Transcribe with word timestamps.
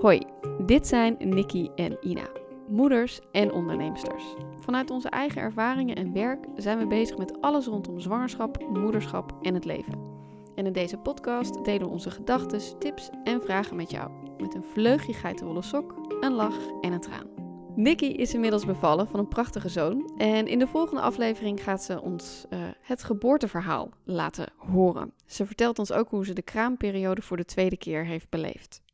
Hoi, 0.00 0.20
dit 0.66 0.86
zijn 0.86 1.16
Nikki 1.18 1.70
en 1.74 1.96
Ina, 2.00 2.28
moeders 2.68 3.20
en 3.32 3.52
onderneemsters. 3.52 4.24
Vanuit 4.58 4.90
onze 4.90 5.08
eigen 5.08 5.42
ervaringen 5.42 5.96
en 5.96 6.12
werk 6.12 6.46
zijn 6.56 6.78
we 6.78 6.86
bezig 6.86 7.16
met 7.16 7.40
alles 7.40 7.66
rondom 7.66 8.00
zwangerschap, 8.00 8.68
moederschap 8.68 9.38
en 9.42 9.54
het 9.54 9.64
leven. 9.64 9.92
En 10.54 10.66
in 10.66 10.72
deze 10.72 10.96
podcast 10.96 11.64
delen 11.64 11.86
we 11.86 11.92
onze 11.92 12.10
gedachten, 12.10 12.78
tips 12.78 13.10
en 13.24 13.42
vragen 13.42 13.76
met 13.76 13.90
jou. 13.90 14.10
Met 14.38 14.54
een 14.54 14.64
vleugje 14.72 15.12
geitenwolle 15.12 15.62
sok, 15.62 15.94
een 16.20 16.34
lach 16.34 16.58
en 16.80 16.92
een 16.92 17.00
traan. 17.00 17.30
Nikki 17.74 18.12
is 18.12 18.34
inmiddels 18.34 18.64
bevallen 18.64 19.08
van 19.08 19.20
een 19.20 19.28
prachtige 19.28 19.68
zoon. 19.68 20.12
En 20.16 20.46
in 20.46 20.58
de 20.58 20.66
volgende 20.66 21.00
aflevering 21.00 21.62
gaat 21.62 21.82
ze 21.82 22.02
ons 22.02 22.46
uh, 22.50 22.58
het 22.80 23.04
geboorteverhaal 23.04 23.90
laten 24.04 24.52
horen. 24.56 25.12
Ze 25.26 25.46
vertelt 25.46 25.78
ons 25.78 25.92
ook 25.92 26.08
hoe 26.08 26.24
ze 26.24 26.32
de 26.32 26.42
kraamperiode 26.42 27.22
voor 27.22 27.36
de 27.36 27.44
tweede 27.44 27.76
keer 27.76 28.04
heeft 28.04 28.30
beleefd. 28.30 28.86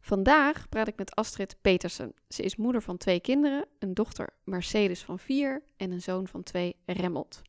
Vandaag 0.00 0.68
praat 0.68 0.88
ik 0.88 0.96
met 0.96 1.14
Astrid 1.14 1.56
Petersen. 1.60 2.12
Ze 2.28 2.42
is 2.42 2.56
moeder 2.56 2.82
van 2.82 2.96
twee 2.96 3.20
kinderen, 3.20 3.64
een 3.78 3.94
dochter 3.94 4.28
Mercedes 4.44 5.02
van 5.02 5.18
vier 5.18 5.62
en 5.76 5.90
een 5.90 6.02
zoon 6.02 6.28
van 6.28 6.42
twee 6.42 6.76
Remmelt. 6.86 7.42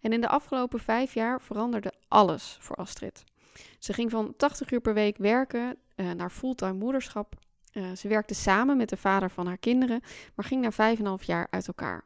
En 0.00 0.12
in 0.12 0.20
de 0.20 0.28
afgelopen 0.28 0.80
vijf 0.80 1.14
jaar 1.14 1.40
veranderde 1.40 1.92
alles 2.08 2.56
voor 2.60 2.76
Astrid. 2.76 3.24
Ze 3.78 3.92
ging 3.92 4.10
van 4.10 4.34
80 4.36 4.70
uur 4.70 4.80
per 4.80 4.94
week 4.94 5.16
werken 5.16 5.76
uh, 5.96 6.10
naar 6.10 6.30
fulltime 6.30 6.72
moederschap. 6.72 7.34
Uh, 7.72 7.92
ze 7.92 8.08
werkte 8.08 8.34
samen 8.34 8.76
met 8.76 8.88
de 8.88 8.96
vader 8.96 9.30
van 9.30 9.46
haar 9.46 9.58
kinderen, 9.58 10.00
maar 10.34 10.44
ging 10.44 10.62
na 10.62 10.70
vijf 10.70 10.98
en 10.98 11.00
een 11.00 11.06
half 11.06 11.22
jaar 11.22 11.46
uit 11.50 11.66
elkaar. 11.66 12.04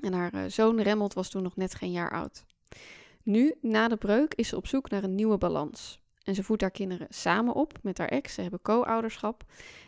En 0.00 0.12
haar 0.12 0.34
uh, 0.34 0.40
zoon 0.46 0.80
Remmelt 0.80 1.14
was 1.14 1.30
toen 1.30 1.42
nog 1.42 1.56
net 1.56 1.74
geen 1.74 1.92
jaar 1.92 2.10
oud. 2.10 2.44
Nu, 3.22 3.54
na 3.60 3.88
de 3.88 3.96
breuk, 3.96 4.34
is 4.34 4.48
ze 4.48 4.56
op 4.56 4.66
zoek 4.66 4.90
naar 4.90 5.04
een 5.04 5.14
nieuwe 5.14 5.38
balans. 5.38 6.00
En 6.28 6.34
ze 6.34 6.42
voedt 6.42 6.60
haar 6.60 6.70
kinderen 6.70 7.06
samen 7.10 7.54
op 7.54 7.78
met 7.82 7.98
haar 7.98 8.08
ex. 8.08 8.34
Ze 8.34 8.40
hebben 8.40 8.62
co-ouderschap. 8.62 9.44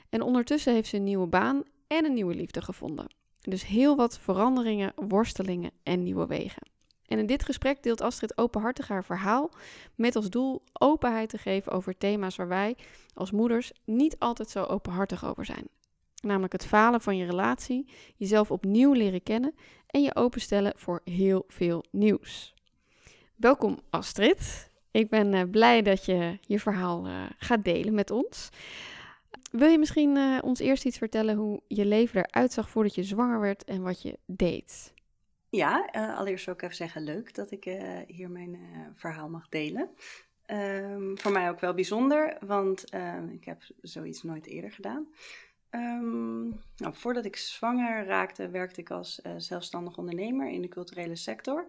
En 0.09 0.23
ondertussen 0.23 0.75
heeft 0.75 0.89
ze 0.89 0.97
een 0.97 1.05
nieuwe 1.05 1.27
baan 1.27 1.63
en 1.87 2.05
een 2.05 2.15
nieuwe 2.15 2.35
liefde 2.35 2.63
gevonden. 2.63 3.07
Dus 3.41 3.67
heel 3.67 3.97
wat 3.97 4.19
veranderingen, 4.19 4.93
worstelingen 4.97 5.71
en 5.83 6.03
nieuwe 6.03 6.27
wegen. 6.27 6.63
En 7.07 7.19
in 7.19 7.27
dit 7.27 7.45
gesprek 7.45 7.83
deelt 7.83 8.01
Astrid 8.01 8.39
openhartig 8.39 8.89
haar 8.89 9.05
verhaal 9.05 9.51
met 9.95 10.17
als 10.17 10.31
doel 10.31 10.63
openheid 10.73 11.29
te 11.29 11.39
geven 11.39 11.73
over 11.73 11.99
thema's 11.99 12.37
waar 12.37 12.49
wij 12.49 12.77
als 13.15 13.31
moeders 13.31 13.73
niet 13.85 14.19
altijd 14.19 14.51
zo 14.51 14.65
openhartig 14.65 15.25
over 15.25 15.45
zijn. 15.45 15.69
Namelijk 16.23 16.53
het 16.53 16.67
falen 16.67 17.01
van 17.01 17.17
je 17.17 17.25
relatie, 17.25 17.93
jezelf 18.17 18.51
opnieuw 18.51 18.93
leren 18.93 19.23
kennen 19.23 19.55
en 19.87 20.03
je 20.03 20.15
openstellen 20.15 20.73
voor 20.77 21.01
heel 21.05 21.45
veel 21.49 21.85
nieuws. 21.91 22.55
Welkom 23.37 23.79
Astrid. 23.91 24.70
Ik 24.91 25.09
ben 25.09 25.33
uh, 25.33 25.43
blij 25.51 25.83
dat 25.83 26.05
je 26.05 26.39
je 26.41 26.61
verhaal 26.61 27.07
uh, 27.07 27.23
gaat 27.39 27.65
delen 27.65 27.95
met 27.95 28.11
ons. 28.11 28.49
Wil 29.51 29.69
je 29.69 29.79
misschien 29.79 30.17
uh, 30.17 30.39
ons 30.43 30.61
eerst 30.61 30.85
iets 30.85 30.99
vertellen 30.99 31.37
hoe 31.37 31.63
je 31.67 31.85
leven 31.85 32.25
eruit 32.25 32.53
zag 32.53 32.71
voordat 32.71 32.95
je 32.95 33.03
zwanger 33.03 33.41
werd 33.41 33.65
en 33.65 33.83
wat 33.83 34.03
je 34.03 34.19
deed? 34.27 34.93
Ja, 35.49 35.89
allereerst 35.93 36.45
wil 36.45 36.55
ik 36.55 36.63
even 36.63 36.77
zeggen 36.77 37.03
leuk 37.03 37.35
dat 37.35 37.51
ik 37.51 37.65
hier 38.07 38.31
mijn 38.31 38.59
verhaal 38.95 39.29
mag 39.29 39.49
delen. 39.49 39.91
Um, 40.47 41.19
voor 41.19 41.33
mij 41.33 41.51
ook 41.51 41.61
wel 41.61 41.75
bijzonder, 41.75 42.37
want 42.41 42.85
ik 43.31 43.45
heb 43.45 43.63
zoiets 43.81 44.23
nooit 44.23 44.47
eerder 44.47 44.73
gedaan. 44.73 45.07
Um, 45.71 46.61
nou, 46.77 46.95
voordat 46.95 47.25
ik 47.25 47.37
zwanger 47.37 48.05
raakte, 48.05 48.49
werkte 48.49 48.81
ik 48.81 48.91
als 48.91 49.21
zelfstandig 49.37 49.97
ondernemer 49.97 50.51
in 50.51 50.63
de 50.63 50.69
culturele 50.69 51.17
sector 51.17 51.69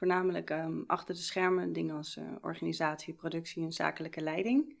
voornamelijk 0.00 0.50
um, 0.50 0.84
achter 0.86 1.14
de 1.14 1.20
schermen 1.20 1.72
dingen 1.72 1.96
als 1.96 2.16
uh, 2.16 2.24
organisatie, 2.40 3.14
productie 3.14 3.64
en 3.64 3.72
zakelijke 3.72 4.20
leiding. 4.20 4.76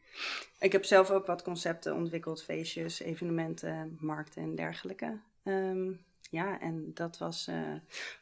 Ik 0.58 0.72
heb 0.72 0.84
zelf 0.84 1.10
ook 1.10 1.26
wat 1.26 1.42
concepten 1.42 1.94
ontwikkeld, 1.94 2.42
feestjes, 2.42 3.00
evenementen, 3.00 3.96
markten 4.00 4.42
en 4.42 4.54
dergelijke. 4.54 5.18
Um, 5.44 6.00
ja, 6.30 6.60
en 6.60 6.90
dat 6.94 7.18
was 7.18 7.48
uh, 7.48 7.56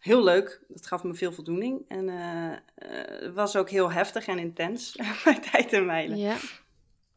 heel 0.00 0.24
leuk. 0.24 0.60
Dat 0.68 0.86
gaf 0.86 1.02
me 1.02 1.14
veel 1.14 1.32
voldoening. 1.32 1.84
En 1.88 2.08
uh, 2.08 3.34
was 3.34 3.56
ook 3.56 3.70
heel 3.70 3.92
heftig 3.92 4.26
en 4.26 4.38
intens 4.38 4.96
bij 5.24 5.40
tijd 5.40 5.72
en 5.72 5.86
mijlen. 5.86 6.18
Ja, 6.18 6.36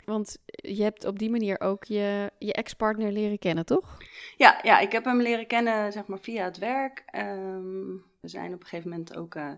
want 0.06 0.38
je 0.46 0.84
hebt 0.84 1.06
op 1.06 1.20
die 1.20 1.30
manier 1.30 1.60
ook 1.60 1.84
je, 1.84 2.32
je 2.38 2.54
ex-partner 2.54 3.12
leren 3.12 3.40
kennen, 3.40 3.66
toch? 3.66 3.98
Ja, 4.36 4.60
ja, 4.64 4.80
ik 4.80 4.92
heb 4.92 5.06
hem 5.06 5.22
leren 5.22 5.48
kennen 5.48 5.92
zeg 5.92 6.08
maar, 6.08 6.20
via 6.20 6.44
het 6.44 6.58
werk. 6.58 7.04
Um, 7.16 8.10
we 8.22 8.28
zijn 8.28 8.54
op 8.54 8.62
een 8.62 8.68
gegeven 8.68 8.90
moment 8.90 9.16
ook 9.16 9.36
uh, 9.36 9.52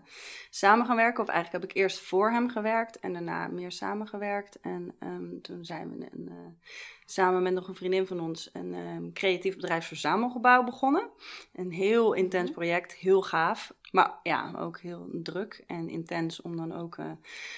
samen 0.50 0.86
gaan 0.86 0.96
werken. 0.96 1.22
Of 1.22 1.28
eigenlijk 1.28 1.62
heb 1.62 1.72
ik 1.72 1.76
eerst 1.76 1.98
voor 1.98 2.30
hem 2.30 2.50
gewerkt 2.50 2.98
en 2.98 3.12
daarna 3.12 3.48
meer 3.48 3.72
samengewerkt. 3.72 4.60
En 4.60 4.94
um, 5.00 5.42
toen 5.42 5.64
zijn 5.64 5.90
we 5.90 6.06
een, 6.10 6.28
uh, 6.30 6.68
samen 7.14 7.42
met 7.42 7.52
nog 7.52 7.68
een 7.68 7.74
vriendin 7.74 8.06
van 8.06 8.20
ons 8.20 8.50
een 8.52 8.74
um, 8.74 9.12
creatief 9.12 9.56
bedrijfsverzamelgebouw 9.56 10.64
begonnen. 10.64 11.08
Een 11.52 11.72
heel 11.72 12.12
intens 12.12 12.50
mhm. 12.50 12.58
project, 12.58 12.92
heel 12.92 13.22
gaaf. 13.22 13.74
Maar 13.90 14.14
ja, 14.22 14.52
ook 14.58 14.80
heel 14.80 15.08
druk 15.12 15.64
en 15.66 15.88
intens 15.88 16.42
om 16.42 16.56
dan 16.56 16.74
ook 16.74 16.96
uh, 16.96 17.10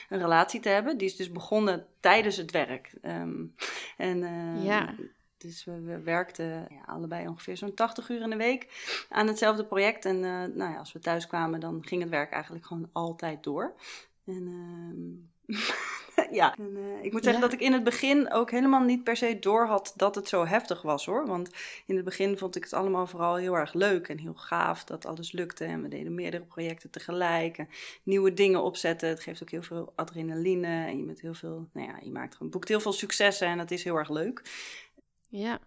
een 0.09 0.19
relatie 0.19 0.61
te 0.61 0.69
hebben. 0.69 0.99
Die 0.99 1.07
is 1.07 1.17
dus 1.17 1.33
begonnen 1.33 1.87
tijdens 2.01 2.37
het 2.37 2.51
werk. 2.51 2.93
Um, 3.03 3.55
en 3.97 4.19
ja. 4.63 4.95
Dus 5.37 5.65
we, 5.65 5.81
we 5.81 6.01
werkten 6.01 6.67
ja, 6.71 6.83
allebei 6.87 7.29
ongeveer 7.29 7.57
zo'n 7.57 7.75
80 7.75 8.09
uur 8.09 8.23
in 8.23 8.31
de 8.31 8.37
week 8.37 8.69
aan 9.09 9.27
hetzelfde 9.27 9.65
project. 9.65 10.05
En 10.05 10.17
uh, 10.17 10.23
nou 10.55 10.73
ja, 10.73 10.79
als 10.79 10.93
we 10.93 10.99
thuis 10.99 11.27
kwamen, 11.27 11.61
dan 11.61 11.85
ging 11.85 12.01
het 12.01 12.11
werk 12.11 12.33
eigenlijk 12.33 12.67
gewoon 12.67 12.89
altijd 12.93 13.45
door. 13.45 13.75
En 14.25 15.31
ja, 16.31 16.57
en, 16.59 16.77
uh, 16.77 17.05
ik 17.05 17.13
moet 17.13 17.25
zeggen 17.25 17.43
ja. 17.43 17.49
dat 17.49 17.53
ik 17.53 17.61
in 17.61 17.73
het 17.73 17.85
begin 17.85 18.33
ook 18.33 18.51
helemaal 18.51 18.83
niet 18.83 19.05
per 19.05 19.17
se 19.17 19.39
door 19.39 19.67
had 19.67 19.93
dat 19.97 20.15
het 20.15 20.29
zo 20.29 20.47
heftig 20.47 20.83
was 20.83 21.07
hoor. 21.07 21.27
Want 21.27 21.51
in 21.87 21.97
het 21.97 22.05
begin 22.05 22.39
vond 22.39 22.57
ik 22.57 22.65
het 22.65 22.73
allemaal 22.73 23.07
vooral 23.07 23.37
heel 23.37 23.55
erg 23.55 23.73
leuk 23.73 24.09
en 24.09 24.19
heel 24.19 24.35
gaaf 24.35 24.85
dat 24.85 25.07
alles 25.07 25.33
lukte. 25.33 25.65
En 25.65 25.83
we 25.83 25.89
deden 25.89 26.15
meerdere 26.15 26.45
projecten 26.45 26.91
tegelijk. 26.91 27.59
En 27.59 27.69
nieuwe 28.03 28.35
dingen 28.35 28.63
opzetten. 28.63 29.09
Het 29.09 29.21
geeft 29.21 29.43
ook 29.43 29.51
heel 29.51 29.63
veel 29.63 29.93
adrenaline. 29.97 30.87
En 30.87 30.97
je, 30.97 31.05
met 31.05 31.21
heel 31.21 31.35
veel, 31.35 31.69
nou 31.73 31.89
ja, 31.89 31.99
je 32.03 32.11
maakt 32.11 32.35
gewoon, 32.35 32.53
boekt 32.53 32.69
heel 32.69 32.81
veel 32.81 32.93
successen 32.93 33.47
en 33.47 33.59
dat 33.59 33.71
is 33.71 33.85
heel 33.85 33.97
erg 33.97 34.11
leuk. 34.11 34.43
Ja, 35.29 35.59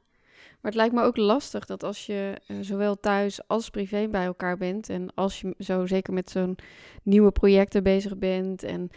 maar 0.62 0.72
het 0.72 0.76
lijkt 0.76 0.94
me 0.94 1.04
ook 1.04 1.18
lastig 1.18 1.66
dat 1.66 1.84
als 1.84 2.06
je 2.06 2.42
uh, 2.48 2.58
zowel 2.62 3.00
thuis 3.00 3.48
als 3.48 3.70
privé 3.70 4.08
bij 4.08 4.26
elkaar 4.26 4.58
bent 4.58 4.90
en 4.90 5.14
als 5.16 5.42
je 5.42 5.56
zo 5.58 5.86
zeker 5.86 6.14
met 6.14 6.30
zo'n 6.30 6.58
nieuwe 7.04 7.32
projecten 7.32 7.84
bezig 7.84 8.18
bent 8.18 8.64
en 8.64 8.90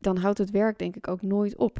dan 0.00 0.16
houdt 0.16 0.38
het 0.38 0.50
werk 0.50 0.78
denk 0.78 0.96
ik 0.96 1.08
ook 1.08 1.22
nooit 1.22 1.56
op. 1.56 1.78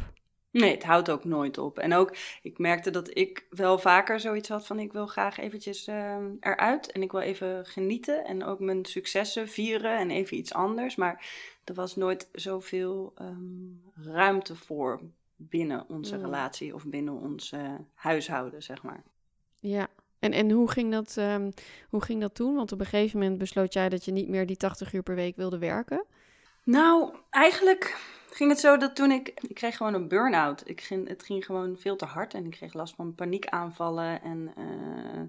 Nee, 0.50 0.74
het 0.74 0.84
houdt 0.84 1.10
ook 1.10 1.24
nooit 1.24 1.58
op. 1.58 1.78
En 1.78 1.94
ook, 1.94 2.16
ik 2.42 2.58
merkte 2.58 2.90
dat 2.90 3.16
ik 3.16 3.46
wel 3.50 3.78
vaker 3.78 4.20
zoiets 4.20 4.48
had 4.48 4.66
van 4.66 4.78
ik 4.78 4.92
wil 4.92 5.06
graag 5.06 5.38
eventjes 5.38 5.88
uh, 5.88 6.16
eruit 6.40 6.92
en 6.92 7.02
ik 7.02 7.12
wil 7.12 7.20
even 7.20 7.66
genieten 7.66 8.24
en 8.24 8.44
ook 8.44 8.60
mijn 8.60 8.84
successen 8.84 9.48
vieren 9.48 9.98
en 9.98 10.10
even 10.10 10.36
iets 10.36 10.52
anders. 10.52 10.96
Maar 10.96 11.26
er 11.64 11.74
was 11.74 11.96
nooit 11.96 12.28
zoveel 12.32 13.14
um, 13.20 13.82
ruimte 13.94 14.56
voor 14.56 15.00
binnen 15.36 15.84
onze 15.88 16.16
mm. 16.16 16.22
relatie 16.22 16.74
of 16.74 16.86
binnen 16.86 17.14
ons 17.14 17.52
uh, 17.52 17.74
huishouden, 17.94 18.62
zeg 18.62 18.82
maar. 18.82 19.02
Ja, 19.58 19.88
en, 20.18 20.32
en 20.32 20.50
hoe, 20.50 20.70
ging 20.70 20.92
dat, 20.92 21.16
um, 21.18 21.50
hoe 21.88 22.02
ging 22.02 22.20
dat 22.20 22.34
toen? 22.34 22.54
Want 22.54 22.72
op 22.72 22.80
een 22.80 22.86
gegeven 22.86 23.18
moment 23.18 23.38
besloot 23.38 23.72
jij 23.72 23.88
dat 23.88 24.04
je 24.04 24.12
niet 24.12 24.28
meer 24.28 24.46
die 24.46 24.56
80 24.56 24.92
uur 24.92 25.02
per 25.02 25.14
week 25.14 25.36
wilde 25.36 25.58
werken. 25.58 26.04
Nou, 26.70 27.14
eigenlijk 27.30 27.96
ging 28.30 28.50
het 28.50 28.60
zo 28.60 28.76
dat 28.76 28.96
toen 28.96 29.10
ik... 29.10 29.28
Ik 29.28 29.54
kreeg 29.54 29.76
gewoon 29.76 29.94
een 29.94 30.08
burn-out. 30.08 30.68
Ik 30.68 30.80
ging, 30.80 31.08
het 31.08 31.22
ging 31.22 31.44
gewoon 31.44 31.76
veel 31.76 31.96
te 31.96 32.04
hard 32.04 32.34
en 32.34 32.44
ik 32.44 32.50
kreeg 32.50 32.72
last 32.72 32.94
van 32.94 33.14
paniekaanvallen 33.14 34.22
en... 34.22 34.52
Uh, 34.58 35.22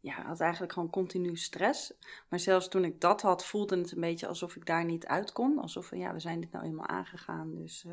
ja, 0.00 0.22
had 0.22 0.40
eigenlijk 0.40 0.72
gewoon 0.72 0.90
continu 0.90 1.36
stress. 1.36 1.92
Maar 2.28 2.38
zelfs 2.38 2.68
toen 2.68 2.84
ik 2.84 3.00
dat 3.00 3.22
had, 3.22 3.44
voelde 3.44 3.78
het 3.78 3.92
een 3.92 4.00
beetje 4.00 4.26
alsof 4.26 4.56
ik 4.56 4.66
daar 4.66 4.84
niet 4.84 5.06
uit 5.06 5.32
kon. 5.32 5.58
Alsof, 5.58 5.94
ja, 5.94 6.12
we 6.12 6.20
zijn 6.20 6.40
dit 6.40 6.52
nou 6.52 6.64
eenmaal 6.64 6.86
aangegaan. 6.86 7.54
Dus 7.54 7.84
uh, 7.86 7.92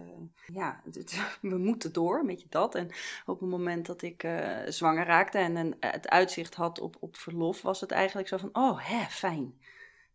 ja, 0.54 0.82
we 1.42 1.58
moeten 1.58 1.94
door, 1.94 2.20
een 2.20 2.28
beetje 2.28 2.50
dat. 2.50 2.76
En 2.76 2.88
op 3.26 3.40
het 3.40 3.50
moment 3.50 3.86
dat 3.86 4.02
ik 4.02 4.24
uh, 4.24 4.58
zwanger 4.68 5.06
raakte 5.06 5.38
en 5.38 5.56
een, 5.56 5.76
het 5.80 6.10
uitzicht 6.10 6.56
had 6.56 6.80
op, 6.80 6.98
op 7.00 7.18
verlof, 7.18 7.62
was 7.62 7.82
het 7.82 7.92
eigenlijk 7.92 8.28
zo 8.28 8.38
van, 8.38 8.50
oh, 8.54 8.80
hè, 8.88 9.06
fijn. 9.10 9.54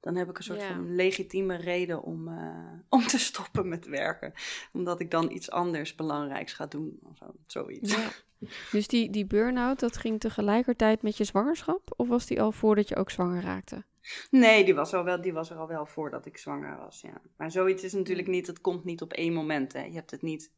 Dan 0.01 0.17
heb 0.17 0.31
ik 0.31 0.39
een 0.39 0.45
soort 0.45 0.61
ja. 0.61 0.67
van 0.67 0.95
legitieme 0.95 1.57
reden 1.57 2.03
om, 2.03 2.29
uh, 2.29 2.73
om 2.89 3.07
te 3.07 3.19
stoppen 3.19 3.69
met 3.69 3.87
werken. 3.87 4.33
Omdat 4.73 5.01
ik 5.01 5.11
dan 5.11 5.31
iets 5.31 5.51
anders 5.51 5.95
belangrijks 5.95 6.53
ga 6.53 6.67
doen. 6.67 6.99
Of 7.03 7.17
zo, 7.17 7.35
zoiets. 7.47 7.95
Ja. 7.95 8.09
Dus 8.73 8.89
die, 8.89 9.11
die 9.11 9.27
burn-out, 9.27 9.81
dat 9.81 9.97
ging 9.97 10.21
tegelijkertijd 10.21 11.03
met 11.03 11.17
je 11.17 11.25
zwangerschap? 11.25 11.93
Of 11.97 12.09
was 12.09 12.27
die 12.27 12.43
al 12.43 12.53
voordat 12.53 12.89
je 12.89 12.97
ook 12.97 13.11
zwanger 13.11 13.43
raakte? 13.43 13.85
Nee, 14.31 14.65
die 14.65 14.75
was, 14.75 14.95
al 14.95 15.05
wel, 15.05 15.21
die 15.21 15.33
was 15.33 15.51
er 15.51 15.57
al 15.57 15.69
wel 15.69 15.87
voordat 15.87 16.27
ik 16.27 16.39
zwanger 16.39 16.77
was, 16.77 17.01
ja. 17.01 17.21
Maar 17.37 17.51
zoiets 17.51 17.83
is 17.83 17.93
natuurlijk 17.93 18.29
niet, 18.29 18.47
het 18.47 18.61
komt 18.61 18.85
niet 18.85 19.03
op 19.03 19.13
één 19.13 19.33
moment, 19.33 19.73
hè. 19.73 19.85
Je 19.85 19.95
hebt 19.95 20.11
het 20.11 20.23
niet 20.23 20.53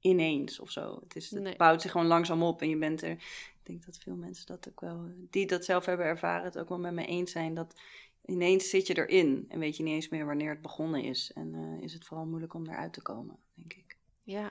ineens 0.00 0.60
of 0.60 0.70
zo. 0.70 0.98
Het, 1.02 1.16
is, 1.16 1.30
het 1.30 1.42
nee. 1.42 1.56
bouwt 1.56 1.82
zich 1.82 1.90
gewoon 1.90 2.06
langzaam 2.06 2.42
op 2.42 2.62
en 2.62 2.68
je 2.68 2.78
bent 2.78 3.02
er... 3.02 3.10
Ik 3.10 3.76
denk 3.76 3.86
dat 3.86 3.98
veel 3.98 4.16
mensen 4.16 4.46
dat 4.46 4.68
ook 4.68 4.80
wel, 4.80 5.12
die 5.30 5.46
dat 5.46 5.64
zelf 5.64 5.84
hebben 5.84 6.06
ervaren, 6.06 6.44
het 6.44 6.58
ook 6.58 6.68
wel 6.68 6.78
met 6.78 6.92
me 6.92 7.06
eens 7.06 7.32
zijn. 7.32 7.54
Dat 7.54 7.80
ineens 8.30 8.70
zit 8.70 8.86
je 8.86 9.06
erin 9.06 9.44
en 9.48 9.58
weet 9.58 9.76
je 9.76 9.82
niet 9.82 9.94
eens 9.94 10.08
meer 10.08 10.26
wanneer 10.26 10.50
het 10.50 10.62
begonnen 10.62 11.02
is. 11.02 11.30
En 11.34 11.54
uh, 11.54 11.82
is 11.82 11.92
het 11.92 12.04
vooral 12.04 12.26
moeilijk 12.26 12.54
om 12.54 12.66
eruit 12.66 12.92
te 12.92 13.02
komen, 13.02 13.36
denk 13.54 13.72
ik. 13.72 13.96
Ja, 14.22 14.50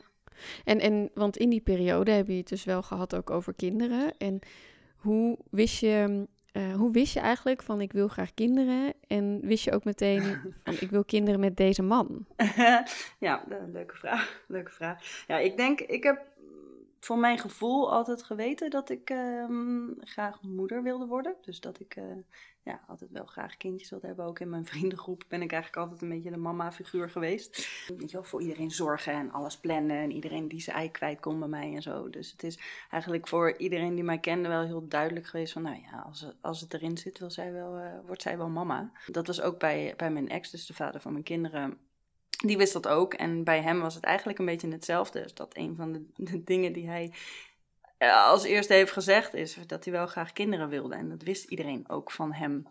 En, 0.63 0.79
en, 0.79 1.09
want 1.13 1.37
in 1.37 1.49
die 1.49 1.61
periode 1.61 2.11
heb 2.11 2.27
je 2.27 2.33
het 2.33 2.47
dus 2.47 2.63
wel 2.63 2.81
gehad 2.81 3.15
ook 3.15 3.29
over 3.29 3.53
kinderen. 3.53 4.17
En 4.17 4.39
hoe 4.95 5.37
wist 5.49 5.79
je, 5.79 6.27
uh, 6.53 6.75
hoe 6.75 6.91
wist 6.91 7.13
je 7.13 7.19
eigenlijk 7.19 7.63
van 7.63 7.81
ik 7.81 7.91
wil 7.91 8.07
graag 8.07 8.33
kinderen? 8.33 8.93
En 9.07 9.39
wist 9.41 9.63
je 9.63 9.71
ook 9.71 9.83
meteen 9.83 10.23
van 10.63 10.73
ik 10.73 10.89
wil 10.89 11.03
kinderen 11.03 11.39
met 11.39 11.57
deze 11.57 11.81
man? 11.81 12.25
ja, 13.19 13.43
leuke 13.71 13.95
vraag. 13.95 14.43
Leuke 14.47 14.71
vraag. 14.71 15.23
Ja, 15.27 15.37
ik 15.37 15.57
denk, 15.57 15.79
ik 15.79 16.03
heb 16.03 16.27
voor 16.99 17.17
mijn 17.17 17.37
gevoel 17.37 17.91
altijd 17.91 18.23
geweten 18.23 18.69
dat 18.69 18.89
ik 18.89 19.09
uh, 19.09 19.45
graag 19.99 20.41
moeder 20.41 20.83
wilde 20.83 21.05
worden. 21.05 21.35
Dus 21.41 21.59
dat 21.59 21.79
ik 21.79 21.95
uh, 21.95 22.03
ja, 22.69 22.81
altijd 22.87 23.11
wel 23.11 23.25
graag 23.25 23.57
kindjes 23.57 23.89
wilde 23.89 24.07
hebben. 24.07 24.25
Ook 24.25 24.39
in 24.39 24.49
mijn 24.49 24.65
vriendengroep 24.73 25.23
ben 25.27 25.41
ik 25.41 25.51
eigenlijk 25.51 25.83
altijd 25.83 26.01
een 26.01 26.15
beetje 26.15 26.31
de 26.31 26.37
mama-figuur 26.37 27.09
geweest. 27.09 27.69
Weet 27.97 28.11
je 28.11 28.23
voor 28.23 28.41
iedereen 28.41 28.71
zorgen 28.71 29.13
en 29.13 29.31
alles 29.31 29.57
plannen. 29.57 29.97
En 29.97 30.11
iedereen 30.11 30.47
die 30.47 30.61
zijn 30.61 30.75
ei 30.75 30.91
kwijt 30.91 31.19
kon 31.19 31.39
bij 31.39 31.47
mij 31.47 31.75
en 31.75 31.81
zo. 31.81 32.09
Dus 32.09 32.31
het 32.31 32.43
is 32.43 32.59
eigenlijk 32.89 33.27
voor 33.27 33.57
iedereen 33.57 33.95
die 33.95 34.03
mij 34.03 34.19
kende 34.19 34.49
wel 34.49 34.63
heel 34.63 34.87
duidelijk 34.87 35.25
geweest 35.25 35.53
van... 35.53 35.61
Nou 35.61 35.81
ja, 35.91 35.99
als 35.99 36.27
als 36.41 36.61
het 36.61 36.73
erin 36.73 36.97
zit, 36.97 37.19
wil 37.19 37.31
zij 37.31 37.51
wel, 37.51 37.79
uh, 37.79 37.85
wordt 38.05 38.21
zij 38.21 38.37
wel 38.37 38.49
mama. 38.49 38.91
Dat 39.05 39.27
was 39.27 39.41
ook 39.41 39.59
bij, 39.59 39.93
bij 39.97 40.11
mijn 40.11 40.29
ex, 40.29 40.51
dus 40.51 40.65
de 40.65 40.73
vader 40.73 41.01
van 41.01 41.11
mijn 41.11 41.23
kinderen 41.23 41.77
die 42.45 42.57
wist 42.57 42.73
dat 42.73 42.87
ook. 42.87 43.13
En 43.13 43.43
bij 43.43 43.61
hem 43.61 43.79
was 43.79 43.95
het 43.95 44.03
eigenlijk 44.03 44.39
een 44.39 44.45
beetje 44.45 44.71
hetzelfde. 44.71 45.21
Dus 45.21 45.33
dat 45.33 45.57
een 45.57 45.75
van 45.75 45.91
de, 46.15 46.43
dingen 46.43 46.73
die 46.73 46.87
hij 46.87 47.03
eh, 47.03 47.17
als 47.99 48.43
eerste 48.43 48.73
heeft 48.73 48.91
gezegd 48.91 49.33
is 49.33 49.57
dat 49.67 49.83
hij 49.83 49.93
wel 49.93 50.07
graag 50.07 50.31
kinderen 50.31 50.69
wilde. 50.69 50.95
En 50.95 51.09
dat 51.09 51.21
wist 51.21 51.43
iedereen 51.43 51.89
ook 51.89 52.11
van 52.11 52.33
hem. 52.33 52.67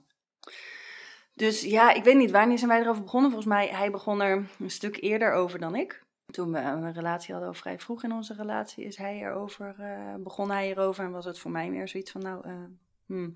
Dus 1.35 1.63
ja, 1.63 1.93
ik 1.93 2.05
weet 2.05 2.17
niet, 2.17 2.31
wanneer 2.31 2.59
zijn 2.59 2.71
wij 2.71 2.81
erover 2.81 3.03
begonnen? 3.03 3.31
Volgens 3.31 3.53
mij, 3.55 3.69
hij 3.69 3.91
begon 3.91 4.23
er 4.23 4.47
een 4.59 4.71
stuk 4.71 5.03
eerder 5.03 5.33
over 5.33 5.59
dan 5.59 5.75
ik. 5.75 6.07
Toen 6.27 6.53
we 6.53 6.59
een 6.59 6.93
relatie 6.93 7.33
hadden, 7.33 7.51
of 7.51 7.59
vrij 7.59 7.79
vroeg 7.79 8.05
in 8.05 8.13
onze 8.13 8.35
relatie, 8.35 8.85
is 8.85 8.97
hij 8.97 9.21
erover, 9.21 9.77
uh, 9.81 10.15
begon 10.19 10.51
hij 10.51 10.71
erover. 10.71 11.05
En 11.05 11.11
was 11.11 11.25
het 11.25 11.39
voor 11.39 11.51
mij 11.51 11.71
meer 11.71 11.89
zoiets 11.89 12.11
van, 12.11 12.23
nou, 12.23 12.49
uh, 12.49 12.55
hmm, 13.07 13.33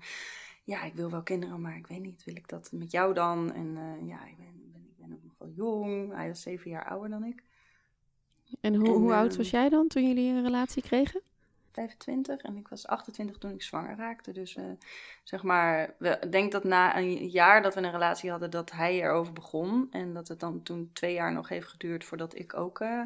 ja, 0.63 0.83
ik 0.83 0.93
wil 0.93 1.09
wel 1.09 1.23
kinderen, 1.23 1.61
maar 1.61 1.77
ik 1.77 1.87
weet 1.87 2.01
niet, 2.01 2.23
wil 2.23 2.35
ik 2.35 2.47
dat 2.47 2.71
met 2.71 2.91
jou 2.91 3.13
dan? 3.13 3.53
En 3.53 3.77
ja, 4.05 4.25
ik 4.25 4.37
ben, 4.37 4.73
ben 4.97 5.13
ook 5.13 5.23
nog 5.23 5.33
wel 5.37 5.49
jong. 5.49 6.13
Hij 6.13 6.27
was 6.27 6.41
zeven 6.41 6.69
jaar 6.69 6.85
ouder 6.85 7.09
dan 7.09 7.23
ik. 7.23 7.43
En 8.61 8.75
hoe, 8.75 8.89
hoe 8.89 9.13
oud 9.13 9.35
was 9.35 9.49
jij 9.49 9.69
dan 9.69 9.87
toen 9.87 10.07
jullie 10.07 10.29
een 10.29 10.43
relatie 10.43 10.81
kregen? 10.81 11.21
25 11.73 12.41
en 12.41 12.57
ik 12.57 12.67
was 12.67 12.87
28 12.87 13.37
toen 13.37 13.51
ik 13.51 13.63
zwanger 13.63 13.97
raakte. 13.97 14.31
Dus 14.31 14.55
uh, 14.55 14.63
zeg 15.23 15.43
maar, 15.43 15.95
ik 15.99 16.31
denk 16.31 16.51
dat 16.51 16.63
na 16.63 16.97
een 16.97 17.29
jaar 17.29 17.61
dat 17.61 17.73
we 17.73 17.81
een 17.81 17.91
relatie 17.91 18.29
hadden, 18.29 18.51
dat 18.51 18.71
hij 18.71 19.01
erover 19.01 19.33
begon. 19.33 19.87
En 19.91 20.13
dat 20.13 20.27
het 20.27 20.39
dan 20.39 20.63
toen 20.63 20.89
twee 20.93 21.13
jaar 21.13 21.33
nog 21.33 21.49
heeft 21.49 21.67
geduurd 21.67 22.03
voordat 22.03 22.35
ik 22.35 22.53
ook 22.53 22.79
uh, 22.79 23.01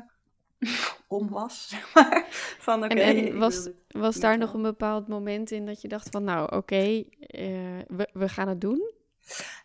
om 1.08 1.30
was, 1.30 1.68
zeg 1.70 1.94
maar. 1.94 2.26
Van, 2.60 2.84
oké. 2.84 2.94
en, 2.94 3.40
was, 3.40 3.70
was 3.88 4.16
daar 4.16 4.38
nog 4.38 4.54
een 4.54 4.62
bepaald 4.62 5.08
moment 5.08 5.52
in 5.52 5.66
dat 5.66 5.82
je 5.82 5.88
dacht 5.88 6.10
van, 6.10 6.24
nou 6.24 6.44
oké, 6.44 6.56
okay, 6.56 7.08
uh, 7.20 7.80
eh, 7.80 7.86
we, 7.88 8.10
we 8.14 8.30
gaan 8.30 8.48
het 8.48 8.62
doen? 8.62 8.92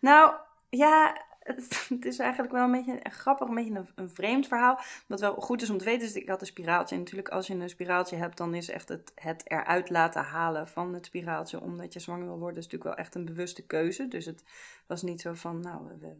Nou, 0.01 0.35
ja, 0.69 1.23
het, 1.43 2.05
is 2.05 2.19
eigenlijk 2.19 2.53
wel 2.53 2.65
een 2.65 2.73
beetje 2.73 3.01
een 3.03 3.11
grappig, 3.11 3.49
een 3.49 3.55
beetje 3.55 3.85
een, 3.95 4.11
vreemd 4.11 4.47
verhaal. 4.47 4.79
Wat 5.07 5.21
wel 5.21 5.35
goed 5.35 5.63
is 5.63 5.71
om 5.71 5.79
te 5.79 5.85
weten, 5.85 6.03
is 6.03 6.13
dat 6.13 6.23
ik 6.23 6.29
had 6.29 6.41
een 6.41 6.47
spiraaltje. 6.47 6.95
En 6.95 7.01
natuurlijk, 7.01 7.29
als 7.29 7.47
je 7.47 7.55
een 7.55 7.69
spiraaltje 7.69 8.17
hebt, 8.17 8.37
dan 8.37 8.55
is 8.55 8.71
echt 8.71 8.89
het, 8.89 9.13
het 9.15 9.51
eruit 9.51 9.91
laten 9.91 10.23
halen 10.23 10.69
van 10.69 10.95
het 10.95 11.07
spiraaltje, 11.07 11.61
omdat 11.61 11.93
je 11.93 12.01
zwanger 12.01 12.27
wil 12.27 12.39
worden, 12.39 12.59
is 12.59 12.65
natuurlijk 12.65 12.97
wel 12.97 13.05
echt 13.05 13.15
een 13.15 13.25
bewuste 13.25 13.67
keuze. 13.67 14.09
Dus 14.09 14.25
het 14.25 14.45
was 14.87 15.03
niet 15.03 15.21
zo 15.21 15.33
van, 15.35 15.61
nou, 15.61 15.87
we, 16.01 16.17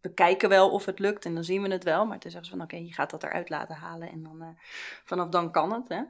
we, 0.00 0.14
kijken 0.14 0.48
wel 0.48 0.70
of 0.70 0.84
het 0.84 0.98
lukt 0.98 1.24
en 1.24 1.34
dan 1.34 1.44
zien 1.44 1.62
we 1.62 1.68
het 1.68 1.84
wel. 1.84 2.06
Maar 2.06 2.14
het 2.14 2.24
is 2.24 2.34
echt 2.34 2.48
van, 2.48 2.62
oké, 2.62 2.76
je 2.76 2.92
gaat 2.92 3.10
dat 3.10 3.22
eruit 3.22 3.48
laten 3.48 3.76
halen 3.76 4.10
en 4.10 4.22
dan, 4.22 4.42
uh, 4.42 4.48
vanaf 5.04 5.28
dan 5.28 5.50
kan 5.52 5.72
het, 5.72 5.88
hè 5.88 6.02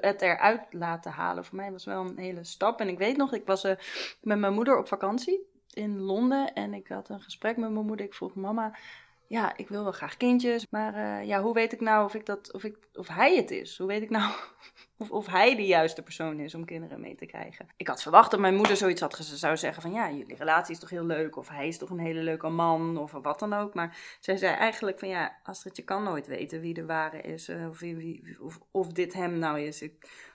het 0.00 0.22
eruit 0.22 0.62
laten 0.70 1.12
halen. 1.12 1.44
Voor 1.44 1.56
mij 1.56 1.72
was 1.72 1.84
wel 1.84 2.04
een 2.04 2.18
hele 2.18 2.44
stap. 2.44 2.80
En 2.80 2.88
ik 2.88 2.98
weet 2.98 3.16
nog, 3.16 3.32
ik 3.32 3.46
was 3.46 3.64
uh, 3.64 3.72
met 4.20 4.38
mijn 4.38 4.52
moeder 4.52 4.78
op 4.78 4.88
vakantie 4.88 5.54
in 5.76 6.00
Londen 6.00 6.54
en 6.54 6.74
ik 6.74 6.88
had 6.88 7.08
een 7.08 7.20
gesprek 7.20 7.56
met 7.56 7.70
mijn 7.70 7.86
moeder. 7.86 8.06
Ik 8.06 8.14
vroeg 8.14 8.34
mama, 8.34 8.76
ja, 9.28 9.56
ik 9.56 9.68
wil 9.68 9.82
wel 9.82 9.92
graag 9.92 10.16
kindjes, 10.16 10.66
maar 10.70 10.94
uh, 10.94 11.26
ja, 11.28 11.42
hoe 11.42 11.54
weet 11.54 11.72
ik 11.72 11.80
nou 11.80 12.04
of, 12.04 12.14
ik 12.14 12.26
dat, 12.26 12.52
of, 12.52 12.64
ik, 12.64 12.76
of 12.94 13.08
hij 13.08 13.36
het 13.36 13.50
is? 13.50 13.78
Hoe 13.78 13.86
weet 13.86 14.02
ik 14.02 14.10
nou 14.10 14.32
of, 14.98 15.10
of 15.10 15.26
hij 15.26 15.56
de 15.56 15.66
juiste 15.66 16.02
persoon 16.02 16.40
is 16.40 16.54
om 16.54 16.64
kinderen 16.64 17.00
mee 17.00 17.14
te 17.14 17.26
krijgen? 17.26 17.66
Ik 17.76 17.88
had 17.88 18.02
verwacht 18.02 18.30
dat 18.30 18.40
mijn 18.40 18.54
moeder 18.54 18.76
zoiets 18.76 19.00
had 19.00 19.16
zou 19.16 19.56
zeggen 19.56 19.82
van 19.82 19.92
ja, 19.92 20.10
jullie 20.10 20.36
relatie 20.36 20.74
is 20.74 20.80
toch 20.80 20.90
heel 20.90 21.06
leuk 21.06 21.36
of 21.36 21.48
hij 21.48 21.68
is 21.68 21.78
toch 21.78 21.90
een 21.90 21.98
hele 21.98 22.22
leuke 22.22 22.48
man 22.48 22.98
of 22.98 23.12
wat 23.12 23.38
dan 23.38 23.52
ook. 23.52 23.74
Maar 23.74 24.16
zij 24.20 24.36
zei 24.36 24.54
eigenlijk 24.54 24.98
van 24.98 25.08
ja, 25.08 25.36
Astrid, 25.42 25.76
je 25.76 25.84
kan 25.84 26.02
nooit 26.02 26.26
weten 26.26 26.60
wie 26.60 26.74
de 26.74 26.86
ware 26.86 27.20
is 27.20 27.48
uh, 27.48 27.68
of, 27.68 27.78
wie, 27.78 28.36
of, 28.40 28.60
of 28.70 28.92
dit 28.92 29.12
hem 29.12 29.38
nou 29.38 29.60
is. 29.60 29.82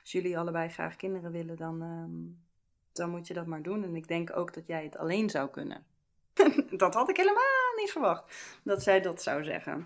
Als 0.01 0.11
jullie 0.11 0.37
allebei 0.37 0.69
graag 0.69 0.95
kinderen 0.95 1.31
willen, 1.31 1.57
dan... 1.57 1.81
Um, 1.81 2.49
dan 2.93 3.09
moet 3.09 3.27
je 3.27 3.33
dat 3.33 3.45
maar 3.45 3.61
doen. 3.61 3.83
En 3.83 3.95
ik 3.95 4.07
denk 4.07 4.37
ook 4.37 4.53
dat 4.53 4.67
jij 4.67 4.83
het 4.83 4.97
alleen 4.97 5.29
zou 5.29 5.49
kunnen. 5.49 5.85
dat 6.77 6.93
had 6.93 7.09
ik 7.09 7.17
helemaal 7.17 7.75
niet 7.75 7.91
verwacht, 7.91 8.59
dat 8.63 8.83
zij 8.83 9.01
dat 9.01 9.21
zou 9.21 9.43
zeggen. 9.43 9.85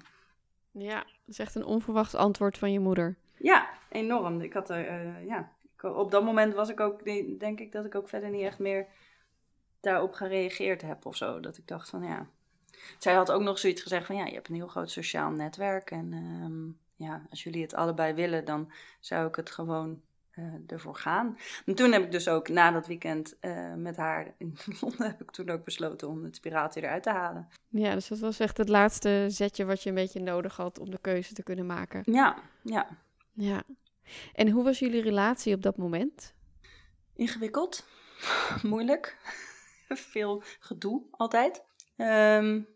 Ja, 0.71 0.97
dat 0.99 1.27
is 1.27 1.39
echt 1.39 1.55
een 1.55 1.65
onverwacht 1.65 2.15
antwoord 2.15 2.57
van 2.57 2.71
je 2.71 2.79
moeder. 2.79 3.17
Ja, 3.37 3.69
enorm. 3.89 4.41
Ik 4.41 4.53
had 4.53 4.69
er, 4.69 5.05
uh, 5.05 5.25
ja, 5.27 5.51
op 5.81 6.11
dat 6.11 6.23
moment 6.23 6.53
was 6.53 6.69
ik 6.69 6.79
ook, 6.79 7.05
denk 7.39 7.59
ik 7.59 7.71
dat 7.71 7.85
ik 7.85 7.95
ook 7.95 8.09
verder 8.09 8.29
niet 8.29 8.45
echt 8.45 8.59
meer 8.59 8.87
daarop 9.79 10.13
gereageerd 10.13 10.81
heb 10.81 11.05
of 11.05 11.15
zo. 11.15 11.39
Dat 11.39 11.57
ik 11.57 11.67
dacht 11.67 11.89
van 11.89 12.03
ja. 12.03 12.29
Zij 12.99 13.13
had 13.13 13.31
ook 13.31 13.41
nog 13.41 13.59
zoiets 13.59 13.81
gezegd 13.81 14.05
van 14.05 14.15
ja, 14.15 14.25
je 14.25 14.33
hebt 14.33 14.49
een 14.49 14.55
heel 14.55 14.67
groot 14.67 14.91
sociaal 14.91 15.31
netwerk. 15.31 15.91
En 15.91 16.11
uh, 16.11 17.07
ja, 17.07 17.25
als 17.29 17.43
jullie 17.43 17.61
het 17.61 17.73
allebei 17.73 18.13
willen, 18.13 18.45
dan 18.45 18.71
zou 18.99 19.27
ik 19.27 19.35
het 19.35 19.51
gewoon 19.51 20.01
uh, 20.35 20.53
ervoor 20.67 20.95
gaan. 20.95 21.37
En 21.65 21.75
toen 21.75 21.91
heb 21.91 22.03
ik 22.03 22.11
dus 22.11 22.27
ook 22.27 22.49
na 22.49 22.71
dat 22.71 22.87
weekend 22.87 23.35
uh, 23.41 23.73
met 23.73 23.97
haar 23.97 24.33
in 24.37 24.57
Londen 24.81 25.07
heb 25.07 25.21
ik 25.21 25.31
toen 25.31 25.49
ook 25.49 25.63
besloten 25.63 26.07
om 26.07 26.23
het 26.23 26.35
spiraaltje 26.35 26.81
eruit 26.81 27.03
te 27.03 27.09
halen. 27.09 27.47
Ja, 27.69 27.93
dus 27.93 28.07
dat 28.07 28.19
was 28.19 28.39
echt 28.39 28.57
het 28.57 28.69
laatste 28.69 29.25
zetje 29.27 29.65
wat 29.65 29.83
je 29.83 29.89
een 29.89 29.95
beetje 29.95 30.19
nodig 30.19 30.55
had 30.55 30.79
om 30.79 30.89
de 30.89 30.99
keuze 31.01 31.33
te 31.33 31.43
kunnen 31.43 31.65
maken. 31.65 32.01
Ja, 32.05 32.35
ja. 32.61 32.87
Ja. 33.33 33.63
En 34.33 34.49
hoe 34.49 34.63
was 34.63 34.79
jullie 34.79 35.01
relatie 35.01 35.55
op 35.55 35.61
dat 35.61 35.77
moment? 35.77 36.33
Ingewikkeld, 37.15 37.85
moeilijk, 38.63 39.17
veel 40.13 40.43
gedoe 40.59 41.01
altijd. 41.11 41.63
Um, 41.97 42.67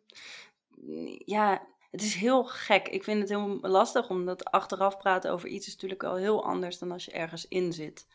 ja, 1.25 1.67
het 1.91 2.01
is 2.01 2.13
heel 2.13 2.43
gek. 2.43 2.87
Ik 2.87 3.03
vind 3.03 3.19
het 3.19 3.29
heel 3.29 3.57
lastig, 3.61 4.09
omdat 4.09 4.45
achteraf 4.45 4.97
praten 4.97 5.31
over 5.31 5.49
iets 5.49 5.67
is 5.67 5.73
natuurlijk 5.73 6.03
al 6.03 6.15
heel 6.15 6.43
anders 6.43 6.79
dan 6.79 6.91
als 6.91 7.05
je 7.05 7.11
ergens 7.11 7.47
in 7.47 7.73
zit. 7.73 8.07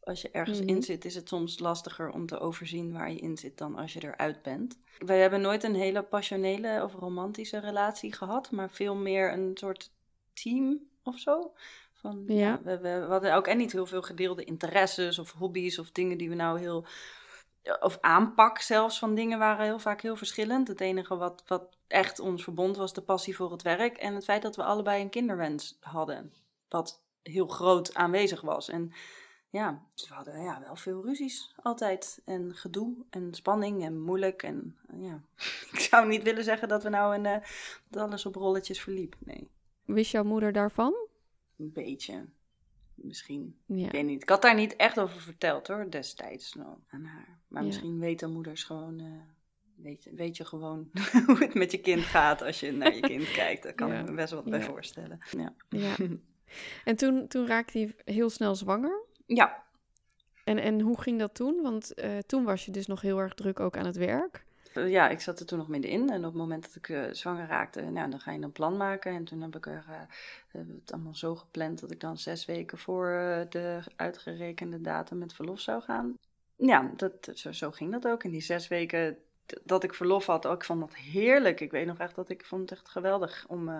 Als 0.00 0.22
je 0.22 0.30
ergens 0.30 0.60
in 0.60 0.74
mhm. 0.74 0.82
zit, 0.82 1.04
is 1.04 1.14
het 1.14 1.28
soms 1.28 1.58
lastiger 1.58 2.10
om 2.10 2.26
te 2.26 2.38
overzien 2.38 2.92
waar 2.92 3.12
je 3.12 3.18
in 3.18 3.36
zit 3.36 3.58
dan 3.58 3.76
als 3.76 3.92
je 3.92 4.04
eruit 4.04 4.42
bent. 4.42 4.78
Wij 4.98 5.20
hebben 5.20 5.40
nooit 5.40 5.62
een 5.62 5.74
hele 5.74 6.02
passionele 6.02 6.82
of 6.84 6.94
romantische 6.94 7.58
relatie 7.58 8.12
gehad, 8.12 8.50
maar 8.50 8.70
veel 8.70 8.94
meer 8.94 9.32
een 9.32 9.50
soort 9.54 9.92
team 10.32 10.78
of 11.02 11.18
zo. 11.18 11.52
Van, 11.92 12.24
ja. 12.26 12.60
we, 12.62 12.78
we, 12.78 13.00
we, 13.00 13.06
hadden 13.06 13.34
ook 13.34 13.46
en 13.46 13.56
niet 13.56 13.72
heel 13.72 13.86
veel 13.86 14.02
gedeelde 14.02 14.44
interesses 14.44 15.18
of 15.18 15.32
hobby's 15.32 15.78
of 15.78 15.90
dingen 15.90 16.18
die 16.18 16.28
we 16.28 16.34
nou 16.34 16.58
heel 16.58 16.86
of 17.80 17.98
aanpak 18.00 18.58
zelfs 18.58 18.98
van 18.98 19.14
dingen 19.14 19.38
waren 19.38 19.64
heel 19.64 19.78
vaak 19.78 20.00
heel 20.00 20.16
verschillend. 20.16 20.68
Het 20.68 20.80
enige 20.80 21.16
wat, 21.16 21.42
wat 21.46 21.76
echt 21.86 22.18
ons 22.18 22.42
verbond 22.42 22.76
was 22.76 22.92
de 22.92 23.02
passie 23.02 23.36
voor 23.36 23.50
het 23.50 23.62
werk 23.62 23.96
en 23.96 24.14
het 24.14 24.24
feit 24.24 24.42
dat 24.42 24.56
we 24.56 24.62
allebei 24.62 25.02
een 25.02 25.10
kinderwens 25.10 25.78
hadden. 25.80 26.32
Wat 26.68 27.02
heel 27.22 27.46
groot 27.46 27.94
aanwezig 27.94 28.40
was. 28.40 28.68
En 28.68 28.92
ja, 29.50 29.86
we 29.94 30.14
hadden 30.14 30.42
ja, 30.42 30.60
wel 30.60 30.76
veel 30.76 31.04
ruzies 31.04 31.54
altijd. 31.62 32.20
En 32.24 32.54
gedoe 32.54 33.04
en 33.10 33.34
spanning 33.34 33.84
en 33.84 34.00
moeilijk. 34.00 34.42
En 34.42 34.76
ja, 34.96 35.22
ik 35.72 35.78
zou 35.78 36.08
niet 36.08 36.22
willen 36.22 36.44
zeggen 36.44 36.68
dat 36.68 36.82
we 36.82 36.88
nou 36.88 37.14
een, 37.14 37.24
uh, 37.24 37.46
dat 37.88 38.02
alles 38.02 38.26
op 38.26 38.34
rolletjes 38.34 38.80
verliep. 38.80 39.16
Nee. 39.18 39.50
Wist 39.84 40.10
jouw 40.10 40.24
moeder 40.24 40.52
daarvan? 40.52 40.94
Een 41.56 41.72
beetje 41.72 42.24
misschien. 43.02 43.56
Ja. 43.66 43.86
Ik 43.86 43.92
weet 43.92 44.04
niet. 44.04 44.22
Ik 44.22 44.28
had 44.28 44.42
daar 44.42 44.54
niet 44.54 44.76
echt 44.76 44.98
over 44.98 45.20
verteld 45.20 45.66
hoor, 45.66 45.90
destijds 45.90 46.54
nou, 46.54 46.76
aan 46.88 47.04
haar. 47.04 47.38
Maar 47.48 47.64
misschien 47.64 47.98
weten 47.98 48.32
moeders 48.32 48.64
gewoon, 48.64 49.00
uh, 49.00 49.06
weet, 49.74 50.04
je, 50.04 50.14
weet 50.14 50.36
je 50.36 50.44
gewoon 50.44 50.90
hoe 51.26 51.38
het 51.38 51.54
met 51.54 51.70
je 51.70 51.80
kind 51.80 52.02
gaat 52.02 52.42
als 52.42 52.60
je 52.60 52.72
naar 52.72 52.94
je 52.94 53.00
kind 53.00 53.30
kijkt. 53.30 53.62
Daar 53.62 53.74
kan 53.74 53.92
ik 53.92 54.04
me 54.04 54.14
best 54.14 54.32
wat 54.32 54.44
bij 54.44 54.62
voorstellen. 54.62 55.18
Ja. 55.30 55.54
ja. 55.68 55.96
En 56.84 56.96
toen, 56.96 57.28
toen 57.28 57.46
raakte 57.46 57.78
hij 57.78 58.14
heel 58.14 58.30
snel 58.30 58.54
zwanger? 58.54 59.04
Ja. 59.26 59.64
En, 60.44 60.58
en 60.58 60.80
hoe 60.80 61.00
ging 61.00 61.18
dat 61.18 61.34
toen? 61.34 61.62
Want 61.62 61.92
uh, 61.94 62.18
toen 62.18 62.44
was 62.44 62.64
je 62.64 62.70
dus 62.70 62.86
nog 62.86 63.00
heel 63.00 63.18
erg 63.18 63.34
druk 63.34 63.60
ook 63.60 63.76
aan 63.76 63.86
het 63.86 63.96
werk. 63.96 64.44
Eh, 64.72 64.90
ja, 64.90 65.08
ik 65.08 65.20
zat 65.20 65.40
er 65.40 65.46
toen 65.46 65.58
nog 65.58 65.68
middenin. 65.68 66.10
En 66.10 66.18
op 66.18 66.24
het 66.24 66.34
moment 66.34 66.62
dat 66.62 66.74
ik 66.74 66.88
uh, 66.88 67.04
zwanger 67.10 67.46
raakte, 67.46 67.82
nou, 67.82 68.10
dan 68.10 68.20
ga 68.20 68.32
je 68.32 68.40
een 68.40 68.52
plan 68.52 68.76
maken. 68.76 69.12
En 69.12 69.24
toen 69.24 69.40
heb 69.40 69.56
ik 69.56 69.66
er, 69.66 69.84
uh, 69.88 70.60
het 70.78 70.92
allemaal 70.92 71.14
zo 71.14 71.36
gepland 71.36 71.80
dat 71.80 71.90
ik 71.90 72.00
dan 72.00 72.18
zes 72.18 72.44
weken 72.44 72.78
voor 72.78 73.08
de 73.48 73.80
uitgerekende 73.96 74.80
datum 74.80 75.18
met 75.18 75.34
verlof 75.34 75.60
zou 75.60 75.82
gaan. 75.82 76.18
Ja, 76.56 76.90
dat, 76.96 77.30
zo, 77.34 77.52
zo, 77.52 77.70
ging 77.70 77.92
dat 77.92 78.06
ook. 78.06 78.24
In 78.24 78.30
die 78.30 78.40
zes 78.40 78.68
weken 78.68 79.18
dat 79.64 79.84
ik 79.84 79.94
verlof 79.94 80.26
had, 80.26 80.46
ook, 80.46 80.54
ik 80.54 80.64
vond 80.64 80.80
dat 80.80 80.94
heerlijk. 80.94 81.60
Ik 81.60 81.70
weet 81.70 81.86
nog 81.86 81.98
echt 81.98 82.14
dat 82.14 82.28
ik 82.28 82.44
vond 82.44 82.70
het 82.70 82.78
echt 82.78 82.88
geweldig 82.88 83.44
om 83.48 83.70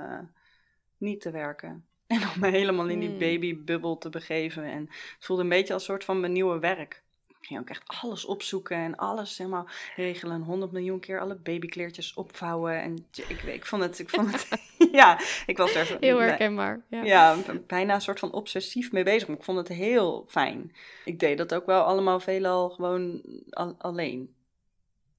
niet 0.97 1.21
te 1.21 1.31
werken. 1.31 1.85
En 2.07 2.23
om 2.23 2.41
me 2.41 2.49
helemaal 2.49 2.89
in 2.89 3.01
die 3.01 3.09
Hmm. 3.09 3.19
babybubbel 3.19 3.99
te 3.99 4.09
begeven. 4.09 4.65
En 4.65 4.81
het 4.89 5.25
voelde 5.25 5.43
een 5.43 5.49
beetje 5.49 5.73
als 5.73 5.83
een 5.83 5.89
soort 5.89 6.05
van 6.05 6.21
mijn 6.21 6.33
nieuwe 6.33 6.59
werk. 6.59 7.03
Ging 7.41 7.61
ook 7.61 7.69
echt 7.69 7.83
alles 8.03 8.25
opzoeken 8.25 8.77
en 8.77 8.97
alles 8.97 9.39
helemaal 9.39 9.69
regelen. 9.97 10.43
Honderd 10.43 10.73
miljoen 10.73 11.01
keer 11.01 11.21
alle 11.21 11.35
babykleertjes 11.35 12.15
opvouwen. 12.15 12.83
En 12.83 13.07
ik, 13.29 13.43
ik 13.43 13.67
vond 13.67 13.83
het, 13.83 13.99
ik 13.99 14.09
vond 14.09 14.33
het, 14.33 14.49
ja, 14.93 15.19
ik 15.47 15.57
was 15.57 15.75
er 15.75 15.97
Heel 16.01 16.19
herkenbaar. 16.19 16.85
Ja. 16.89 17.03
ja, 17.03 17.37
bijna 17.67 17.95
een 17.95 18.01
soort 18.01 18.19
van 18.19 18.33
obsessief 18.33 18.93
mee 18.93 19.05
bezig. 19.05 19.29
Maar 19.29 19.37
ik 19.37 19.43
vond 19.43 19.59
het 19.59 19.69
heel 19.69 20.25
fijn. 20.29 20.73
Ik 21.05 21.19
deed 21.19 21.39
dat 21.39 21.55
ook 21.55 21.67
wel 21.67 21.83
allemaal 21.83 22.21
veelal 22.21 22.71
gewoon 22.71 23.23
al- 23.51 23.77
alleen. 23.79 24.35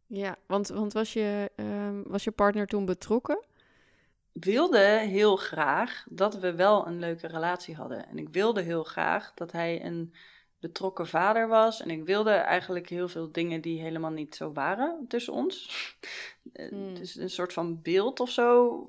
Ja, 0.08 0.36
want, 0.46 0.68
want 0.68 0.94
was, 0.94 1.14
je, 1.14 1.52
ehm, 1.56 2.02
was 2.06 2.24
je 2.24 2.32
partner 2.32 2.68
toen 2.68 2.86
betrokken? 2.86 3.46
wilde 4.32 5.00
heel 5.00 5.36
graag 5.36 6.06
dat 6.10 6.40
we 6.40 6.56
wel 6.56 6.88
een 6.88 7.00
leuke 7.00 7.28
relatie 7.28 7.76
hadden. 7.76 8.08
En 8.08 8.18
ik 8.18 8.30
wilde 8.30 8.62
heel 8.62 8.84
graag 8.84 9.34
dat 9.34 9.52
hij 9.52 9.86
een 9.86 10.14
betrokken 10.62 11.08
vader 11.08 11.48
was. 11.48 11.82
En 11.82 11.90
ik 11.90 12.06
wilde 12.06 12.30
eigenlijk 12.32 12.90
heel 12.90 13.08
veel 13.08 13.32
dingen 13.32 13.62
die 13.62 13.82
helemaal 13.82 14.12
niet 14.12 14.36
zo 14.36 14.52
waren 14.54 15.06
tussen 15.08 15.34
ons. 15.34 15.56
Eh, 16.54 16.70
Hmm. 16.70 16.94
Dus 16.96 17.16
een 17.16 17.30
soort 17.30 17.54
van 17.54 17.82
beeld 17.82 18.20
of 18.20 18.30
zo. 18.30 18.86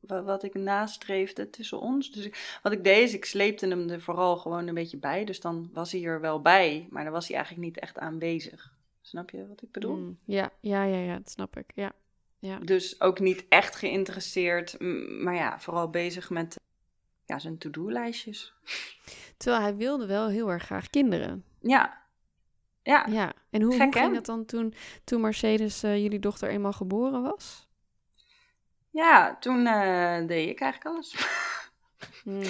wa- 0.00 0.22
Wat 0.22 0.42
ik 0.42 0.54
nastreefde 0.54 1.50
tussen 1.50 1.80
ons. 1.80 2.10
Dus 2.12 2.24
ik- 2.24 2.58
wat 2.62 2.72
ik 2.72 2.84
deed, 2.84 3.02
is 3.08 3.14
ik 3.14 3.24
sleepte 3.24 3.66
hem 3.68 3.88
er 3.90 4.00
vooral 4.00 4.36
gewoon 4.36 4.66
een 4.66 4.74
beetje 4.74 4.96
bij. 4.96 5.24
Dus 5.24 5.40
dan 5.40 5.70
was 5.72 5.92
hij 5.92 6.04
er 6.04 6.20
wel 6.20 6.40
bij, 6.40 6.86
maar 6.90 7.04
dan 7.04 7.12
was 7.12 7.26
hij 7.28 7.36
eigenlijk 7.36 7.66
niet 7.66 7.78
echt 7.78 7.98
aanwezig. 7.98 8.72
Snap 9.00 9.30
je 9.30 9.46
wat 9.48 9.62
ik 9.62 9.70
bedoel? 9.72 9.96
Mm, 9.96 10.18
ja, 10.24 10.50
ja, 10.60 10.84
ja, 10.84 10.98
ja, 10.98 11.16
dat 11.16 11.30
snap 11.30 11.56
ik. 11.56 11.72
Ja. 11.74 11.92
Ja. 12.38 12.58
Dus 12.58 13.00
ook 13.00 13.20
niet 13.20 13.44
echt 13.48 13.76
geïnteresseerd, 13.76 14.76
maar 15.22 15.34
ja, 15.34 15.60
vooral 15.60 15.90
bezig 15.90 16.30
met 16.30 16.60
ja, 17.32 17.38
zijn 17.38 17.58
to-do-lijstjes. 17.58 18.52
Terwijl 19.36 19.62
hij 19.62 19.76
wilde 19.76 20.06
wel 20.06 20.28
heel 20.28 20.50
erg 20.50 20.62
graag 20.62 20.90
kinderen. 20.90 21.44
Ja, 21.60 22.02
ja. 22.82 23.06
Ja, 23.10 23.32
en 23.50 23.62
hoe, 23.62 23.72
Gek, 23.72 23.82
hoe 23.82 23.92
ging 23.92 24.06
hè? 24.06 24.14
dat 24.14 24.26
dan 24.26 24.44
toen, 24.44 24.74
toen 25.04 25.20
Mercedes, 25.20 25.82
eh, 25.82 26.02
jullie 26.02 26.18
dochter, 26.18 26.48
eenmaal 26.48 26.72
geboren 26.72 27.22
was? 27.22 27.70
ja 28.90 29.36
toen 29.40 29.66
eh, 29.66 30.26
deed 30.26 30.48
ik 30.48 30.60
eigenlijk 30.60 30.96
alles. 30.96 31.14
Hmm. 32.22 32.42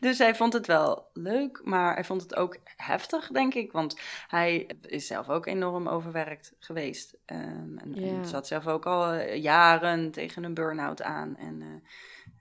Dus 0.00 0.18
hij 0.18 0.34
vond 0.34 0.52
het 0.52 0.66
wel 0.66 1.10
leuk, 1.12 1.60
maar 1.64 1.94
hij 1.94 2.04
vond 2.04 2.22
het 2.22 2.34
ook 2.34 2.56
heftig, 2.76 3.28
denk 3.28 3.54
ik. 3.54 3.72
Want 3.72 4.00
hij 4.28 4.70
is 4.82 5.06
zelf 5.06 5.28
ook 5.28 5.46
enorm 5.46 5.88
overwerkt 5.88 6.54
geweest. 6.58 7.16
Ehm, 7.24 7.78
en, 7.78 8.24
zat 8.26 8.46
zelf 8.46 8.66
ook 8.66 8.86
al 8.86 9.12
eh, 9.12 9.42
jaren 9.42 10.10
tegen 10.10 10.44
een 10.44 10.54
burn-out 10.54 11.02
aan. 11.02 11.36
En 11.36 11.82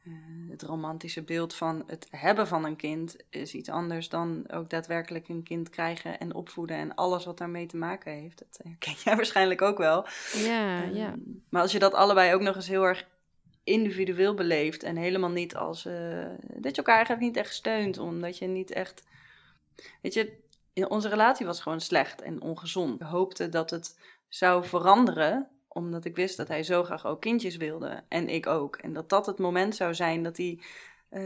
eh, 0.09 0.51
het 0.51 0.61
romantische 0.61 1.23
beeld 1.23 1.55
van 1.55 1.83
het 1.87 2.07
hebben 2.09 2.47
van 2.47 2.65
een 2.65 2.75
kind 2.75 3.15
is 3.29 3.53
iets 3.53 3.69
anders 3.69 4.09
dan 4.09 4.49
ook 4.51 4.69
daadwerkelijk 4.69 5.27
een 5.29 5.43
kind 5.43 5.69
krijgen 5.69 6.19
en 6.19 6.33
opvoeden. 6.33 6.77
En 6.77 6.95
alles 6.95 7.25
wat 7.25 7.37
daarmee 7.37 7.65
te 7.65 7.77
maken 7.77 8.13
heeft. 8.13 8.37
Dat 8.39 8.59
herken 8.67 8.93
jij 9.03 9.15
waarschijnlijk 9.15 9.61
ook 9.61 9.77
wel. 9.77 10.05
Ja, 10.35 10.81
ja. 10.83 11.07
Ehm, 11.07 11.19
Maar 11.49 11.61
als 11.61 11.71
je 11.71 11.79
dat 11.79 11.93
allebei 11.93 12.33
ook 12.33 12.41
nog 12.41 12.55
eens 12.55 12.67
heel 12.67 12.83
erg 12.83 13.07
individueel 13.63 14.33
beleeft 14.33 14.83
en 14.83 14.95
helemaal 14.95 15.29
niet 15.29 15.55
als 15.55 15.85
eh, 15.85 16.25
dat 16.39 16.71
je 16.71 16.77
elkaar 16.81 16.95
eigenlijk 16.95 17.25
niet 17.25 17.37
echt 17.37 17.53
steunt, 17.53 17.97
omdat 17.97 18.37
je 18.37 18.47
niet 18.47 18.71
echt, 18.71 19.03
weet 20.01 20.13
je, 20.13 20.37
in- 20.73 20.89
onze 20.89 21.09
relatie 21.09 21.45
was 21.45 21.61
gewoon 21.61 21.81
slecht 21.81 22.21
en 22.21 22.41
ongezond. 22.41 23.01
Ik 23.01 23.07
hoopte 23.07 23.49
dat 23.49 23.69
het 23.69 23.99
zou 24.27 24.65
veranderen, 24.65 25.47
omdat 25.69 26.05
ik 26.05 26.15
wist 26.15 26.37
dat 26.37 26.47
hij 26.47 26.63
zo 26.63 26.83
graag 26.83 27.05
ook 27.05 27.21
kindjes 27.21 27.57
wilde 27.57 28.03
en 28.07 28.29
ik 28.29 28.47
ook, 28.47 28.75
en 28.75 28.93
dat 28.93 29.09
dat 29.09 29.25
het 29.25 29.37
moment 29.37 29.75
zou 29.75 29.93
zijn 29.93 30.23
dat 30.23 30.37
hij 30.37 30.59
eh, 31.09 31.21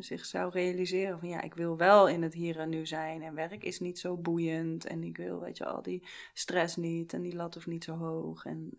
zich 0.00 0.24
zou 0.24 0.50
realiseren 0.50 1.18
van 1.18 1.28
ja, 1.28 1.42
ik 1.42 1.54
wil 1.54 1.76
wel 1.76 2.08
in 2.08 2.22
het 2.22 2.34
hier 2.34 2.58
en 2.58 2.68
nu 2.68 2.86
zijn 2.86 3.22
en 3.22 3.34
werk 3.34 3.64
is 3.64 3.80
niet 3.80 3.98
zo 3.98 4.16
boeiend 4.16 4.86
en 4.86 5.02
ik 5.02 5.16
wil, 5.16 5.40
weet 5.40 5.56
je, 5.56 5.66
al 5.66 5.82
die 5.82 6.02
stress 6.34 6.76
niet 6.76 7.12
en 7.12 7.22
die 7.22 7.34
lat 7.34 7.54
hoeft 7.54 7.66
niet 7.66 7.84
zo 7.84 7.96
hoog 7.96 8.44
en 8.44 8.70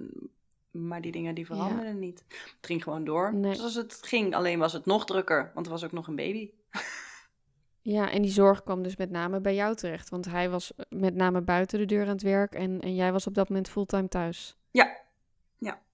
maar 0.72 1.01
die 1.01 1.12
dingen 1.12 1.36
die 1.36 1.46
veranderden 1.46 2.00
niet. 2.00 2.24
Het 2.28 2.66
ging 2.66 2.84
gewoon 2.84 3.04
door. 3.04 3.34
Nee. 3.34 3.56
Zoals 3.56 3.75
het 3.75 4.00
ging, 4.01 4.36
alleen 4.36 4.60
was 4.60 4.74
het 4.74 4.86
nog 4.86 5.06
drukker, 5.06 5.51
want 5.54 5.66
er 5.66 5.72
was 5.72 5.84
ook 5.84 5.92
nog 5.92 6.08
een 6.08 6.16
baby. 6.16 6.51
ja, 7.82 8.12
en 8.12 8.22
die 8.22 8.32
zorg 8.32 8.63
kwam 8.63 8.84
dus 8.84 8.96
met 8.96 9.10
name 9.10 9.42
bij 9.42 9.56
jou 9.56 9.75
terecht. 9.75 10.10
Want 10.10 10.25
hij 10.25 10.50
was 10.50 10.74
met 10.89 11.16
name 11.16 11.42
buiten 11.42 11.80
de 11.80 11.86
deur 11.86 12.01
aan 12.01 12.08
het 12.08 12.22
werk 12.22 12.54
en, 12.54 12.80
en 12.80 12.96
jij 12.96 13.12
was 13.12 13.28
op 13.28 13.34
dat 13.34 13.50
moment 13.50 13.70
fulltime 13.70 14.08
thuis. 14.08 14.58
Ja 14.72 14.99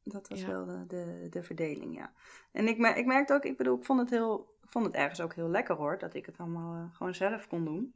dat 0.06 0.28
was 0.28 0.40
Ja. 0.42 0.48
wel 0.48 0.66
de, 0.66 0.86
de, 0.88 1.28
de 1.30 1.44
verdeling, 1.44 1.96
ja. 1.96 2.12
En 2.52 2.68
ik, 2.68 2.78
ik 2.78 3.06
merkte 3.06 3.34
ook, 3.34 3.44
ik 3.46 3.58
bedoel, 3.58 3.78
ik 3.78 3.86
vond 3.86 4.00
het, 4.00 4.10
heel, 4.10 4.56
ik 4.64 4.70
vond 4.70 4.86
het 4.86 4.96
ergens 4.96 5.22
ook 5.22 5.34
heel 5.34 5.50
lekker 5.50 5.76
hoor, 5.76 5.98
dat 5.98 6.14
ik 6.14 6.26
het 6.26 6.38
allemaal 6.38 6.76
eh, 6.76 6.96
gewoon 6.96 7.14
zelf 7.16 7.48
kon 7.48 7.66
doen. 7.66 7.94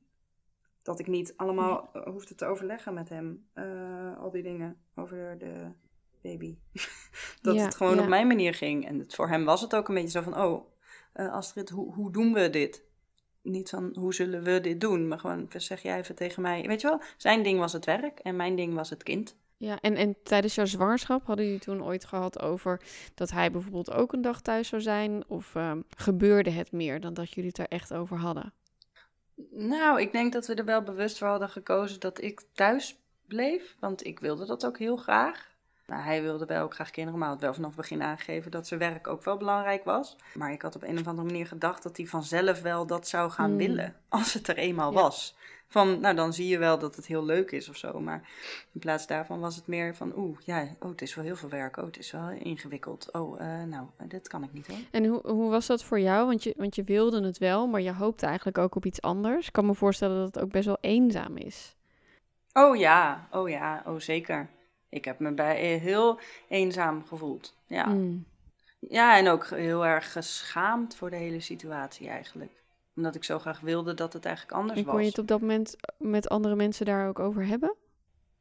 Dat 0.82 1.00
ik 1.00 1.08
niet 1.08 1.34
allemaal 1.38 1.90
eh, 1.94 2.04
hoefde 2.04 2.36
te 2.36 2.46
overleggen 2.46 2.94
met 2.94 3.10
hem, 3.10 3.48
eh, 3.54 4.18
al 4.18 4.32
die 4.32 4.44
dingen 4.44 4.78
over 4.96 5.38
de 5.38 5.72
baby. 6.22 6.58
dat 7.42 7.56
Ja, 7.56 7.64
het 7.64 7.76
gewoon 7.76 7.96
ja. 7.96 8.02
op 8.02 8.08
mijn 8.08 8.28
manier 8.28 8.54
ging. 8.54 8.86
En 8.88 9.00
het, 9.00 9.16
voor 9.16 9.28
hem 9.30 9.46
was 9.46 9.62
het 9.62 9.76
ook 9.76 9.88
een 9.88 9.96
beetje 9.96 10.10
zo 10.10 10.22
van, 10.22 10.42
oh, 10.42 10.72
eh, 11.14 11.32
Astrid, 11.34 11.70
hoe, 11.70 11.94
hoe 11.94 12.12
doen 12.12 12.34
we 12.34 12.50
dit? 12.50 12.84
Niet 13.42 13.70
van, 13.70 13.96
hoe 14.00 14.14
zullen 14.14 14.44
we 14.44 14.60
dit 14.62 14.82
doen? 14.82 15.08
Maar 15.08 15.20
gewoon, 15.20 15.46
zeg 15.56 15.82
jij 15.82 15.98
even 15.98 16.16
tegen 16.16 16.42
mij. 16.42 16.68
Weet 16.68 16.82
je 16.82 16.88
wel, 16.88 17.02
zijn 17.18 17.44
ding 17.44 17.60
was 17.60 17.74
het 17.74 17.86
werk 17.86 18.20
en 18.20 18.36
mijn 18.36 18.56
ding 18.56 18.74
was 18.74 18.90
het 18.90 19.04
kind. 19.04 19.38
Ja, 19.60 19.78
en, 19.82 19.96
en 19.96 20.16
tijdens 20.24 20.56
jouw 20.56 20.66
zwangerschap 20.66 21.26
hadden 21.26 21.46
jullie 21.46 21.60
toen 21.60 21.84
ooit 21.84 22.06
gehad 22.06 22.42
over 22.42 22.82
dat 23.16 23.32
hij 23.32 23.52
bijvoorbeeld 23.52 23.92
ook 23.92 24.14
een 24.14 24.22
dag 24.22 24.42
thuis 24.42 24.68
zou 24.68 24.82
zijn? 24.82 25.24
Of 25.28 25.56
ehm, 25.56 25.82
gebeurde 25.98 26.50
het 26.50 26.72
meer 26.72 27.00
dan 27.02 27.14
dat 27.14 27.32
jullie 27.34 27.50
het 27.50 27.58
er 27.60 27.68
echt 27.68 27.94
over 27.94 28.18
hadden? 28.18 28.54
Nou, 29.52 30.02
ik 30.02 30.12
denk 30.12 30.34
dat 30.34 30.48
we 30.48 30.54
er 30.54 30.66
wel 30.66 30.82
bewust 30.84 31.18
voor 31.18 31.28
hadden 31.28 31.50
gekozen 31.50 32.00
dat 32.00 32.22
ik 32.22 32.42
thuis 32.54 32.98
bleef. 33.28 33.76
Want 33.80 34.06
ik 34.06 34.20
wilde 34.20 34.46
dat 34.46 34.66
ook 34.66 34.78
heel 34.78 34.98
graag. 34.98 35.48
Nou, 35.88 36.02
hij 36.04 36.22
wilde 36.22 36.46
wel 36.46 36.64
ook 36.64 36.74
graag 36.74 36.90
kinderen, 36.92 37.20
maar 37.20 37.30
had 37.30 37.42
wel 37.42 37.54
vanaf 37.54 37.68
het 37.70 37.78
begin 37.80 38.02
aangegeven 38.04 38.52
dat 38.52 38.68
zijn 38.68 38.80
werk 38.80 39.08
ook 39.08 39.24
wel 39.24 39.38
belangrijk 39.38 39.84
was. 39.84 40.16
Maar 40.34 40.52
ik 40.52 40.62
had 40.62 40.76
op 40.76 40.84
een 40.84 41.00
of 41.00 41.08
andere 41.08 41.28
manier 41.28 41.48
gedacht 41.48 41.84
dat 41.84 41.98
hij 41.98 42.06
vanzelf 42.06 42.62
wel 42.62 42.86
dat 42.88 43.08
zou 43.08 43.32
gaan 43.32 43.50
Hmm. 43.50 43.58
willen. 43.58 43.96
Als 44.10 44.34
het 44.34 44.48
er 44.48 44.58
eenmaal 44.58 44.92
Ja. 44.94 45.02
was. 45.02 45.36
Van, 45.72 46.00
nou 46.00 46.16
dan 46.16 46.34
zie 46.34 46.48
je 46.48 46.58
wel 46.58 46.80
dat 46.80 46.96
het 46.96 47.06
heel 47.06 47.26
leuk 47.26 47.52
is 47.52 47.70
of 47.70 47.76
zo. 47.78 48.00
Maar 48.00 48.30
in 48.72 48.80
plaats 48.80 49.08
daarvan 49.08 49.40
was 49.40 49.56
het 49.56 49.68
meer 49.68 49.96
van, 49.96 50.14
oeh, 50.18 50.38
ja, 50.46 50.68
oh, 50.80 50.90
het 50.90 51.02
is 51.02 51.16
wel 51.16 51.26
heel 51.26 51.36
veel 51.36 51.50
werk. 51.50 51.78
Oh, 51.78 51.86
het 51.86 51.98
is 51.98 52.12
wel 52.12 52.30
ingewikkeld. 52.30 53.12
Oh, 53.12 53.42
eh, 53.42 53.64
nou, 53.64 53.86
dit 54.08 54.28
kan 54.28 54.44
ik 54.44 54.54
niet 54.54 54.68
hoor. 54.68 54.78
En 54.92 55.06
hoe, 55.06 55.22
hoe 55.28 55.50
was 55.50 55.66
dat 55.66 55.84
voor 55.84 56.00
jou? 56.00 56.28
Want 56.28 56.44
je, 56.44 56.54
want 56.58 56.76
je 56.76 56.84
wilde 56.84 57.24
het 57.24 57.38
wel, 57.38 57.68
maar 57.68 57.82
je 57.82 57.94
hoopte 57.94 58.26
eigenlijk 58.26 58.58
ook 58.58 58.76
op 58.76 58.86
iets 58.86 59.02
anders. 59.02 59.48
Ik 59.48 59.54
kan 59.54 59.66
me 59.66 59.76
voorstellen 59.76 60.18
dat 60.18 60.36
het 60.36 60.44
ook 60.44 60.52
best 60.52 60.66
wel 60.66 60.78
eenzaam 60.82 61.38
is. 61.38 61.76
Oh 62.54 62.76
ja, 62.76 63.28
oh 63.32 63.50
ja, 63.50 63.84
oh 63.86 64.00
zeker. 64.00 64.50
Ik 64.90 65.06
heb 65.06 65.20
me 65.20 65.34
bij 65.34 65.76
eh, 65.76 65.82
heel 65.82 66.20
eenzaam 66.48 67.06
gevoeld. 67.06 67.56
Ja. 67.66 67.86
Mm. 67.86 68.26
ja, 68.80 69.18
en 69.18 69.28
ook 69.28 69.48
heel 69.48 69.86
erg 69.86 70.12
geschaamd 70.12 70.96
voor 70.96 71.10
de 71.10 71.16
hele 71.16 71.40
situatie 71.40 72.08
eigenlijk. 72.08 72.59
Omdat 73.00 73.16
ik 73.16 73.24
zo 73.24 73.40
graag 73.40 73.60
wilde 73.60 73.94
dat 73.94 74.14
het 74.14 74.26
eigenlijk 74.26 74.56
anders 74.58 74.80
En 74.80 74.86
kon 74.86 74.94
was. 74.94 75.02
je 75.04 75.10
het 75.10 75.20
op 75.20 75.28
dat 75.28 75.40
moment 75.42 75.76
met 75.98 76.30
andere 76.30 76.56
mensen 76.56 76.86
daar 76.86 77.08
ook 77.08 77.20
over 77.20 77.46
hebben? 77.46 77.76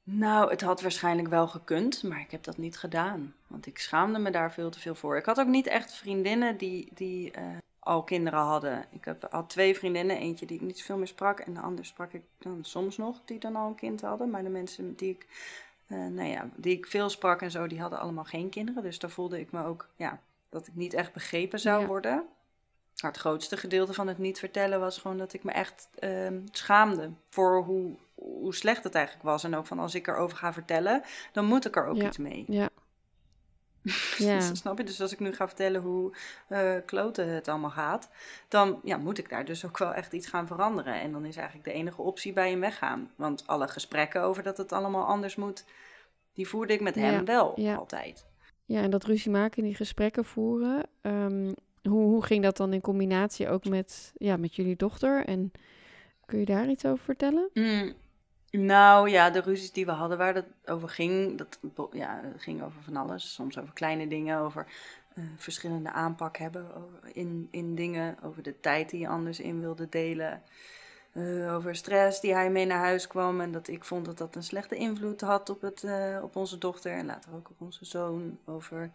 Nou, 0.02 0.50
het 0.50 0.60
had 0.60 0.80
waarschijnlijk 0.82 1.28
wel 1.28 1.48
gekund, 1.48 2.02
maar 2.02 2.20
ik 2.20 2.30
heb 2.30 2.42
dat 2.44 2.56
niet 2.56 2.78
gedaan. 2.78 3.34
Want 3.46 3.66
ik 3.66 3.78
schaamde 3.78 4.18
me 4.18 4.30
daar 4.30 4.52
veel 4.52 4.70
te 4.70 4.78
veel 4.80 4.94
voor. 4.94 5.16
Ik 5.16 5.24
had 5.24 5.40
ook 5.40 5.46
niet 5.46 5.66
echt 5.66 5.92
vriendinnen 5.92 6.56
die, 6.56 6.90
die 6.94 7.30
eh, 7.30 7.44
al 7.78 8.02
kinderen 8.02 8.38
hadden. 8.38 8.84
Ik 8.90 9.04
heb 9.04 9.24
al 9.24 9.46
twee 9.46 9.76
vriendinnen, 9.76 10.16
eentje 10.18 10.46
die 10.46 10.56
ik 10.56 10.62
niet 10.62 10.78
zoveel 10.78 10.96
meer 10.96 11.06
sprak. 11.06 11.40
En 11.40 11.54
de 11.54 11.60
andere 11.60 11.86
sprak 11.86 12.12
ik 12.12 12.22
dan 12.38 12.58
soms 12.64 12.96
nog, 12.96 13.20
die 13.24 13.38
dan 13.38 13.56
al 13.56 13.66
een 13.68 13.74
kind 13.74 14.00
hadden. 14.00 14.30
Maar 14.30 14.42
de 14.42 14.48
mensen 14.48 14.94
die 14.96 15.10
ik, 15.10 15.26
eh, 15.86 15.98
nou 15.98 16.28
ja, 16.28 16.48
die 16.56 16.76
ik 16.76 16.86
veel 16.86 17.08
sprak 17.08 17.42
en 17.42 17.50
zo, 17.50 17.66
die 17.66 17.80
hadden 17.80 17.98
allemaal 18.00 18.24
geen 18.24 18.48
kinderen. 18.48 18.82
Dus 18.82 18.98
daar 18.98 19.10
voelde 19.10 19.40
ik 19.40 19.52
me 19.52 19.64
ook, 19.64 19.88
ja, 19.96 20.20
dat 20.48 20.66
ik 20.66 20.74
niet 20.74 20.94
echt 20.94 21.12
begrepen 21.12 21.58
zou 21.60 21.80
Ja. 21.80 21.86
worden. 21.86 22.24
Maar 23.02 23.10
het 23.10 23.20
grootste 23.20 23.56
gedeelte 23.56 23.92
van 23.92 24.06
het 24.08 24.18
niet 24.18 24.38
vertellen 24.38 24.80
was 24.80 24.98
gewoon 24.98 25.18
dat 25.18 25.32
ik 25.32 25.44
me 25.44 25.52
echt 25.52 25.88
ehm, 25.98 26.40
schaamde 26.50 27.10
voor 27.28 27.62
hoe, 27.64 27.96
hoe 28.14 28.54
slecht 28.54 28.84
het 28.84 28.94
eigenlijk 28.94 29.24
was. 29.26 29.44
En 29.44 29.54
ook 29.56 29.66
van 29.66 29.78
als 29.78 29.94
ik 29.94 30.06
erover 30.06 30.36
ga 30.36 30.52
vertellen, 30.52 31.02
dan 31.32 31.44
moet 31.44 31.66
ik 31.66 31.76
er 31.76 31.86
ook 31.86 31.96
Ja. 31.96 32.06
iets 32.06 32.18
mee. 32.18 32.44
Ja. 32.48 32.68
Ja. 34.18 34.34
Dus, 34.38 34.58
snap 34.58 34.78
je? 34.78 34.84
Dus 34.84 35.00
als 35.00 35.12
ik 35.12 35.18
nu 35.20 35.32
ga 35.34 35.46
vertellen 35.46 35.80
hoe 35.82 36.12
eh 36.48 36.74
kloten 36.86 37.28
het 37.28 37.48
allemaal 37.48 37.70
gaat, 37.70 38.08
dan 38.48 38.80
ja, 38.84 38.96
moet 38.96 39.18
ik 39.18 39.28
daar 39.28 39.44
dus 39.44 39.66
ook 39.66 39.78
wel 39.78 39.94
echt 39.94 40.12
iets 40.12 40.26
gaan 40.26 40.46
veranderen. 40.46 40.94
En 41.00 41.12
dan 41.12 41.24
is 41.24 41.36
eigenlijk 41.36 41.68
de 41.68 41.72
enige 41.74 42.02
optie 42.02 42.32
bij 42.32 42.50
hem 42.50 42.60
weggaan. 42.60 43.10
Want 43.16 43.46
alle 43.46 43.68
gesprekken 43.68 44.22
over 44.22 44.42
dat 44.42 44.56
het 44.56 44.72
allemaal 44.72 45.06
anders 45.06 45.36
moet, 45.36 45.64
die 46.32 46.48
voerde 46.48 46.72
ik 46.72 46.80
met 46.80 46.94
hem 46.94 47.12
Ja, 47.12 47.24
wel 47.24 47.58
altijd. 47.76 48.26
Ja, 48.64 48.80
en 48.82 48.90
dat 48.90 49.04
ruzie 49.04 49.30
maken, 49.30 49.62
die 49.62 49.74
gesprekken 49.74 50.24
voeren. 50.24 50.86
ehm, 51.00 51.52
hoe, 51.82 52.02
hoe 52.02 52.24
ging 52.24 52.42
dat 52.42 52.56
dan 52.56 52.72
in 52.72 52.80
combinatie 52.80 53.48
ook 53.48 53.64
met, 53.64 54.12
ja, 54.16 54.36
met 54.36 54.54
jullie 54.54 54.76
dochter? 54.76 55.24
En 55.24 55.52
kun 56.26 56.38
je 56.38 56.44
daar 56.44 56.68
iets 56.68 56.84
over 56.84 57.04
vertellen? 57.04 57.50
Mm, 57.54 57.92
nou 58.50 59.10
ja, 59.10 59.30
de 59.30 59.40
ruzies 59.40 59.72
die 59.72 59.86
we 59.86 59.92
hadden 59.92 60.18
waar 60.18 60.34
het 60.34 60.46
over 60.66 60.88
ging, 60.88 61.38
dat, 61.38 61.58
ja, 61.92 62.20
ging 62.36 62.62
over 62.62 62.82
van 62.82 62.96
alles. 62.96 63.34
Soms 63.34 63.58
over 63.58 63.74
kleine 63.74 64.08
dingen, 64.08 64.38
over 64.38 64.66
uh, 65.14 65.24
verschillende 65.36 65.90
aanpak 65.90 66.36
hebben 66.36 66.66
in, 67.12 67.48
in 67.50 67.74
dingen, 67.74 68.16
over 68.22 68.42
de 68.42 68.60
tijd 68.60 68.90
die 68.90 69.00
je 69.00 69.08
anders 69.08 69.40
in 69.40 69.60
wilde 69.60 69.88
delen. 69.88 70.42
Uh, 71.12 71.54
over 71.54 71.76
stress 71.76 72.20
die 72.20 72.34
hij 72.34 72.50
mee 72.50 72.66
naar 72.66 72.78
huis 72.78 73.06
kwam 73.06 73.40
en 73.40 73.52
dat 73.52 73.68
ik 73.68 73.84
vond 73.84 74.04
dat 74.04 74.18
dat 74.18 74.36
een 74.36 74.42
slechte 74.42 74.76
invloed 74.76 75.20
had 75.20 75.50
op, 75.50 75.60
het, 75.60 75.82
uh, 75.82 76.18
op 76.22 76.36
onze 76.36 76.58
dochter 76.58 76.92
en 76.92 77.06
later 77.06 77.34
ook 77.34 77.50
op 77.50 77.60
onze 77.60 77.84
zoon. 77.84 78.38
Over 78.44 78.90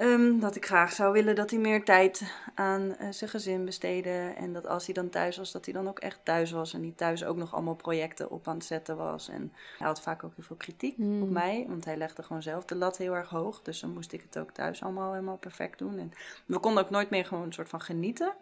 Um, 0.00 0.40
dat 0.40 0.56
ik 0.56 0.66
graag 0.66 0.92
zou 0.92 1.12
willen 1.12 1.34
dat 1.34 1.50
hij 1.50 1.58
meer 1.58 1.84
tijd 1.84 2.32
aan 2.54 2.82
uh, 2.82 3.08
zijn 3.10 3.30
gezin 3.30 3.64
besteedde. 3.64 4.32
En 4.36 4.52
dat 4.52 4.66
als 4.66 4.84
hij 4.84 4.94
dan 4.94 5.08
thuis 5.08 5.36
was, 5.36 5.52
dat 5.52 5.64
hij 5.64 5.74
dan 5.74 5.88
ook 5.88 5.98
echt 5.98 6.20
thuis 6.22 6.50
was. 6.50 6.74
En 6.74 6.80
niet 6.80 6.96
thuis 6.96 7.24
ook 7.24 7.36
nog 7.36 7.54
allemaal 7.54 7.74
projecten 7.74 8.30
op 8.30 8.48
aan 8.48 8.54
het 8.54 8.64
zetten 8.64 8.96
was. 8.96 9.28
En 9.28 9.52
hij 9.78 9.86
had 9.86 10.00
vaak 10.00 10.24
ook 10.24 10.32
heel 10.34 10.44
veel 10.44 10.56
kritiek 10.56 10.98
mm. 10.98 11.22
op 11.22 11.30
mij. 11.30 11.64
Want 11.68 11.84
hij 11.84 11.96
legde 11.96 12.22
gewoon 12.22 12.42
zelf 12.42 12.64
de 12.64 12.74
lat 12.74 12.96
heel 12.96 13.14
erg 13.14 13.28
hoog. 13.28 13.62
Dus 13.62 13.80
dan 13.80 13.92
moest 13.92 14.12
ik 14.12 14.22
het 14.22 14.38
ook 14.38 14.50
thuis 14.50 14.82
allemaal 14.82 15.12
helemaal 15.12 15.38
perfect 15.38 15.78
doen. 15.78 15.98
En 15.98 16.12
we 16.46 16.58
konden 16.58 16.84
ook 16.84 16.90
nooit 16.90 17.10
meer 17.10 17.24
gewoon 17.24 17.44
een 17.44 17.52
soort 17.52 17.68
van 17.68 17.80
genieten. 17.80 18.34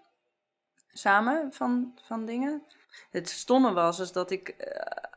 Samen 0.92 1.52
van, 1.52 1.98
van 2.02 2.24
dingen. 2.24 2.62
Het 3.10 3.28
stomme 3.28 3.72
was 3.72 3.98
is 3.98 4.12
dat 4.12 4.30
ik... 4.30 4.54
Uh, 4.58 5.14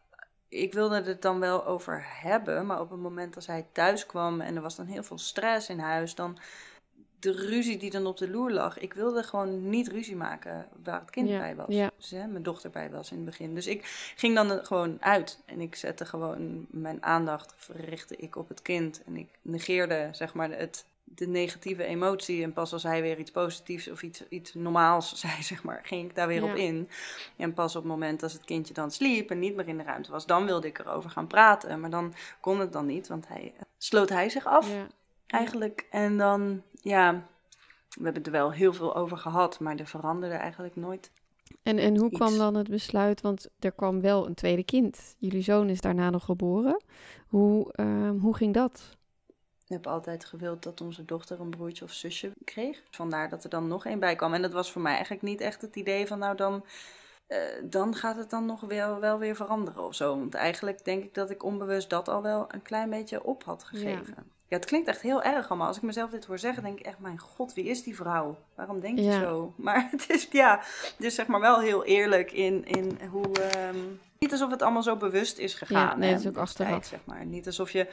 ik 0.50 0.74
wilde 0.74 1.02
het 1.02 1.22
dan 1.22 1.40
wel 1.40 1.66
over 1.66 2.06
hebben, 2.06 2.66
maar 2.66 2.82
op 2.82 2.90
het 2.90 3.00
moment 3.00 3.36
als 3.36 3.48
hij 3.48 3.66
thuis 3.72 4.06
kwam 4.06 4.42
en 4.42 4.56
er 4.56 4.62
was 4.62 4.76
dan 4.76 4.86
heel 4.86 5.04
veel 5.04 5.18
stress 5.18 5.70
in 5.70 5.80
huis, 5.80 6.16
dan 6.16 6.38
de 7.20 7.32
ruzie 7.32 7.78
die 7.78 7.92
dan 7.92 8.06
op 8.06 8.18
de 8.18 8.30
loer 8.30 8.52
lag. 8.52 8.78
Ik 8.78 8.94
wilde 8.94 9.24
gewoon 9.24 9.70
niet 9.70 9.88
ruzie 9.88 10.16
maken 10.16 10.68
waar 10.84 11.00
het 11.00 11.10
kind 11.10 11.28
bij 11.28 11.56
was. 11.56 11.68
Ja. 11.68 11.92
Dus, 11.98 12.10
hè, 12.10 12.28
mijn 12.28 12.44
dochter 12.44 12.70
bij 12.70 12.90
was 12.90 13.12
in 13.12 13.16
het 13.18 13.26
begin. 13.26 13.56
Dus 13.56 13.68
ik 13.68 13.86
ging 14.16 14.36
dan 14.36 14.66
gewoon 14.66 14.98
uit 15.02 15.40
en 15.46 15.60
ik 15.60 15.76
zette 15.76 16.06
gewoon 16.06 16.66
mijn 16.70 17.04
aandacht, 17.04 17.56
richtte 17.68 18.16
ik 18.16 18.36
op 18.36 18.50
het 18.50 18.62
kind. 18.62 19.04
En 19.06 19.18
ik 19.18 19.30
negeerde 19.42 20.10
zeg 20.12 20.34
maar 20.34 20.52
het 20.52 20.86
de 21.16 21.28
negatieve 21.28 21.84
emotie. 21.84 22.44
En 22.44 22.54
pas 22.54 22.74
als 22.74 22.84
hij 22.84 23.02
weer 23.02 23.20
iets 23.20 23.32
positiefs 23.32 23.90
of 23.90 24.04
iets, 24.04 24.28
iets 24.30 24.54
normaals 24.54 25.16
zei, 25.20 25.44
zeg 25.44 25.64
maar, 25.64 25.80
ging 25.84 26.10
ik 26.10 26.16
daar 26.16 26.28
weer 26.28 26.44
op 26.44 26.56
in. 26.56 26.90
En 27.36 27.54
pas 27.54 27.76
op 27.76 27.82
het 27.82 27.92
moment 27.92 28.20
dat 28.20 28.32
het 28.32 28.46
kindje 28.46 28.74
dan 28.74 28.92
sliep 28.92 29.30
en 29.30 29.40
niet 29.40 29.56
meer 29.56 29.68
in 29.68 29.78
de 29.78 29.84
ruimte 29.84 30.12
was, 30.12 30.26
dan 30.26 30.46
wilde 30.46 30.68
ik 30.68 30.80
erover 30.80 31.10
gaan 31.10 31.28
praten. 31.28 31.80
Maar 31.80 31.90
dan 31.90 32.14
kon 32.40 32.60
het 32.60 32.74
dan 32.74 32.86
niet, 32.86 33.08
want 33.08 33.28
hij 33.28 33.54
sloot 33.78 34.10
hij 34.10 34.30
zich 34.30 34.46
af 34.46 34.70
ja. 34.70 34.88
eigenlijk. 35.28 35.88
En 35.90 36.18
dan, 36.18 36.62
ja, 36.82 37.28
we 37.90 38.04
hebben 38.04 38.24
er 38.24 38.32
wel 38.32 38.52
heel 38.52 38.74
veel 38.74 38.96
over 38.96 39.18
gehad, 39.18 39.60
maar 39.60 39.76
er 39.76 39.88
veranderde 39.88 40.36
eigenlijk 40.36 40.76
nooit. 40.76 41.12
En, 41.64 41.78
en 41.78 41.98
hoe 41.98 42.12
kwam 42.12 42.38
dan 42.38 42.56
het 42.56 42.70
besluit? 42.70 43.22
Want 43.22 43.48
er 43.60 43.72
kwam 43.72 44.02
wel 44.02 44.28
een 44.28 44.34
tweede 44.34 44.64
kind. 44.64 45.16
Jullie 45.18 45.42
zoon 45.42 45.70
is 45.70 45.82
daarna 45.82 46.10
nog 46.10 46.26
geboren. 46.26 46.82
Hoe, 47.28 47.74
uh, 47.76 48.12
hoe 48.22 48.36
ging 48.36 48.54
dat? 48.54 48.98
Ik 49.70 49.76
heb 49.76 49.88
altijd 49.88 50.26
gewild 50.26 50.64
dat 50.64 50.82
onze 50.82 51.06
dochter 51.06 51.40
een 51.40 51.50
broertje 51.50 51.86
of 51.86 51.92
zusje 51.92 52.32
kreeg. 52.44 52.82
Vandaar 52.92 53.30
dat 53.30 53.44
er 53.44 53.50
dan 53.50 53.68
nog 53.68 53.86
één 53.86 54.00
bij 54.00 54.16
kwam. 54.16 54.34
En 54.34 54.42
dat 54.42 54.52
was 54.52 54.72
voor 54.72 54.82
mij 54.82 54.94
eigenlijk 54.94 55.22
niet 55.22 55.42
echt 55.42 55.62
het 55.62 55.76
idee 55.76 56.08
van 56.08 56.20
nou 56.20 56.36
dan, 56.36 56.66
uh, 57.28 57.38
dan 57.64 57.96
gaat 57.96 58.16
het 58.16 58.30
dan 58.30 58.46
nog 58.46 58.62
wel, 58.62 59.00
wel 59.00 59.20
weer 59.20 59.36
veranderen 59.36 59.84
of 59.84 59.96
zo. 59.96 60.18
Want 60.18 60.34
eigenlijk 60.34 60.86
denk 60.86 61.04
ik 61.04 61.14
dat 61.14 61.30
ik 61.30 61.44
onbewust 61.44 61.90
dat 61.90 62.08
al 62.08 62.22
wel 62.22 62.46
een 62.48 62.62
klein 62.62 62.90
beetje 62.90 63.24
op 63.24 63.44
had 63.44 63.64
gegeven. 63.64 64.14
Ja. 64.18 64.24
Ja, 64.48 64.56
het 64.56 64.66
klinkt 64.66 64.88
echt 64.88 65.02
heel 65.02 65.24
erg 65.24 65.50
allemaal. 65.50 65.68
Als 65.68 65.78
ik 65.78 65.84
mezelf 65.84 66.10
dit 66.10 66.26
hoor 66.26 66.40
zeggen, 66.40 66.64
denk 66.64 66.80
ik 66.80 66.86
echt, 66.86 67.00
mijn 67.00 67.20
god, 67.20 67.54
wie 67.54 67.66
is 67.66 67.84
die 67.84 67.96
vrouw? 67.96 68.38
Waarom 68.56 68.80
denk 68.80 69.00
je 69.00 69.12
zo? 69.12 69.54
Maar 69.58 69.88
het 69.92 70.10
is, 70.10 70.28
ja, 70.32 70.60
het 70.96 71.04
is 71.04 71.16
zeg 71.16 71.28
maar 71.28 71.40
wel 71.40 71.60
heel 71.60 71.86
eerlijk 71.86 72.32
in, 72.32 72.66
in 72.66 73.00
hoe... 73.12 73.58
Um, 73.58 74.00
niet 74.20 74.32
alsof 74.32 74.52
het 74.52 74.62
allemaal 74.62 74.84
zo 74.84 74.96
bewust 74.96 75.38
is 75.38 75.54
gegaan. 75.54 75.88
Ja, 75.88 75.96
nee, 75.96 76.12
het 76.12 76.20
is 76.20 76.28
ook 76.28 76.38
achteraf. 76.38 76.86
Zeg 76.86 77.00
maar. 77.06 77.26
Niet 77.26 77.46
alsof 77.46 77.72
je 77.72 77.88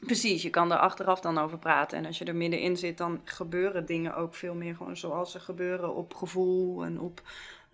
Precies, 0.00 0.42
je 0.42 0.50
kan 0.50 0.72
er 0.72 0.78
achteraf 0.78 1.20
dan 1.20 1.38
over 1.38 1.58
praten. 1.58 1.98
En 1.98 2.06
als 2.06 2.18
je 2.18 2.24
er 2.24 2.36
middenin 2.36 2.76
zit, 2.76 2.98
dan 2.98 3.20
gebeuren 3.24 3.86
dingen 3.86 4.16
ook 4.16 4.34
veel 4.34 4.54
meer 4.54 4.76
gewoon 4.76 4.96
zoals 4.96 5.32
ze 5.32 5.40
gebeuren 5.40 5.94
op 5.94 6.14
gevoel 6.14 6.84
en 6.84 7.00
op 7.00 7.22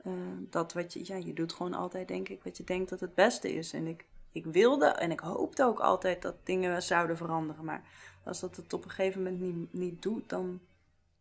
uh, 0.06 0.12
dat 0.50 0.72
wat 0.72 0.92
je, 0.92 1.00
ja, 1.02 1.16
je 1.16 1.32
doet 1.32 1.52
gewoon 1.52 1.74
altijd, 1.74 2.08
denk 2.08 2.28
ik, 2.28 2.42
wat 2.42 2.56
je 2.56 2.64
denkt 2.64 2.90
dat 2.90 3.00
het 3.00 3.14
beste 3.14 3.54
is. 3.54 3.72
En 3.72 3.86
ik, 3.86 4.04
ik 4.32 4.44
wilde 4.46 4.86
en 4.86 5.10
ik 5.10 5.20
hoopte 5.20 5.64
ook 5.64 5.80
altijd 5.80 6.22
dat 6.22 6.34
dingen 6.44 6.82
zouden 6.82 7.16
veranderen. 7.16 7.64
Maar 7.64 7.82
als 8.24 8.40
dat 8.40 8.56
het 8.56 8.72
op 8.72 8.84
een 8.84 8.90
gegeven 8.90 9.22
moment 9.22 9.40
niet, 9.40 9.72
niet 9.72 10.02
doet, 10.02 10.28
dan. 10.28 10.60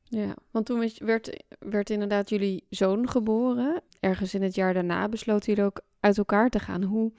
Ja, 0.04 0.34
want 0.52 0.66
toen 0.66 0.92
werd, 0.98 1.44
werd 1.60 1.90
inderdaad 1.90 2.30
jullie 2.30 2.66
zoon 2.70 3.10
geboren. 3.10 3.82
Ergens 4.00 4.34
in 4.34 4.42
het 4.42 4.56
jaar 4.56 4.74
daarna 4.74 5.10
besloten 5.10 5.54
jullie 5.54 5.70
ook 5.70 5.82
uit 6.00 6.18
elkaar 6.18 6.50
te 6.50 6.60
gaan. 6.60 6.84
Hoe 6.84 7.12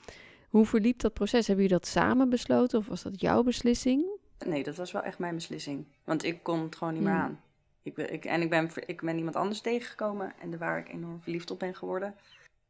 hoe 0.51 0.67
verliep 0.67 1.01
dat 1.01 1.13
proces? 1.13 1.47
Hebben 1.47 1.65
jullie 1.65 1.81
dat 1.81 1.89
samen 1.89 2.29
besloten 2.29 2.79
of 2.79 2.87
was 2.87 3.03
dat 3.03 3.21
jouw 3.21 3.43
beslissing? 3.43 4.05
Nee, 4.47 4.63
dat 4.63 4.77
was 4.77 4.93
wel 4.93 5.03
echt 5.03 5.19
mijn 5.19 5.35
beslissing. 5.35 5.87
Want 6.05 6.25
ik 6.25 6.43
kon 6.43 6.61
het 6.61 6.77
gewoon 6.77 6.93
niet 6.93 7.03
meer 7.03 7.13
hmm. 7.13 7.23
aan. 7.23 7.41
Ik, 7.83 7.97
ik, 7.97 8.25
en 8.25 8.41
ik 8.41 8.51
ben, 8.51 8.71
ik 8.87 9.01
ben 9.01 9.17
iemand 9.17 9.37
anders 9.37 9.61
tegengekomen 9.61 10.33
en 10.41 10.51
daar 10.51 10.59
waar 10.59 10.79
ik 10.79 10.89
enorm 10.89 11.21
verliefd 11.21 11.51
op 11.51 11.59
ben 11.59 11.75
geworden. 11.75 12.15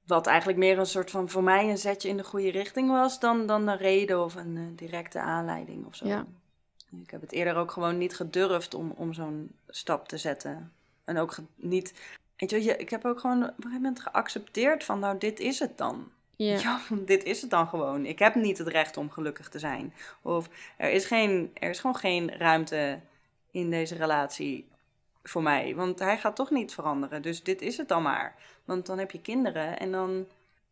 Wat 0.07 0.27
eigenlijk 0.27 0.59
meer 0.59 0.79
een 0.79 0.87
soort 0.87 1.11
van 1.11 1.29
voor 1.29 1.43
mij 1.43 1.71
een 1.71 1.79
zetje 1.79 2.09
in 2.09 2.17
de 2.17 2.25
goede 2.25 2.51
richting 2.51 2.91
was 2.91 3.21
dan, 3.21 3.47
dan 3.47 3.69
een 3.69 3.77
reden 3.77 4.25
of 4.25 4.35
een 4.35 4.57
uh, 4.57 4.67
directe 4.77 5.21
aanleiding 5.21 5.87
of 5.87 5.95
zo. 5.95 6.07
Ja. 6.07 6.27
Ik 7.03 7.11
heb 7.11 7.21
het 7.21 7.33
eerder 7.33 7.57
ook 7.57 7.71
gewoon 7.71 7.99
niet 7.99 8.17
gedurfd 8.17 8.75
om, 8.75 8.91
om 8.91 9.13
zo'n 9.13 9.51
stap 9.69 10.09
te 10.09 10.19
zetten. 10.19 10.73
En 11.05 11.19
ook 11.19 11.37
niet. 11.57 11.95
Weet 12.37 12.51
je, 12.51 12.77
ik 12.77 12.91
heb 12.91 13.05
ook 13.05 13.21
gewoon 13.21 13.43
op 13.43 13.49
een 13.49 13.55
gegeven 13.55 13.83
moment 13.83 14.01
geaccepteerd 14.01 14.85
van, 14.85 14.99
nou, 14.99 15.19
dit 15.19 15.41
is 15.41 15.59
het 15.59 15.79
dan. 15.79 16.11
Ja. 16.45 16.81
dit 16.91 17.25
is 17.25 17.41
het 17.41 17.51
dan 17.51 17.67
gewoon. 17.67 18.07
Ik 18.07 18.19
heb 18.19 18.35
niet 18.35 18.59
het 18.59 18.69
recht 18.69 18.97
om 18.97 19.11
gelukkig 19.11 19.49
te 19.49 19.59
zijn. 19.59 19.95
Of 20.23 20.49
er 20.77 20.91
is, 20.91 21.05
geen, 21.05 21.51
er 21.55 21.71
is 21.71 21.81
gewoon 21.81 21.97
geen 21.97 22.37
ruimte 22.37 23.01
in 23.51 23.71
deze 23.71 23.95
relatie 23.95 24.69
voor 25.23 25.43
mij. 25.43 25.75
Want 25.75 25.99
hij 25.99 26.19
gaat 26.19 26.37
toch 26.37 26.51
niet 26.51 26.75
veranderen. 26.75 27.23
Dus 27.23 27.43
dit 27.43 27.63
is 27.63 27.77
het 27.77 27.89
dan 27.89 28.03
maar. 28.03 28.35
Want 28.65 28.87
dan 28.87 28.99
heb 28.99 29.11
je 29.11 29.21
kinderen 29.21 29.79
en 29.79 29.93
dan 29.93 30.27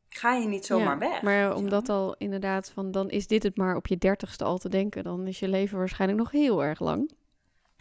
ga 0.08 0.34
je 0.34 0.46
niet 0.46 0.66
zomaar 0.66 0.98
weg. 0.98 1.22
Maar 1.22 1.54
om 1.54 1.68
dat 1.68 1.88
al 1.88 2.14
inderdaad 2.18 2.70
van 2.70 2.90
dan 2.90 3.10
is 3.10 3.26
dit 3.26 3.42
het 3.42 3.56
maar 3.56 3.76
op 3.76 3.86
je 3.86 3.96
dertigste 3.96 4.44
al 4.44 4.58
te 4.58 4.68
denken, 4.68 5.04
dan 5.04 5.26
is 5.26 5.38
je 5.38 5.48
leven 5.48 5.78
waarschijnlijk 5.78 6.20
nog 6.20 6.30
heel 6.30 6.64
erg 6.64 6.80
lang. 6.80 7.10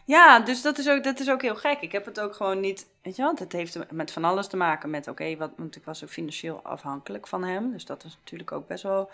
Ja, 0.08 0.39
dus 0.39 0.62
dat 0.62 0.78
is, 0.78 0.89
ook, 0.89 1.04
dat 1.04 1.20
is 1.20 1.30
ook 1.30 1.41
heel 1.41 1.56
gek. 1.56 1.80
Ik 1.82 1.91
heb 1.91 2.06
het 2.06 2.20
ook 2.20 2.36
gewoon 2.36 2.60
niet. 2.60 2.88
Weet 3.02 3.15
je 3.15 3.22
wel, 3.22 3.36
het 3.36 3.52
heeft 3.52 3.91
met 3.91 4.12
van 4.12 4.24
alles 4.24 4.48
te 4.48 4.58
maken 4.58 4.89
met. 4.89 5.08
Oké, 5.08 5.38
wat 5.38 5.52
want 5.58 5.76
ik 5.76 5.84
was 5.84 6.04
ook 6.04 6.10
financieel 6.10 6.62
afhankelijk 6.62 7.28
van 7.28 7.43
hem. 7.43 7.72
Dus 7.72 7.86
dat 7.86 8.04
is 8.04 8.17
natuurlijk 8.20 8.52
ook 8.52 8.67
best 8.67 8.84
wel 8.84 9.10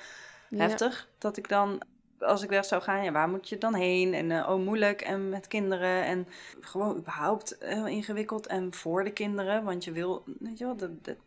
heftig. 0.55 1.09
Dat 1.17 1.37
ik 1.37 1.49
dan, 1.49 1.81
als 2.19 2.41
ik 2.41 2.49
weg 2.49 2.65
zou 2.65 2.81
gaan, 2.81 3.03
ja, 3.03 3.11
waar 3.11 3.29
moet 3.29 3.49
je 3.49 3.57
dan 3.57 3.73
heen? 3.73 4.13
En 4.13 4.29
uh, 4.29 4.49
oh, 4.49 4.63
moeilijk. 4.63 5.01
En 5.01 5.29
met 5.29 5.47
kinderen. 5.47 6.03
En 6.03 6.27
gewoon 6.59 6.97
überhaupt 6.97 7.55
heel 7.59 7.87
ingewikkeld. 7.87 8.47
En 8.47 8.73
voor 8.73 9.03
de 9.03 9.13
kinderen. 9.13 9.63
Want 9.63 9.83
je 9.83 9.91
wil, 9.91 10.23
weet 10.39 10.57
je 10.57 10.65
wel, 10.65 10.77
de, 10.77 11.01
de, 11.01 11.17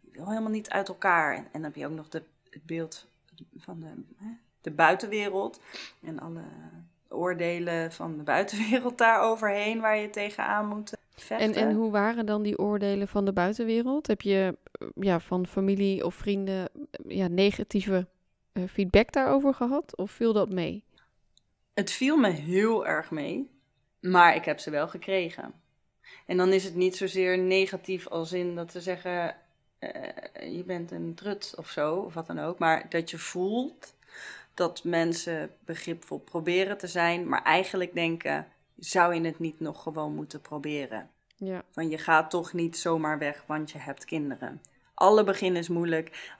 je 0.00 0.10
wil 0.12 0.28
helemaal 0.28 0.50
niet 0.50 0.70
uit 0.70 0.88
elkaar. 0.88 1.36
En, 1.36 1.44
en 1.44 1.48
dan 1.52 1.62
heb 1.62 1.74
je 1.74 1.86
ook 1.86 1.92
nog 1.92 2.08
de, 2.08 2.22
het 2.50 2.66
beeld 2.66 3.06
van 3.56 3.80
de, 3.80 3.86
hè, 4.16 4.30
de 4.60 4.70
buitenwereld. 4.70 5.60
En 6.02 6.20
alle 6.20 6.42
oordelen 7.08 7.92
van 7.92 8.16
de 8.16 8.22
buitenwereld 8.22 8.98
daar 8.98 9.20
overheen 9.20 9.80
waar 9.80 9.96
je 9.96 10.10
tegenaan 10.10 10.66
moet 10.66 10.92
vechten. 11.14 11.54
En, 11.54 11.68
en 11.68 11.74
hoe 11.74 11.90
waren 11.90 12.26
dan 12.26 12.42
die 12.42 12.58
oordelen 12.58 13.08
van 13.08 13.24
de 13.24 13.32
buitenwereld? 13.32 14.06
Heb 14.06 14.20
je 14.20 14.56
ja, 14.94 15.20
van 15.20 15.46
familie 15.46 16.04
of 16.04 16.14
vrienden 16.14 16.68
ja, 17.08 17.28
negatieve 17.28 18.06
feedback 18.68 19.12
daarover 19.12 19.54
gehad? 19.54 19.96
Of 19.96 20.10
viel 20.10 20.32
dat 20.32 20.50
mee? 20.50 20.84
Het 21.74 21.90
viel 21.90 22.16
me 22.16 22.30
heel 22.30 22.86
erg 22.86 23.10
mee, 23.10 23.50
maar 24.00 24.34
ik 24.34 24.44
heb 24.44 24.58
ze 24.58 24.70
wel 24.70 24.88
gekregen. 24.88 25.52
En 26.26 26.36
dan 26.36 26.52
is 26.52 26.64
het 26.64 26.74
niet 26.74 26.96
zozeer 26.96 27.38
negatief 27.38 28.08
als 28.08 28.32
in 28.32 28.54
dat 28.54 28.72
ze 28.72 28.80
zeggen: 28.80 29.36
uh, 29.80 29.90
je 30.56 30.62
bent 30.66 30.90
een 30.90 31.14
trut 31.14 31.54
of 31.56 31.70
zo, 31.70 31.94
of 31.94 32.14
wat 32.14 32.26
dan 32.26 32.38
ook. 32.38 32.58
Maar 32.58 32.86
dat 32.88 33.10
je 33.10 33.18
voelt 33.18 33.94
dat 34.56 34.84
mensen 34.84 35.50
begripvol 35.64 36.18
proberen 36.18 36.78
te 36.78 36.86
zijn, 36.86 37.28
maar 37.28 37.42
eigenlijk 37.42 37.94
denken: 37.94 38.46
zou 38.78 39.14
je 39.14 39.20
het 39.20 39.38
niet 39.38 39.60
nog 39.60 39.82
gewoon 39.82 40.14
moeten 40.14 40.40
proberen? 40.40 41.10
Ja. 41.36 41.62
Van 41.70 41.88
je 41.88 41.98
gaat 41.98 42.30
toch 42.30 42.52
niet 42.52 42.76
zomaar 42.76 43.18
weg, 43.18 43.44
want 43.46 43.70
je 43.70 43.78
hebt 43.78 44.04
kinderen. 44.04 44.60
Alle 44.94 45.24
begin 45.24 45.56
is 45.56 45.68
moeilijk. 45.68 46.34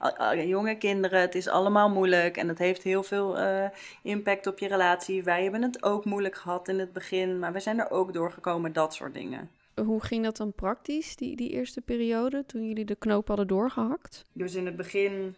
Jonge 0.45 0.77
kinderen, 0.77 1.21
het 1.21 1.35
is 1.35 1.47
allemaal 1.47 1.89
moeilijk 1.89 2.37
en 2.37 2.47
het 2.47 2.57
heeft 2.57 2.83
heel 2.83 3.03
veel 3.03 3.39
uh, 3.39 3.65
impact 4.03 4.47
op 4.47 4.59
je 4.59 4.67
relatie. 4.67 5.23
Wij 5.23 5.43
hebben 5.43 5.61
het 5.61 5.83
ook 5.83 6.05
moeilijk 6.05 6.35
gehad 6.35 6.67
in 6.67 6.79
het 6.79 6.93
begin, 6.93 7.39
maar 7.39 7.53
we 7.53 7.59
zijn 7.59 7.79
er 7.79 7.91
ook 7.91 8.13
doorgekomen, 8.13 8.73
dat 8.73 8.93
soort 8.93 9.13
dingen. 9.13 9.49
Hoe 9.75 10.03
ging 10.03 10.23
dat 10.23 10.37
dan 10.37 10.53
praktisch, 10.53 11.15
die, 11.15 11.35
die 11.35 11.49
eerste 11.49 11.81
periode, 11.81 12.45
toen 12.45 12.67
jullie 12.67 12.85
de 12.85 12.95
knoop 12.95 13.27
hadden 13.27 13.47
doorgehakt? 13.47 14.25
Dus 14.33 14.55
in 14.55 14.65
het 14.65 14.75
begin 14.75 15.35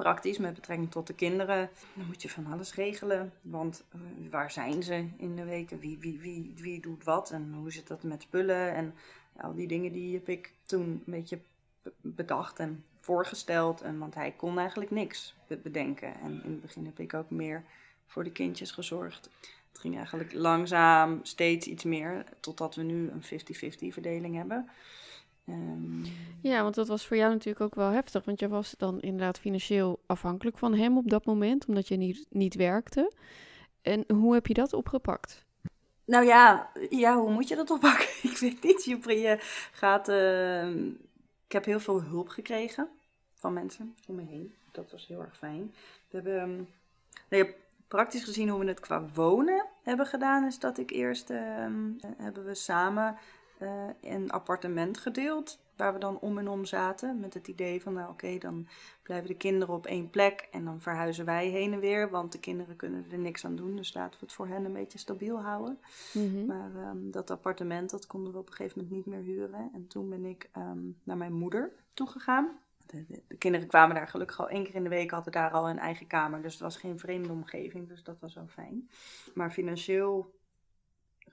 praktisch 0.00 0.38
met 0.38 0.54
betrekking 0.54 0.90
tot 0.90 1.06
de 1.06 1.14
kinderen. 1.14 1.70
Dan 1.94 2.06
moet 2.06 2.22
je 2.22 2.28
van 2.28 2.52
alles 2.52 2.74
regelen. 2.74 3.32
Want 3.40 3.84
eh, 3.92 4.00
waar 4.30 4.50
zijn 4.50 4.82
ze 4.82 5.06
in 5.16 5.36
de 5.36 5.44
weken? 5.44 5.78
Wie, 5.78 5.98
wie, 5.98 6.20
wie, 6.20 6.54
wie 6.56 6.80
doet 6.80 7.04
wat? 7.04 7.30
En 7.30 7.52
hoe 7.54 7.72
zit 7.72 7.86
dat 7.86 8.02
met 8.02 8.22
spullen? 8.22 8.74
En 8.74 8.94
al 9.36 9.54
die 9.54 9.66
dingen 9.66 9.92
die 9.92 10.14
heb 10.14 10.28
ik 10.28 10.52
toen 10.64 11.02
een 11.06 11.12
beetje 11.12 11.40
bedacht 12.00 12.58
en 12.58 12.84
voorgesteld. 13.00 13.80
En, 13.80 13.98
want 13.98 14.14
hij 14.14 14.30
kon 14.30 14.58
eigenlijk 14.58 14.90
niks 14.90 15.34
bedenken. 15.62 16.14
En 16.20 16.40
in 16.44 16.50
het 16.50 16.60
begin 16.60 16.84
heb 16.84 16.98
ik 16.98 17.14
ook 17.14 17.30
meer 17.30 17.64
voor 18.06 18.24
de 18.24 18.32
kindjes 18.32 18.70
gezorgd. 18.70 19.30
Het 19.68 19.80
ging 19.80 19.96
eigenlijk 19.96 20.32
langzaam 20.32 21.20
steeds 21.22 21.66
iets 21.66 21.84
meer, 21.84 22.24
totdat 22.40 22.74
we 22.74 22.82
nu 22.82 23.10
een 23.10 23.22
50-50 23.22 23.92
verdeling 23.92 24.36
hebben. 24.36 24.68
Ehm, 25.50 26.04
ja, 26.40 26.62
want 26.62 26.74
dat 26.74 26.88
was 26.88 27.06
voor 27.06 27.16
jou 27.16 27.32
natuurlijk 27.32 27.64
ook 27.64 27.74
wel 27.74 27.90
heftig. 27.90 28.24
Want 28.24 28.40
je 28.40 28.48
was 28.48 28.74
dan 28.76 29.00
inderdaad 29.00 29.38
financieel 29.38 30.00
afhankelijk 30.06 30.58
van 30.58 30.74
hem 30.74 30.96
op 30.96 31.10
dat 31.10 31.24
moment, 31.24 31.66
omdat 31.66 31.88
je 31.88 31.96
niet, 31.96 32.26
niet 32.28 32.54
werkte. 32.54 33.12
En 33.82 34.04
hoe 34.12 34.34
heb 34.34 34.46
je 34.46 34.54
dat 34.54 34.72
opgepakt? 34.72 35.44
Nou 36.04 36.24
ja, 36.24 36.70
ja, 36.90 37.16
hoe 37.16 37.32
moet 37.32 37.48
je 37.48 37.56
dat 37.56 37.70
oppakken? 37.70 38.08
ik 38.30 38.36
weet 38.38 38.62
niet. 38.62 38.84
Je, 38.84 39.20
je 39.20 39.38
gaat. 39.72 40.08
Ehm, 40.08 40.86
ik 41.46 41.52
heb 41.52 41.64
heel 41.64 41.80
veel 41.80 42.02
hulp 42.02 42.28
gekregen 42.28 42.88
van 43.34 43.52
mensen 43.52 43.94
om 44.06 44.14
me 44.14 44.22
heen. 44.22 44.54
Dat 44.72 44.90
was 44.90 45.06
heel 45.06 45.20
erg 45.20 45.36
fijn. 45.36 45.74
We 46.10 46.16
hebben. 46.16 46.68
Um, 47.30 47.54
praktisch 47.88 48.24
gezien 48.24 48.48
hoe 48.48 48.60
we 48.60 48.66
het 48.66 48.80
qua 48.80 49.04
wonen 49.14 49.66
hebben 49.82 50.06
gedaan, 50.06 50.46
is 50.46 50.58
dat 50.58 50.78
ik 50.78 50.90
eerst. 50.90 51.28
Hebben 52.16 52.44
we 52.44 52.54
samen 52.54 53.16
uh, 53.62 53.84
een 54.00 54.30
appartement 54.30 54.98
gedeeld. 54.98 55.58
Waar 55.76 55.92
we 55.92 55.98
dan 55.98 56.18
om 56.18 56.38
en 56.38 56.48
om 56.48 56.64
zaten. 56.64 57.20
Met 57.20 57.34
het 57.34 57.48
idee 57.48 57.82
van, 57.82 57.92
nou 57.92 58.10
oké, 58.10 58.38
dan 58.38 58.68
blijven 59.02 59.28
de 59.28 59.36
kinderen 59.36 59.74
op 59.74 59.86
één 59.86 60.10
plek. 60.10 60.48
En 60.50 60.64
dan 60.64 60.80
verhuizen 60.80 61.24
wij 61.24 61.48
heen 61.48 61.72
en 61.72 61.80
weer. 61.80 62.10
Want 62.10 62.32
de 62.32 62.40
kinderen 62.40 62.76
kunnen 62.76 63.04
er 63.10 63.18
niks 63.18 63.44
aan 63.44 63.56
doen. 63.56 63.76
Dus 63.76 63.94
laten 63.94 64.20
we 64.20 64.26
het 64.26 64.34
voor 64.34 64.46
hen 64.46 64.64
een 64.64 64.72
beetje 64.72 64.98
stabiel 64.98 65.40
houden. 65.40 65.78
Mhm. 66.12 66.46
Maar 66.46 66.70
um, 66.74 67.10
dat 67.10 67.30
appartement, 67.30 67.90
dat 67.90 68.06
konden 68.06 68.32
we 68.32 68.38
op 68.38 68.46
een 68.46 68.54
gegeven 68.54 68.82
moment 68.82 68.96
niet 68.96 69.14
meer 69.14 69.34
huren. 69.34 69.70
En 69.72 69.86
toen 69.86 70.08
ben 70.08 70.24
ik 70.24 70.50
um, 70.56 70.96
naar 71.02 71.16
mijn 71.16 71.32
moeder 71.32 71.72
toegegaan. 71.94 72.58
De, 72.86 73.04
de, 73.06 73.22
de, 73.28 73.36
kinderen 73.36 73.66
kwamen 73.66 73.94
daar 73.94 74.08
gelukkig 74.08 74.40
al 74.40 74.48
één 74.48 74.64
keer 74.64 74.74
in 74.74 74.82
de 74.82 74.88
week, 74.88 75.10
hadden 75.10 75.32
daar 75.32 75.50
al 75.50 75.68
een 75.68 75.78
eigen 75.78 76.06
kamer. 76.06 76.42
Dus 76.42 76.52
het 76.52 76.62
was 76.62 76.76
geen 76.76 76.98
vreemde 76.98 77.32
omgeving, 77.32 77.88
dus 77.88 78.02
dat 78.02 78.20
was 78.20 78.34
wel 78.34 78.46
fijn. 78.46 78.88
Maar 79.34 79.50
financieel 79.50 80.34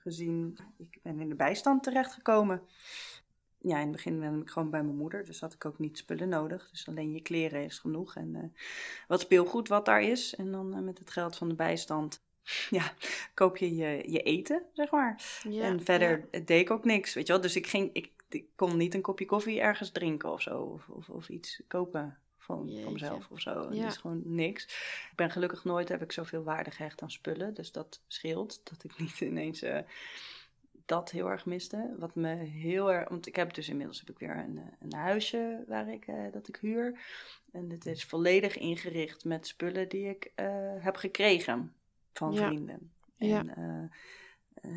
gezien, 0.08 0.58
ik 0.76 0.98
ben 1.02 1.20
in 1.20 1.28
de 1.28 1.34
bijstand 1.34 1.82
terechtgekomen. 1.82 2.62
Ja, 3.58 3.76
in 3.76 3.82
het 3.82 3.92
begin 3.92 4.20
ben 4.20 4.40
ik 4.40 4.50
gewoon 4.50 4.70
bij 4.70 4.82
mijn 4.82 4.96
moeder, 4.96 5.24
dus 5.24 5.40
had 5.40 5.52
ik 5.52 5.64
ook 5.64 5.78
niet 5.78 5.98
spullen 5.98 6.28
nodig. 6.28 6.70
Dus 6.70 6.88
alleen 6.88 7.12
je 7.12 7.22
kleren 7.22 7.64
is 7.64 7.78
genoeg 7.78 8.16
en 8.16 8.34
uh, 8.34 8.42
wat 9.08 9.20
speelgoed 9.20 9.68
wat 9.68 9.84
daar 9.84 10.02
is. 10.02 10.34
En 10.34 10.52
dan 10.52 10.76
uh, 10.76 10.82
met 10.82 10.98
het 10.98 11.10
geld 11.10 11.36
van 11.36 11.48
de 11.48 11.54
bijstand, 11.54 12.22
ja, 12.70 12.92
koop 13.34 13.56
je 13.56 13.76
je, 13.76 14.10
je 14.10 14.22
eten, 14.22 14.62
zeg 14.72 14.90
maar. 14.90 15.40
Ja, 15.48 15.62
en 15.62 15.84
verder 15.84 16.28
deed 16.30 16.50
ik 16.60 16.70
ook 16.70 16.84
niks, 16.84 17.14
weet 17.14 17.26
je 17.26 17.32
wel. 17.32 17.42
Dus 17.42 17.56
ik, 17.56 17.66
ging, 17.66 17.90
ik, 17.92 18.10
ik 18.28 18.46
kon 18.54 18.76
niet 18.76 18.94
een 18.94 19.00
kopje 19.00 19.26
koffie 19.26 19.60
ergens 19.60 19.90
drinken 19.90 20.32
of 20.32 20.42
zo, 20.42 20.60
of, 20.60 20.88
of, 20.88 21.08
of 21.08 21.28
iets 21.28 21.62
kopen 21.66 22.18
van, 22.48 22.70
van 22.82 22.92
mezelf 22.92 23.28
of 23.30 23.40
zo. 23.40 23.68
Ja. 23.72 23.86
is 23.86 23.96
gewoon 23.96 24.22
niks. 24.24 24.64
Ik 25.10 25.16
ben 25.16 25.30
gelukkig 25.30 25.64
nooit, 25.64 25.88
heb 25.88 26.02
ik 26.02 26.12
zoveel 26.12 26.42
waarde 26.42 26.70
gehecht 26.70 27.02
aan 27.02 27.10
spullen. 27.10 27.54
Dus 27.54 27.72
dat 27.72 28.00
scheelt 28.06 28.60
dat 28.64 28.84
ik 28.84 28.98
niet 29.00 29.20
ineens 29.20 29.62
uh, 29.62 29.78
dat 30.84 31.10
heel 31.10 31.30
erg 31.30 31.46
miste. 31.46 31.94
Wat 31.98 32.14
me 32.14 32.34
heel 32.34 32.92
erg, 32.92 33.08
want 33.08 33.26
ik 33.26 33.36
heb 33.36 33.54
dus 33.54 33.68
inmiddels 33.68 33.98
heb 33.98 34.10
ik 34.10 34.18
weer 34.18 34.36
een, 34.36 34.60
een 34.80 34.92
huisje 34.92 35.64
waar 35.66 35.88
ik, 35.88 36.06
uh, 36.06 36.32
dat 36.32 36.48
ik 36.48 36.56
huur. 36.56 37.00
En 37.52 37.68
dit 37.68 37.86
is 37.86 38.04
volledig 38.04 38.58
ingericht 38.58 39.24
met 39.24 39.46
spullen 39.46 39.88
die 39.88 40.08
ik 40.08 40.32
uh, 40.36 40.46
heb 40.78 40.96
gekregen 40.96 41.72
van 42.12 42.32
ja. 42.32 42.46
vrienden. 42.46 42.92
En, 43.16 43.28
ja. 43.28 43.88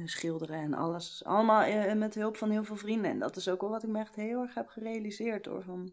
schilderen 0.06 0.60
en 0.60 0.74
alles. 0.74 1.24
Allemaal 1.24 1.96
met 1.96 2.16
hulp 2.16 2.38
van 2.38 2.50
heel 2.50 2.64
veel 2.64 2.76
vrienden. 2.76 3.12
En 3.12 3.20
dat 3.20 3.36
is 3.36 3.48
ook 3.48 3.62
wel 3.62 3.70
wat 3.70 3.84
ik 3.84 3.90
me 3.90 4.00
echt 4.00 4.16
heel 4.16 4.42
erg 4.42 4.54
heb 4.54 4.68
gerealiseerd 4.68 5.44
door 5.44 5.64
van 5.64 5.92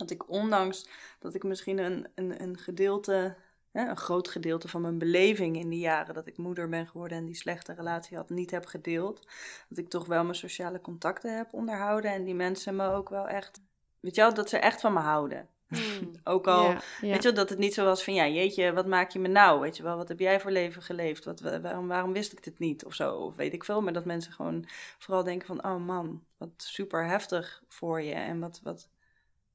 dat 0.00 0.10
ik 0.10 0.28
ondanks 0.28 0.88
dat 1.18 1.34
ik 1.34 1.42
misschien 1.42 1.78
een, 1.78 2.06
een, 2.14 2.42
een 2.42 2.58
gedeelte, 2.58 3.36
hè, 3.70 3.88
een 3.88 3.96
groot 3.96 4.28
gedeelte 4.28 4.68
van 4.68 4.80
mijn 4.80 4.98
beleving 4.98 5.56
in 5.56 5.68
die 5.68 5.78
jaren 5.78 6.14
dat 6.14 6.26
ik 6.26 6.36
moeder 6.36 6.68
ben 6.68 6.86
geworden 6.86 7.18
en 7.18 7.24
die 7.24 7.34
slechte 7.34 7.72
relatie 7.72 8.16
had, 8.16 8.30
niet 8.30 8.50
heb 8.50 8.66
gedeeld. 8.66 9.26
Dat 9.68 9.78
ik 9.78 9.88
toch 9.88 10.06
wel 10.06 10.22
mijn 10.22 10.34
sociale 10.34 10.80
contacten 10.80 11.36
heb 11.36 11.52
onderhouden 11.52 12.10
en 12.10 12.24
die 12.24 12.34
mensen 12.34 12.76
me 12.76 12.90
ook 12.90 13.08
wel 13.08 13.28
echt, 13.28 13.60
weet 14.00 14.14
je 14.14 14.20
wel, 14.20 14.34
dat 14.34 14.48
ze 14.48 14.58
echt 14.58 14.80
van 14.80 14.92
me 14.92 15.00
houden. 15.00 15.48
Hmm. 15.70 16.12
ook 16.24 16.46
al, 16.46 16.74
weet 17.00 17.22
je 17.22 17.22
wel, 17.22 17.34
dat 17.34 17.48
het 17.48 17.58
niet 17.58 17.74
zo 17.74 17.84
was 17.84 18.04
van, 18.04 18.14
ja, 18.14 18.26
jeetje, 18.26 18.72
wat 18.72 18.86
maak 18.86 19.10
je 19.10 19.18
me 19.18 19.28
nou? 19.28 19.60
Weet 19.60 19.76
je 19.76 19.82
wel, 19.82 19.96
wat 19.96 20.08
heb 20.08 20.18
jij 20.18 20.40
voor 20.40 20.50
leven 20.50 20.82
geleefd? 20.82 21.24
Wat, 21.24 21.40
waarom, 21.40 21.88
waarom 21.88 22.12
wist 22.12 22.32
ik 22.32 22.44
dit 22.44 22.58
niet? 22.58 22.84
Of 22.84 22.94
zo, 22.94 23.14
of 23.14 23.36
weet 23.36 23.52
ik 23.52 23.64
veel. 23.64 23.82
Maar 23.82 23.92
dat 23.92 24.04
mensen 24.04 24.32
gewoon 24.32 24.64
vooral 24.98 25.24
denken 25.24 25.46
van, 25.46 25.64
oh 25.64 25.86
man, 25.86 26.24
wat 26.36 26.50
super 26.56 27.06
heftig 27.06 27.62
voor 27.68 28.02
je. 28.02 28.14
En 28.14 28.40
wat, 28.40 28.60
wat, 28.62 28.88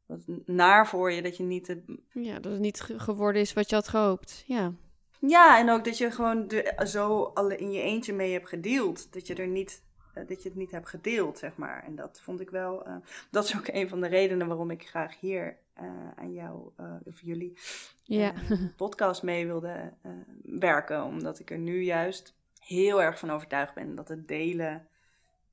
wat 0.06 0.24
naar 0.46 0.88
voor 0.88 1.12
je 1.12 1.22
dat 1.22 1.38
je 1.38 1.44
niet. 1.44 1.66
De... 1.66 2.00
Ja, 2.12 2.40
dat 2.40 2.52
het 2.52 2.62
niet 2.62 2.82
geworden 2.82 3.42
is 3.42 3.54
wat 3.54 3.70
je 3.70 3.76
had 3.76 3.88
gehoopt. 3.88 4.44
Ja. 4.48 4.74
Ja, 5.20 5.60
en 5.60 5.70
ook 5.70 5.86
dat 5.86 5.98
je 5.98 6.12
gewoon 6.12 6.52
zo 6.86 7.24
alle 7.24 7.58
in 7.58 7.72
je 7.72 7.82
eentje 7.82 8.14
mee 8.14 8.34
hebt 8.34 8.50
gedeeld. 8.50 9.14
Dat 9.14 9.28
je 9.28 9.36
er 9.36 9.48
niet. 9.48 9.84
Eh, 10.14 10.28
dat 10.28 10.44
je 10.44 10.50
het 10.50 10.58
niet 10.58 10.72
hebt 10.72 10.90
gedeeld, 10.90 11.38
zeg 11.38 11.56
maar. 11.56 11.84
En 11.84 11.96
dat 11.96 12.20
vond 12.22 12.40
ik 12.40 12.50
wel. 12.50 12.88
Uh, 12.88 12.96
dat 13.32 13.44
is 13.44 13.58
ook 13.58 13.68
een 13.68 13.90
van 13.90 14.02
de 14.02 14.08
redenen 14.08 14.48
waarom 14.48 14.72
ik 14.72 14.88
graag 14.88 15.20
hier 15.20 15.58
uh, 15.82 16.12
aan 16.16 16.34
jou 16.34 16.72
of 17.04 17.22
jullie 17.22 17.58
ja. 18.04 18.34
podcast 18.76 19.24
mee 19.24 19.46
wilde 19.46 19.94
werken. 20.42 21.04
Omdat 21.04 21.40
ik 21.40 21.52
er 21.52 21.58
nu 21.58 21.82
juist 21.84 22.36
heel 22.60 23.02
erg 23.02 23.20
van 23.20 23.32
overtuigd 23.32 23.74
ben 23.74 23.96
dat 23.96 24.08
het 24.08 24.28
delen 24.28 24.88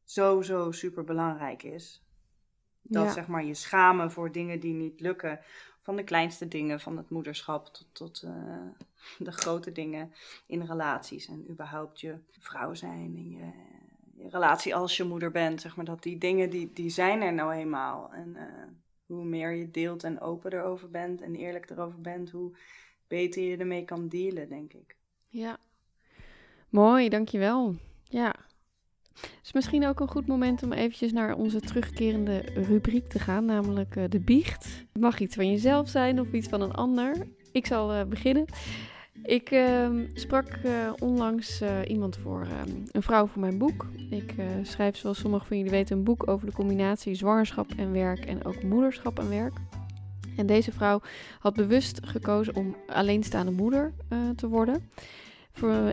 zo, 0.05 0.43
zo 0.43 0.71
super 0.71 1.05
belangrijk 1.05 1.63
is. 1.63 2.02
Dat 2.83 3.13
zeg 3.13 3.27
maar 3.27 3.45
je 3.45 3.55
schamen 3.55 4.11
voor 4.11 4.33
dingen 4.33 4.61
die 4.61 4.75
niet 4.75 5.01
lukken. 5.01 5.41
Van 5.81 5.97
de 5.97 6.05
kleinste 6.05 6.49
dingen 6.49 6.81
van 6.81 6.97
het 6.97 7.11
moederschap 7.11 7.67
tot, 7.67 7.89
tot 7.93 8.23
uh, 8.25 8.33
de 9.27 9.33
grote 9.33 9.73
dingen 9.73 10.13
in 10.47 10.63
relaties. 10.63 11.29
En 11.29 11.51
überhaupt 11.51 12.01
je 12.01 12.19
vrouw 12.39 12.75
zijn 12.75 13.17
en 13.17 13.31
je, 13.31 13.51
je, 14.17 14.29
relatie 14.29 14.75
als 14.75 14.97
je 14.97 15.05
moeder 15.05 15.31
bent. 15.31 15.61
Zeg 15.61 15.77
maar 15.77 15.85
dat 15.85 16.03
die 16.03 16.19
dingen 16.19 16.51
die, 16.51 16.73
die 16.73 16.91
zijn 16.91 17.23
er 17.23 17.33
nou 17.33 17.53
eenmaal. 17.53 18.13
En 18.13 18.29
uh, 18.37 18.43
hoe 19.07 19.25
meer 19.25 19.51
je 19.53 19.71
deelt 19.71 20.05
en 20.05 20.21
open 20.21 20.53
erover 20.53 20.91
bent 20.91 21.21
en 21.21 21.35
eerlijk 21.35 21.71
erover 21.71 22.01
bent, 22.01 22.31
hoe 22.31 22.57
beter 23.07 23.43
je 23.43 23.57
ermee 23.57 23.85
kan 23.85 24.09
dealen, 24.09 24.49
denk 24.49 24.73
ik. 24.73 24.97
Ja, 25.29 25.59
mooi, 26.69 27.09
dankjewel. 27.09 27.75
Ja, 28.05 28.35
het 29.21 29.41
is 29.43 29.53
misschien 29.53 29.87
ook 29.87 30.01
een 30.01 30.09
goed 30.09 30.27
moment 30.27 30.63
om 30.63 30.73
eventjes 30.73 31.13
naar 31.13 31.35
onze 31.35 31.61
terugkerende 31.61 32.39
rubriek 32.55 33.09
te 33.09 33.19
gaan, 33.19 33.45
namelijk 33.45 33.97
uh, 33.97 34.05
de 34.09 34.21
biecht. 34.21 34.65
Het 34.93 35.03
mag 35.03 35.19
iets 35.19 35.35
van 35.35 35.51
jezelf 35.51 35.89
zijn 35.89 36.21
of 36.21 36.33
iets 36.33 36.49
van 36.49 36.61
een 36.61 36.73
ander. 36.73 37.17
Ik 37.53 37.67
zal 37.67 37.95
uh, 37.95 38.03
beginnen. 38.05 38.45
Ik 39.23 39.51
uh, 39.51 39.89
sprak 40.15 40.59
uh, 40.65 40.93
onlangs 40.99 41.63
iemand 41.87 42.17
voor, 42.17 42.43
ehm, 42.43 42.77
een 42.91 43.03
vrouw 43.03 43.27
voor 43.27 43.41
mijn 43.41 43.59
boek. 43.59 43.87
Ik 44.11 44.35
schrijf, 44.63 44.97
zoals 44.97 45.19
sommigen 45.19 45.47
van 45.47 45.57
jullie 45.57 45.73
weten, 45.73 45.97
een 45.97 46.05
boek 46.05 46.29
over 46.29 46.47
de 46.47 46.53
combinatie 46.53 47.15
zwangerschap 47.15 47.67
en 47.77 47.93
werk 47.93 48.25
en 48.25 48.45
ook 48.45 48.63
moederschap 48.63 49.19
en 49.19 49.29
werk. 49.29 49.53
En 50.37 50.47
deze 50.47 50.73
vrouw 50.73 51.01
had 51.39 51.55
bewust 51.55 52.01
gekozen 52.03 52.57
om 52.57 52.77
alleenstaande 52.87 53.53
moeder 53.53 53.93
te 54.37 54.49
worden. 54.49 54.91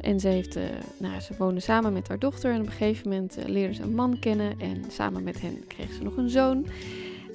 En 0.01 0.19
ze, 0.19 0.27
heeft, 0.27 0.57
uh, 0.57 0.63
nou, 0.97 1.19
ze 1.19 1.33
woonde 1.37 1.59
samen 1.59 1.93
met 1.93 2.07
haar 2.07 2.19
dochter 2.19 2.51
en 2.53 2.59
op 2.59 2.65
een 2.65 2.71
gegeven 2.71 3.09
moment 3.09 3.37
uh, 3.37 3.45
leerde 3.45 3.73
ze 3.73 3.81
een 3.81 3.95
man 3.95 4.19
kennen 4.19 4.59
en 4.59 4.83
samen 4.87 5.23
met 5.23 5.41
hen 5.41 5.67
kreeg 5.67 5.93
ze 5.93 6.03
nog 6.03 6.17
een 6.17 6.29
zoon. 6.29 6.65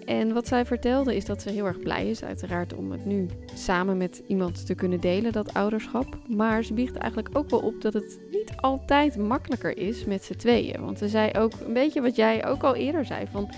En 0.04 0.32
wat 0.32 0.48
zij 0.48 0.66
vertelde 0.66 1.16
is 1.16 1.24
dat 1.24 1.42
ze 1.42 1.50
heel 1.50 1.66
erg 1.66 1.78
blij 1.78 2.10
is, 2.10 2.24
uiteraard, 2.24 2.74
om 2.74 2.90
het 2.92 3.04
nu 3.04 3.26
samen 3.54 3.96
met 3.96 4.22
iemand 4.26 4.66
te 4.66 4.74
kunnen 4.74 5.00
delen, 5.00 5.32
dat 5.32 5.54
ouderschap. 5.54 6.18
Maar 6.28 6.64
ze 6.64 6.74
biecht 6.74 6.96
eigenlijk 6.96 7.38
ook 7.38 7.50
wel 7.50 7.60
op 7.60 7.80
dat 7.80 7.92
het 7.92 8.18
niet 8.30 8.52
altijd 8.56 9.16
makkelijker 9.16 9.78
is 9.78 10.04
met 10.04 10.24
z'n 10.24 10.36
tweeën. 10.36 10.80
Want 10.80 10.98
ze 10.98 11.08
zei 11.08 11.30
ook 11.32 11.52
een 11.66 11.72
beetje 11.72 12.00
wat 12.00 12.16
jij 12.16 12.46
ook 12.46 12.62
al 12.62 12.74
eerder 12.74 13.04
zei: 13.04 13.26
van 13.30 13.50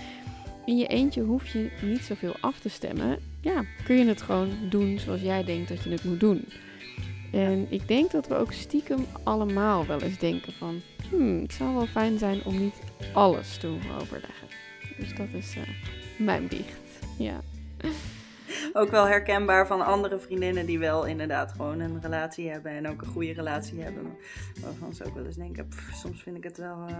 in 0.64 0.76
je 0.76 0.86
eentje 0.86 1.22
hoef 1.22 1.46
je 1.46 1.70
niet 1.82 2.02
zoveel 2.02 2.36
af 2.40 2.58
te 2.58 2.68
stemmen. 2.68 3.18
Ja, 3.40 3.64
kun 3.84 3.96
je 3.96 4.04
het 4.04 4.22
gewoon 4.22 4.48
doen 4.70 4.98
zoals 4.98 5.20
jij 5.20 5.44
denkt 5.44 5.68
dat 5.68 5.82
je 5.82 5.90
het 5.90 6.04
moet 6.04 6.20
doen. 6.20 6.44
En 7.36 7.66
ik 7.68 7.88
denk 7.88 8.10
dat 8.10 8.26
we 8.26 8.34
ook 8.34 8.52
stiekem 8.52 9.06
allemaal 9.22 9.86
wel 9.86 10.00
eens 10.00 10.18
denken 10.18 10.52
van... 10.52 10.80
Hmm, 11.10 11.42
het 11.42 11.52
zou 11.52 11.74
wel 11.74 11.86
fijn 11.86 12.18
zijn 12.18 12.44
om 12.44 12.58
niet 12.58 12.74
alles 13.12 13.56
te 13.56 13.66
hoeven 13.66 13.94
overleggen. 13.94 14.48
Dus 14.98 15.14
dat 15.14 15.26
is 15.32 15.56
uh, 15.56 15.62
mijn 16.18 16.48
biecht, 16.48 16.98
ja. 17.18 17.40
Ook 18.72 18.90
wel 18.90 19.06
herkenbaar 19.06 19.66
van 19.66 19.84
andere 19.84 20.18
vriendinnen 20.18 20.66
die 20.66 20.78
wel 20.78 21.06
inderdaad 21.06 21.52
gewoon 21.52 21.80
een 21.80 22.00
relatie 22.02 22.50
hebben 22.50 22.72
en 22.72 22.88
ook 22.88 23.02
een 23.02 23.08
goede 23.08 23.32
relatie 23.32 23.80
hebben. 23.80 24.16
Waarvan 24.60 24.94
ze 24.94 25.04
ook 25.04 25.14
wel 25.14 25.24
eens 25.24 25.36
denken, 25.36 25.68
soms 25.92 26.22
vind 26.22 26.36
ik 26.36 26.44
het 26.44 26.56
wel 26.56 26.88
uh, 26.88 26.96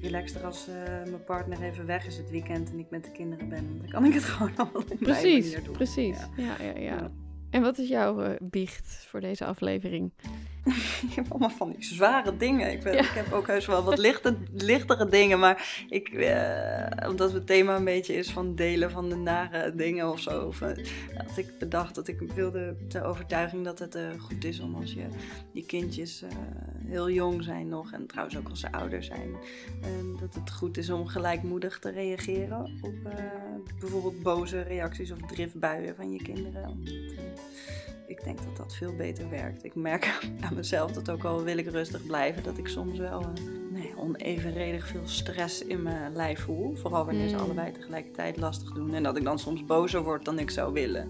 relaxter 0.00 0.44
als 0.44 0.68
uh, 0.68 0.74
mijn 1.10 1.24
partner 1.24 1.62
even 1.62 1.86
weg 1.86 2.06
is 2.06 2.16
het 2.16 2.30
weekend 2.30 2.70
en 2.70 2.78
ik 2.78 2.90
met 2.90 3.04
de 3.04 3.10
kinderen 3.10 3.48
ben. 3.48 3.78
Dan 3.80 3.90
kan 3.90 4.04
ik 4.04 4.14
het 4.14 4.24
gewoon 4.32 4.56
allemaal 4.56 4.82
op 4.82 4.98
Precies, 4.98 5.56
precies. 5.72 6.18
Ja, 6.36 6.56
ja, 6.58 6.70
ja. 6.70 6.80
ja. 6.80 7.10
En 7.54 7.62
wat 7.62 7.78
is 7.78 7.88
jouw 7.88 8.24
uh, 8.24 8.30
biecht 8.40 9.06
voor 9.08 9.20
deze 9.20 9.44
aflevering? 9.44 10.12
ik 11.08 11.12
heb 11.14 11.26
allemaal 11.28 11.50
van 11.50 11.70
die 11.70 11.84
zware 11.84 12.36
dingen. 12.36 12.72
Ik, 12.72 12.82
ben, 12.82 12.98
ik 12.98 13.10
heb 13.14 13.32
ook 13.32 13.46
heus 13.46 13.66
wel 13.66 13.82
wat 13.82 13.98
lichte, 13.98 14.36
lichtere 14.52 15.08
dingen. 15.08 15.38
Maar 15.38 15.84
ik, 15.88 16.08
eh, 16.08 17.08
omdat 17.08 17.32
het 17.32 17.46
thema 17.46 17.76
een 17.76 17.84
beetje 17.84 18.14
is 18.14 18.30
van 18.30 18.54
delen 18.54 18.90
van 18.90 19.08
de 19.08 19.16
nare 19.16 19.74
dingen 19.74 20.10
of 20.10 20.20
zo. 20.20 20.46
Of, 20.46 20.60
eh, 20.60 20.68
had 21.16 21.36
ik 21.36 21.58
bedacht 21.58 21.94
dat 21.94 22.08
ik 22.08 22.20
wilde 22.34 22.76
de 22.88 23.02
overtuiging 23.02 23.64
dat 23.64 23.78
het 23.78 23.96
uh, 23.96 24.02
goed 24.18 24.44
is 24.44 24.60
om 24.60 24.74
als 24.74 24.92
je 24.92 25.06
die 25.52 25.66
kindjes 25.66 26.22
eh, 26.22 26.28
heel 26.86 27.10
jong 27.10 27.42
zijn 27.42 27.68
nog. 27.68 27.92
En 27.92 28.06
trouwens 28.06 28.36
ook 28.36 28.48
als 28.48 28.60
ze 28.60 28.72
ouder 28.72 29.02
zijn. 29.02 29.36
dat 30.20 30.34
het 30.34 30.50
goed 30.50 30.76
is 30.76 30.90
om 30.90 31.06
gelijkmoedig 31.06 31.78
te 31.78 31.90
reageren 31.90 32.78
op 32.80 32.94
bijvoorbeeld 33.80 34.22
boze 34.22 34.60
reacties 34.60 35.12
of 35.12 35.18
driftbuien 35.26 35.96
van 35.96 36.12
je 36.12 36.22
kinderen. 36.22 36.68
Omdat, 36.68 36.94
ik 38.06 38.24
denk 38.24 38.38
dat 38.44 38.56
dat 38.56 38.74
veel 38.74 38.96
beter 38.96 39.30
werkt. 39.30 39.64
Ik 39.64 39.74
merk 39.74 40.18
aan 40.44 40.54
mezelf 40.54 40.92
dat 40.92 41.10
ook 41.10 41.24
al 41.24 41.42
wil 41.42 41.58
ik 41.58 41.70
rustig 41.70 42.06
blijven, 42.06 42.42
dat 42.42 42.58
ik 42.58 42.68
soms 42.68 42.98
wel 42.98 43.20
uh, 43.20 43.28
nee, 43.70 43.92
onevenredig 43.96 44.86
veel 44.86 45.08
stress 45.08 45.64
in 45.64 45.82
mijn 45.82 46.16
lijf 46.16 46.40
voel. 46.40 46.74
Vooral 46.74 47.04
wanneer 47.04 47.28
ze 47.28 47.34
hmm. 47.34 47.44
allebei 47.44 47.72
tegelijkertijd 47.72 48.36
lastig 48.36 48.72
doen. 48.72 48.94
En 48.94 49.02
dat 49.02 49.16
ik 49.16 49.24
dan 49.24 49.38
soms 49.38 49.64
bozer 49.64 50.02
word 50.02 50.24
dan 50.24 50.38
ik 50.38 50.50
zou 50.50 50.72
willen. 50.72 51.08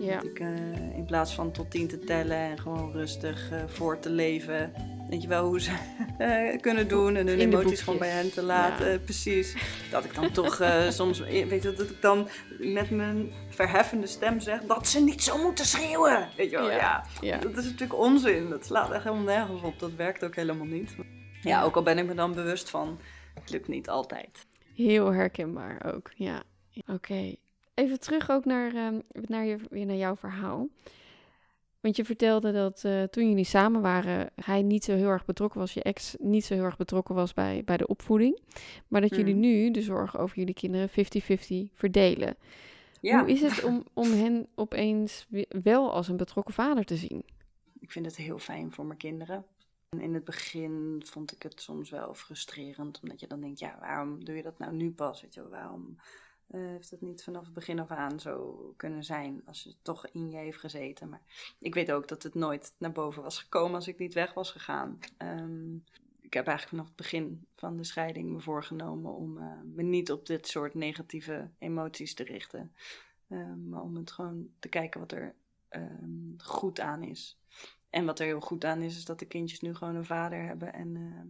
Ja. 0.00 0.14
Dat 0.14 0.24
ik 0.24 0.40
uh, 0.40 0.96
in 0.96 1.04
plaats 1.06 1.34
van 1.34 1.52
tot 1.52 1.70
tien 1.70 1.88
te 1.88 1.98
tellen 1.98 2.36
en 2.36 2.58
gewoon 2.58 2.92
rustig 2.92 3.52
uh, 3.52 3.58
voor 3.66 3.98
te 3.98 4.10
leven, 4.10 4.72
Weet 5.08 5.22
je 5.22 5.28
wel 5.28 5.46
hoe 5.46 5.60
ze 5.60 5.70
uh, 6.18 6.60
kunnen 6.66 6.88
doen 6.88 7.16
en 7.16 7.26
hun 7.26 7.38
emoties 7.38 7.80
gewoon 7.80 7.98
bij 7.98 8.08
hen 8.08 8.32
te 8.32 8.42
laten. 8.42 9.02
Precies. 9.02 9.56
Dat 9.90 10.04
ik 10.04 10.14
dan 10.14 10.30
toch 10.30 10.60
uh, 10.60 10.90
soms, 10.98 11.18
weet 11.18 11.62
je, 11.62 11.74
dat 11.76 11.90
ik 11.90 12.02
dan 12.02 12.28
met 12.58 12.90
mijn 12.90 13.32
verheffende 13.48 14.06
stem 14.06 14.40
zeg 14.40 14.62
dat 14.62 14.88
ze 14.88 15.00
niet 15.00 15.22
zo 15.22 15.42
moeten 15.42 15.64
schreeuwen. 15.64 16.28
Weet 16.36 16.50
je 16.50 16.56
wel, 16.56 16.70
ja. 16.70 17.04
ja. 17.20 17.38
Dat 17.38 17.56
is 17.56 17.64
natuurlijk 17.64 17.98
onzin. 17.98 18.48
Dat 18.48 18.66
slaat 18.66 18.90
echt 18.90 19.04
helemaal 19.04 19.24
nergens 19.24 19.62
op. 19.62 19.78
Dat 19.78 19.94
werkt 19.94 20.24
ook 20.24 20.36
helemaal 20.36 20.66
niet. 20.66 20.96
Ja, 21.42 21.62
ook 21.62 21.76
al 21.76 21.82
ben 21.82 21.98
ik 21.98 22.06
me 22.06 22.14
dan 22.14 22.34
bewust 22.34 22.70
van, 22.70 23.00
het 23.34 23.50
lukt 23.50 23.68
niet 23.68 23.88
altijd. 23.88 24.46
Heel 24.74 25.12
herkenbaar 25.12 25.94
ook, 25.94 26.10
ja. 26.14 26.42
Oké. 26.86 27.34
Even 27.74 28.00
terug 28.00 28.30
ook 28.30 28.44
naar, 28.44 28.74
uh, 28.74 28.88
naar, 29.12 29.44
je, 29.44 29.56
weer 29.70 29.86
naar 29.86 29.96
jouw 29.96 30.16
verhaal. 30.16 30.68
Want 31.80 31.96
je 31.96 32.04
vertelde 32.04 32.52
dat 32.52 32.82
uh, 32.86 33.02
toen 33.02 33.28
jullie 33.28 33.44
samen 33.44 33.80
waren, 33.80 34.30
hij 34.34 34.62
niet 34.62 34.84
zo 34.84 34.94
heel 34.94 35.08
erg 35.08 35.24
betrokken 35.24 35.60
was, 35.60 35.74
je 35.74 35.82
ex 35.82 36.16
niet 36.18 36.44
zo 36.44 36.54
heel 36.54 36.64
erg 36.64 36.76
betrokken 36.76 37.14
was 37.14 37.34
bij, 37.34 37.62
bij 37.64 37.76
de 37.76 37.86
opvoeding. 37.86 38.40
Maar 38.88 39.00
dat 39.00 39.16
jullie 39.16 39.32
hmm. 39.32 39.40
nu 39.40 39.70
de 39.70 39.82
zorg 39.82 40.18
over 40.18 40.36
jullie 40.36 40.54
kinderen 40.54 40.90
50-50 40.90 40.94
verdelen. 41.72 42.36
Ja. 43.00 43.20
Hoe 43.20 43.30
is 43.30 43.40
het 43.40 43.64
om, 43.64 43.84
om 43.94 44.12
hen 44.12 44.46
opeens 44.54 45.26
wel 45.48 45.92
als 45.92 46.08
een 46.08 46.16
betrokken 46.16 46.54
vader 46.54 46.84
te 46.84 46.96
zien? 46.96 47.24
Ik 47.80 47.90
vind 47.90 48.06
het 48.06 48.16
heel 48.16 48.38
fijn 48.38 48.72
voor 48.72 48.86
mijn 48.86 48.98
kinderen. 48.98 49.44
In 49.98 50.14
het 50.14 50.24
begin 50.24 51.02
vond 51.04 51.32
ik 51.32 51.42
het 51.42 51.60
soms 51.60 51.90
wel 51.90 52.14
frustrerend, 52.14 53.00
omdat 53.02 53.20
je 53.20 53.26
dan 53.26 53.40
denkt, 53.40 53.58
ja, 53.58 53.76
waarom 53.80 54.24
doe 54.24 54.36
je 54.36 54.42
dat 54.42 54.58
nou 54.58 54.72
nu 54.72 54.90
pas? 54.90 55.22
Weet 55.22 55.34
je, 55.34 55.48
waarom 55.48 55.96
uh, 56.50 56.60
heeft 56.60 56.90
het 56.90 57.00
niet 57.00 57.22
vanaf 57.22 57.44
het 57.44 57.54
begin 57.54 57.78
af 57.78 57.90
aan 57.90 58.20
zo 58.20 58.54
kunnen 58.76 59.04
zijn 59.04 59.42
als 59.44 59.64
het 59.64 59.76
toch 59.82 60.06
in 60.06 60.30
je 60.30 60.36
heeft 60.36 60.60
gezeten. 60.60 61.08
Maar 61.08 61.22
ik 61.58 61.74
weet 61.74 61.92
ook 61.92 62.08
dat 62.08 62.22
het 62.22 62.34
nooit 62.34 62.74
naar 62.78 62.92
boven 62.92 63.22
was 63.22 63.38
gekomen 63.38 63.74
als 63.74 63.88
ik 63.88 63.98
niet 63.98 64.14
weg 64.14 64.34
was 64.34 64.50
gegaan. 64.50 64.98
Um, 65.18 65.84
ik 66.20 66.34
heb 66.34 66.46
eigenlijk 66.46 66.68
vanaf 66.68 66.86
het 66.86 66.96
begin 66.96 67.46
van 67.56 67.76
de 67.76 67.84
scheiding 67.84 68.30
me 68.30 68.40
voorgenomen 68.40 69.14
om 69.14 69.38
uh, 69.38 69.52
me 69.64 69.82
niet 69.82 70.12
op 70.12 70.26
dit 70.26 70.48
soort 70.48 70.74
negatieve 70.74 71.50
emoties 71.58 72.14
te 72.14 72.24
richten. 72.24 72.72
Um, 73.28 73.68
maar 73.68 73.82
om 73.82 73.96
het 73.96 74.10
gewoon 74.10 74.48
te 74.58 74.68
kijken 74.68 75.00
wat 75.00 75.12
er 75.12 75.34
um, 75.70 76.34
goed 76.38 76.80
aan 76.80 77.02
is. 77.02 77.38
En 77.90 78.04
wat 78.04 78.18
er 78.18 78.26
heel 78.26 78.40
goed 78.40 78.64
aan 78.64 78.82
is, 78.82 78.96
is 78.96 79.04
dat 79.04 79.18
de 79.18 79.26
kindjes 79.26 79.60
nu 79.60 79.74
gewoon 79.74 79.94
een 79.94 80.04
vader 80.04 80.42
hebben. 80.42 80.72
En 80.72 80.94
uh, 80.94 81.20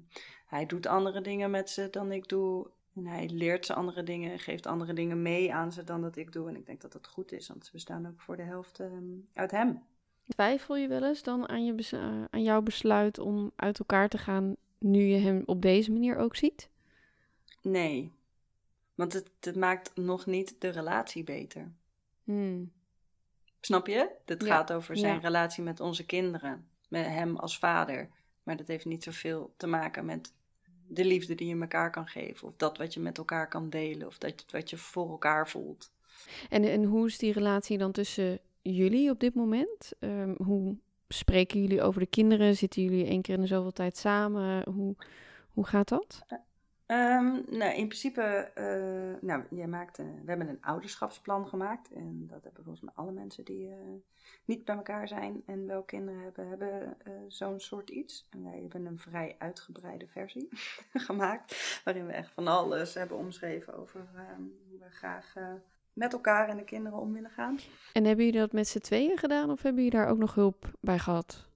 hij 0.47 0.67
doet 0.67 0.87
andere 0.87 1.21
dingen 1.21 1.51
met 1.51 1.71
ze 1.71 1.91
dan 1.91 2.13
ik 2.13 2.29
doe. 2.29 2.71
En 2.95 3.07
hij 3.07 3.29
leert 3.29 3.67
ze 3.67 3.75
andere 3.75 4.03
dingen, 4.03 4.39
geeft 4.39 4.67
andere 4.67 4.93
dingen 4.93 5.23
mee 5.23 5.55
aan 5.55 5.73
ze 5.73 5.85
dan 5.85 6.01
dat 6.01 6.17
ik 6.17 6.33
doe. 6.33 6.49
En 6.49 6.57
ik 6.57 6.67
denk 6.67 6.81
dat 6.81 6.93
dat 6.93 7.07
goed 7.07 7.33
is, 7.33 7.49
want 7.49 7.65
ze 7.65 7.73
bestaan 7.73 8.07
ook 8.07 8.21
voor 8.21 8.37
de 8.37 8.43
helft 8.43 8.79
um, 8.79 9.25
uit 9.35 9.51
hem. 9.51 9.83
Twijfel 10.29 10.77
je 10.77 10.89
wel 10.89 11.05
eens 11.05 11.23
dan 11.23 11.49
aan, 11.49 11.65
je 11.65 11.89
uh, 11.93 12.25
aan 12.31 12.43
jouw 12.43 12.63
besluit 12.63 13.19
om 13.19 13.53
uit 13.57 13.79
elkaar 13.79 14.09
te 14.09 14.19
gaan 14.19 14.57
nu 14.79 15.01
je 15.01 15.19
hem 15.19 15.43
op 15.47 15.63
deze 15.63 15.93
manier 15.93 16.17
ook 16.17 16.37
ziet? 16.37 16.71
Nee, 17.63 18.13
want 18.95 19.13
het, 19.13 19.31
het 19.41 19.57
maakt 19.57 19.97
nog 19.97 20.27
niet 20.27 20.55
de 20.59 20.69
relatie 20.69 21.25
beter. 21.25 21.73
Hmm. 22.25 22.73
Snap 23.61 23.87
je? 23.87 24.11
Het 24.25 24.45
gaat 24.45 24.73
over 24.73 24.97
zijn 24.97 25.21
relatie 25.21 25.63
met 25.63 25.81
onze 25.81 26.07
kinderen, 26.07 26.69
met 26.89 27.07
hem 27.07 27.37
als 27.37 27.59
vader. 27.59 28.09
Maar 28.43 28.57
dat 28.57 28.67
heeft 28.67 28.85
niet 28.85 29.03
zoveel 29.03 29.55
te 29.57 29.67
maken 29.67 30.05
met 30.05 30.33
de 30.89 31.05
liefde 31.05 31.35
die 31.35 31.49
je 31.49 31.61
elkaar 31.61 31.91
kan 31.91 32.07
geven. 32.07 32.47
Of 32.47 32.57
dat 32.57 32.79
wat 32.79 32.95
je 32.95 33.01
met 33.01 33.19
elkaar 33.19 33.49
kan 33.49 33.71
delen. 33.71 34.07
Of 34.07 34.19
dat 34.19 34.45
wat 34.51 34.71
je 34.71 34.77
voor 34.77 35.11
elkaar 35.11 35.49
voelt. 35.49 35.91
En, 36.49 36.65
en 36.65 36.85
hoe 36.85 37.07
is 37.07 37.19
die 37.19 37.33
relatie 37.33 37.79
dan 37.79 37.93
tussen 37.93 38.39
jullie 38.63 39.11
op 39.11 39.21
dit 39.21 39.35
moment? 39.35 39.93
Um, 40.01 40.35
hoe 40.45 40.77
spreken 41.09 41.61
jullie 41.61 41.83
over 41.83 42.01
de 42.01 42.07
kinderen? 42.07 42.57
Zitten 42.57 42.83
jullie 42.83 43.07
één 43.07 43.23
keer 43.23 43.35
in 43.35 43.41
de 43.41 43.47
zoveel 43.47 43.73
tijd 43.73 43.97
samen? 43.97 44.71
Hoe, 44.71 44.95
hoe 45.49 45.67
gaat 45.67 45.89
dat? 45.89 46.23
Um, 46.91 47.45
nou, 47.49 47.75
in 47.75 47.87
principe, 47.87 48.51
uh, 48.59 49.23
nou, 49.29 49.43
jij 49.51 49.67
maakt, 49.67 49.97
we 49.97 50.23
hebben 50.27 50.49
een 50.49 50.63
ouderschapsplan 50.63 51.49
gemaakt. 51.49 51.93
En 51.93 52.27
dat 52.27 52.45
hebben 52.45 52.65
volgens 52.65 52.85
mij 52.85 52.95
alle 52.95 53.13
mensen 53.13 53.45
die 53.45 53.69
uh, 53.69 53.75
niet 54.45 54.65
bij 54.65 54.77
elkaar 54.77 55.09
zijn 55.09 55.43
en 55.47 55.67
wel 55.67 55.83
kinderen 55.83 56.21
hebben, 56.21 56.49
hebben 56.49 56.97
zo'n 57.29 57.61
soort 57.61 57.91
iets. 57.91 58.27
En 58.31 58.45
wij 58.45 58.61
hebben 58.61 58.87
een 58.87 58.99
vrij 58.99 59.37
uitgebreide 59.39 60.07
versie 60.07 60.49
gemaakt. 61.09 61.81
Waarin 61.85 62.07
we 62.07 62.13
echt 62.13 62.33
van 62.33 62.49
alles 62.49 62.95
hebben 62.95 63.17
omschreven 63.17 63.75
over 63.75 64.09
ehm, 64.15 64.43
hoe 64.69 64.79
we 64.79 64.91
graag 64.91 65.35
met 65.93 66.13
elkaar 66.13 66.49
en 66.49 66.57
de 66.57 66.65
kinderen 66.65 66.99
om 66.99 67.13
willen 67.13 67.31
gaan. 67.31 67.59
En 67.93 68.05
hebben 68.05 68.25
jullie 68.25 68.41
dat 68.41 68.53
met 68.53 68.69
z'n 68.69 68.79
tweeën 68.79 69.19
gedaan 69.19 69.51
of 69.51 69.63
hebben 69.63 69.85
jullie 69.85 69.99
daar 69.99 70.09
ook 70.09 70.19
nog 70.19 70.35
hulp 70.35 70.71
bij 70.81 70.99
gehad? 70.99 71.48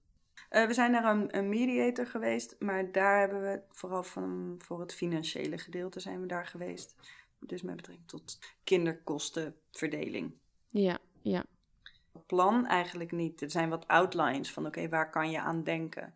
Uh, 0.55 0.65
we 0.65 0.73
zijn 0.73 0.91
naar 0.91 1.03
een, 1.03 1.37
een, 1.37 1.49
mediator 1.49 2.07
geweest, 2.07 2.55
maar 2.59 2.91
daar 2.91 3.19
hebben 3.19 3.41
we 3.41 3.61
vooral 3.69 4.03
van, 4.03 4.55
voor 4.57 4.79
het 4.79 4.93
financiële 4.93 5.57
gedeelte 5.57 5.99
zijn 5.99 6.21
we 6.21 6.27
daar 6.27 6.45
geweest. 6.45 6.95
Dus 7.39 7.61
met 7.61 7.75
betrekking 7.75 8.07
tot 8.07 8.39
kinderkostenverdeling. 8.63 10.33
Ja, 10.69 10.97
ja. 11.21 11.45
Plan 12.25 12.65
eigenlijk 12.65 13.11
niet. 13.11 13.41
Er 13.41 13.51
zijn 13.51 13.69
wat 13.69 13.87
outlines 13.87 14.51
van 14.51 14.65
oké, 14.65 14.89
waar 14.89 15.09
kan 15.09 15.31
je 15.31 15.39
aan 15.39 15.63
denken? 15.63 16.13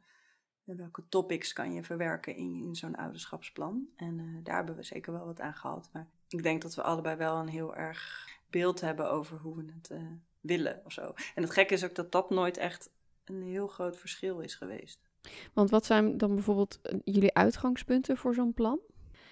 En 0.66 0.78
welke 0.78 1.04
topics 1.10 1.54
kan 1.54 1.74
je 1.74 1.84
verwerken 1.84 2.36
in, 2.36 2.54
in 2.54 2.76
zo'n 2.76 2.96
ouderschapsplan? 2.96 3.88
En 3.96 4.20
uh, 4.20 4.44
daar 4.44 4.56
hebben 4.56 4.76
we 4.76 4.84
zeker 4.84 5.12
wel 5.14 5.26
wat 5.26 5.40
aan 5.40 5.54
gehad. 5.54 5.90
Maar 5.94 6.08
ik 6.28 6.44
denk 6.44 6.62
dat 6.62 6.76
we 6.76 6.82
allebei 6.82 7.16
wel 7.16 7.36
een 7.36 7.48
heel 7.48 7.76
erg 7.76 8.30
beeld 8.50 8.82
hebben 8.82 9.12
over 9.12 9.38
hoe 9.38 9.56
we 9.56 9.66
het 9.74 9.90
uh, 9.90 10.12
willen 10.42 10.82
of 10.86 10.92
zo. 10.92 11.14
En 11.36 11.44
het 11.44 11.52
gekke 11.52 11.74
is 11.74 11.84
ook 11.84 11.96
dat 11.96 12.12
dat 12.12 12.30
nooit 12.30 12.58
echt 12.58 12.90
een 13.30 13.42
heel 13.42 13.68
groot 13.68 13.98
verschil 13.98 14.40
is 14.40 14.56
geweest. 14.56 15.00
Want 15.54 15.70
wat 15.70 15.86
zijn 15.86 16.18
dan 16.18 16.34
bijvoorbeeld 16.36 16.80
eh, 16.82 17.00
jullie 17.04 17.34
uitgangspunten 17.34 18.18
voor 18.18 18.34
zo'n 18.34 18.54
plan? 18.54 18.80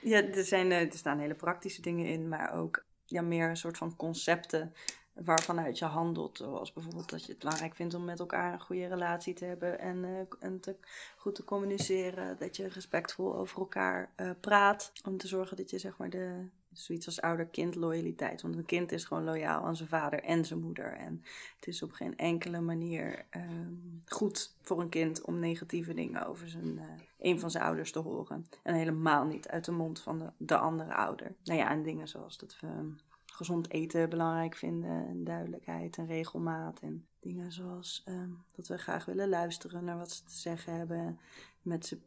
Ja, 0.01 0.23
er, 0.23 0.43
zijn, 0.43 0.71
er 0.71 0.93
staan 0.93 1.19
hele 1.19 1.35
praktische 1.35 1.81
dingen 1.81 2.05
in, 2.05 2.27
maar 2.27 2.53
ook 2.53 2.85
ja, 3.05 3.21
meer 3.21 3.49
een 3.49 3.57
soort 3.57 3.77
van 3.77 3.95
concepten 3.95 4.73
waarvanuit 5.13 5.77
je 5.77 5.85
handelt. 5.85 6.37
Zoals 6.37 6.73
bijvoorbeeld 6.73 7.09
dat 7.09 7.25
je 7.25 7.31
het 7.31 7.39
belangrijk 7.39 7.75
vindt 7.75 7.93
om 7.93 8.05
met 8.05 8.19
elkaar 8.19 8.53
een 8.53 8.61
goede 8.61 8.87
relatie 8.87 9.33
te 9.33 9.45
hebben 9.45 9.79
en, 9.79 10.03
uh, 10.03 10.19
en 10.39 10.59
te, 10.59 10.75
goed 11.17 11.35
te 11.35 11.43
communiceren. 11.43 12.37
Dat 12.37 12.55
je 12.55 12.67
respectvol 12.67 13.35
over 13.35 13.59
elkaar 13.59 14.13
uh, 14.17 14.31
praat. 14.41 14.91
Om 15.03 15.17
te 15.17 15.27
zorgen 15.27 15.57
dat 15.57 15.69
je 15.69 15.79
zeg 15.79 15.97
maar 15.97 16.09
de, 16.09 16.49
zoiets 16.79 17.05
als 17.05 17.21
ouder-kind 17.21 17.75
loyaliteit. 17.75 18.41
Want 18.41 18.55
een 18.55 18.65
kind 18.65 18.91
is 18.91 19.05
gewoon 19.05 19.23
loyaal 19.23 19.65
aan 19.65 19.75
zijn 19.75 19.89
vader 19.89 20.23
en 20.23 20.45
zijn 20.45 20.59
moeder. 20.59 20.93
En 20.93 21.23
het 21.55 21.67
is 21.67 21.83
op 21.83 21.91
geen 21.91 22.17
enkele 22.17 22.61
manier 22.61 23.25
um, 23.35 24.01
goed 24.05 24.55
voor 24.61 24.81
een 24.81 24.89
kind 24.89 25.21
om 25.21 25.39
negatieve 25.39 25.93
dingen 25.93 26.27
over 26.27 26.49
zijn, 26.49 26.77
uh, 26.77 26.83
een 27.19 27.39
van 27.39 27.51
zijn 27.51 27.63
ouders 27.63 27.91
te 27.91 27.99
horen. 27.99 28.45
En 28.63 28.75
helemaal 28.75 29.25
niet 29.25 29.47
uit 29.47 29.65
de 29.65 29.71
mond 29.71 29.99
van 29.99 30.19
de, 30.19 30.31
de 30.37 30.57
andere 30.57 30.93
ouder. 30.93 31.35
Nou 31.43 31.59
ja, 31.59 31.69
en 31.69 31.83
dingen 31.83 32.07
zoals 32.07 32.37
dat 32.37 32.59
we 32.59 32.67
um, 32.67 32.97
gezond 33.25 33.71
eten 33.71 34.09
belangrijk 34.09 34.55
vinden. 34.55 35.07
En 35.07 35.23
duidelijkheid 35.23 35.97
en 35.97 36.05
regelmaat. 36.05 36.79
En 36.79 37.07
dingen 37.19 37.51
zoals 37.51 38.03
um, 38.07 38.43
dat 38.55 38.67
we 38.67 38.77
graag 38.77 39.05
willen 39.05 39.29
luisteren 39.29 39.83
naar 39.83 39.97
wat 39.97 40.11
ze 40.11 40.23
te 40.23 40.33
zeggen 40.33 40.77
hebben. 40.77 41.19
Met 41.61 41.85
ze 41.85 41.97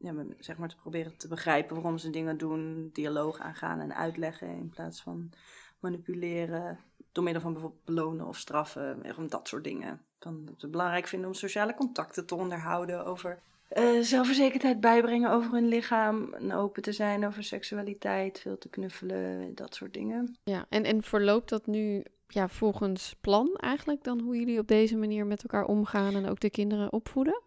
ja, 0.00 0.14
zeg 0.38 0.58
maar 0.58 0.68
te 0.68 0.76
proberen 0.76 1.16
te 1.16 1.28
begrijpen 1.28 1.74
waarom 1.74 1.98
ze 1.98 2.10
dingen 2.10 2.38
doen, 2.38 2.90
dialoog 2.92 3.38
aangaan 3.38 3.80
en 3.80 3.94
uitleggen 3.94 4.48
in 4.48 4.68
plaats 4.68 5.02
van 5.02 5.30
manipuleren 5.78 6.78
door 7.12 7.24
middel 7.24 7.42
van 7.42 7.52
bijvoorbeeld 7.52 7.84
belonen 7.84 8.26
of 8.26 8.36
straffen, 8.36 9.02
dat 9.28 9.48
soort 9.48 9.64
dingen. 9.64 10.00
Dan 10.18 10.44
dat 10.44 10.60
het 10.60 10.70
belangrijk 10.70 11.06
vinden 11.06 11.28
om 11.28 11.34
sociale 11.34 11.74
contacten 11.74 12.26
te 12.26 12.34
onderhouden, 12.34 13.04
over 13.04 13.38
uh, 13.76 14.00
zelfverzekerdheid 14.00 14.80
bijbrengen 14.80 15.30
over 15.30 15.52
hun 15.52 15.68
lichaam, 15.68 16.34
en 16.34 16.52
open 16.52 16.82
te 16.82 16.92
zijn 16.92 17.26
over 17.26 17.44
seksualiteit, 17.44 18.40
veel 18.40 18.58
te 18.58 18.68
knuffelen, 18.68 19.54
dat 19.54 19.74
soort 19.74 19.94
dingen. 19.94 20.36
Ja, 20.44 20.66
en, 20.68 20.84
en 20.84 21.02
verloopt 21.02 21.48
dat 21.48 21.66
nu 21.66 22.04
ja, 22.28 22.48
volgens 22.48 23.16
plan 23.20 23.56
eigenlijk 23.56 24.04
dan 24.04 24.20
hoe 24.20 24.38
jullie 24.38 24.58
op 24.58 24.68
deze 24.68 24.96
manier 24.96 25.26
met 25.26 25.42
elkaar 25.42 25.64
omgaan 25.64 26.14
en 26.14 26.28
ook 26.28 26.40
de 26.40 26.50
kinderen 26.50 26.92
opvoeden? 26.92 27.42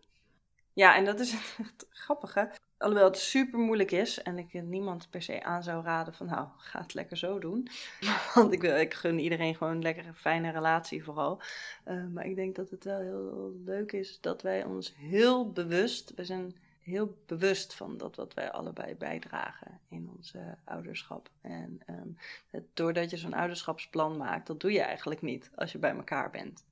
Ja, 0.73 0.95
en 0.95 1.05
dat 1.05 1.19
is 1.19 1.33
echt 1.59 1.85
grappig 1.89 2.33
hè. 2.33 2.45
Alhoewel 2.77 3.07
het 3.07 3.17
super 3.17 3.59
moeilijk 3.59 3.91
is 3.91 4.21
en 4.21 4.37
ik 4.37 4.53
niemand 4.53 5.09
per 5.09 5.21
se 5.21 5.43
aan 5.43 5.63
zou 5.63 5.83
raden 5.83 6.13
van 6.13 6.25
nou, 6.25 6.47
ga 6.57 6.81
het 6.81 6.93
lekker 6.93 7.17
zo 7.17 7.39
doen. 7.39 7.67
Want 8.35 8.53
ik, 8.53 8.61
wil, 8.61 8.77
ik 8.77 8.93
gun 8.93 9.19
iedereen 9.19 9.55
gewoon 9.55 9.73
een 9.73 9.81
lekkere, 9.81 10.13
fijne 10.13 10.51
relatie 10.51 11.03
vooral. 11.03 11.41
Uh, 11.87 12.05
maar 12.07 12.25
ik 12.25 12.35
denk 12.35 12.55
dat 12.55 12.69
het 12.69 12.83
wel 12.83 12.99
heel 12.99 13.53
leuk 13.65 13.91
is 13.91 14.21
dat 14.21 14.41
wij 14.41 14.63
ons 14.63 14.93
heel 14.95 15.51
bewust, 15.51 16.13
we 16.15 16.25
zijn 16.25 16.55
heel 16.79 17.17
bewust 17.25 17.73
van 17.73 17.97
dat 17.97 18.15
wat 18.15 18.33
wij 18.33 18.51
allebei 18.51 18.95
bijdragen 18.95 19.79
in 19.89 20.09
ons 20.15 20.33
ouderschap. 20.63 21.29
En 21.41 21.81
um, 21.89 22.17
het, 22.49 22.63
doordat 22.73 23.09
je 23.09 23.17
zo'n 23.17 23.33
ouderschapsplan 23.33 24.17
maakt, 24.17 24.47
dat 24.47 24.59
doe 24.59 24.71
je 24.71 24.81
eigenlijk 24.81 25.21
niet 25.21 25.51
als 25.55 25.71
je 25.71 25.77
bij 25.77 25.95
elkaar 25.95 26.29
bent. 26.29 26.63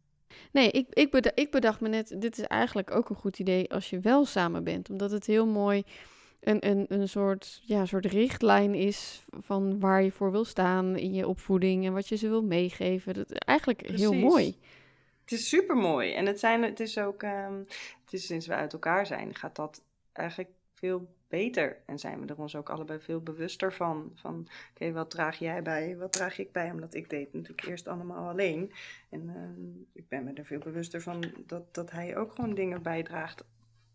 Nee, 0.51 0.71
ik, 0.71 0.87
ik, 0.89 1.11
bedacht, 1.11 1.39
ik 1.39 1.51
bedacht 1.51 1.81
me 1.81 1.89
net, 1.89 2.15
dit 2.17 2.37
is 2.37 2.45
eigenlijk 2.45 2.91
ook 2.91 3.09
een 3.09 3.15
goed 3.15 3.39
idee 3.39 3.71
als 3.71 3.89
je 3.89 3.99
wel 3.99 4.25
samen 4.25 4.63
bent. 4.63 4.89
Omdat 4.89 5.11
het 5.11 5.25
heel 5.25 5.47
mooi 5.47 5.83
een, 6.41 6.67
een, 6.69 6.85
een 6.89 7.09
soort, 7.09 7.61
ja, 7.63 7.85
soort 7.85 8.05
richtlijn 8.05 8.75
is 8.75 9.23
van 9.39 9.79
waar 9.79 10.03
je 10.03 10.11
voor 10.11 10.31
wil 10.31 10.45
staan 10.45 10.97
in 10.97 11.13
je 11.13 11.27
opvoeding 11.27 11.85
en 11.85 11.93
wat 11.93 12.07
je 12.07 12.15
ze 12.15 12.29
wil 12.29 12.43
meegeven. 12.43 13.13
Dat 13.13 13.31
is 13.31 13.37
eigenlijk 13.37 13.89
heel 13.89 14.13
mooi. 14.13 14.55
Het 15.21 15.31
is 15.39 15.49
super 15.49 15.75
mooi. 15.75 16.13
En 16.13 16.25
het, 16.25 16.39
zijn, 16.39 16.63
het 16.63 16.79
is 16.79 16.97
ook, 16.97 17.23
um, 17.23 17.65
het 18.03 18.13
is 18.13 18.25
sinds 18.25 18.47
we 18.47 18.53
uit 18.53 18.73
elkaar 18.73 19.05
zijn, 19.05 19.35
gaat 19.35 19.55
dat 19.55 19.81
eigenlijk 20.13 20.49
veel 20.81 21.07
beter. 21.27 21.77
En 21.85 21.99
zijn 21.99 22.19
we 22.19 22.27
er 22.27 22.39
ons 22.39 22.55
ook 22.55 22.69
allebei 22.69 22.99
veel 22.99 23.21
bewuster 23.21 23.73
van. 23.73 24.11
Van 24.15 24.47
oké, 24.73 24.91
wat 24.91 25.09
draag 25.09 25.39
jij 25.39 25.61
bij? 25.61 25.97
Wat 25.97 26.13
draag 26.13 26.39
ik 26.39 26.51
bij? 26.51 26.71
Omdat 26.71 26.93
ik 26.93 27.09
deed 27.09 27.33
natuurlijk 27.33 27.67
eerst 27.67 27.87
allemaal 27.87 28.29
alleen. 28.29 28.71
En 29.09 29.21
uh, 29.23 29.73
ik 29.93 30.07
ben 30.07 30.23
me 30.23 30.33
er 30.33 30.45
veel 30.45 30.59
bewuster 30.59 31.01
van 31.01 31.23
dat, 31.45 31.73
dat 31.73 31.91
hij 31.91 32.17
ook 32.17 32.31
gewoon 32.31 32.53
dingen 32.53 32.81
bijdraagt 32.81 33.43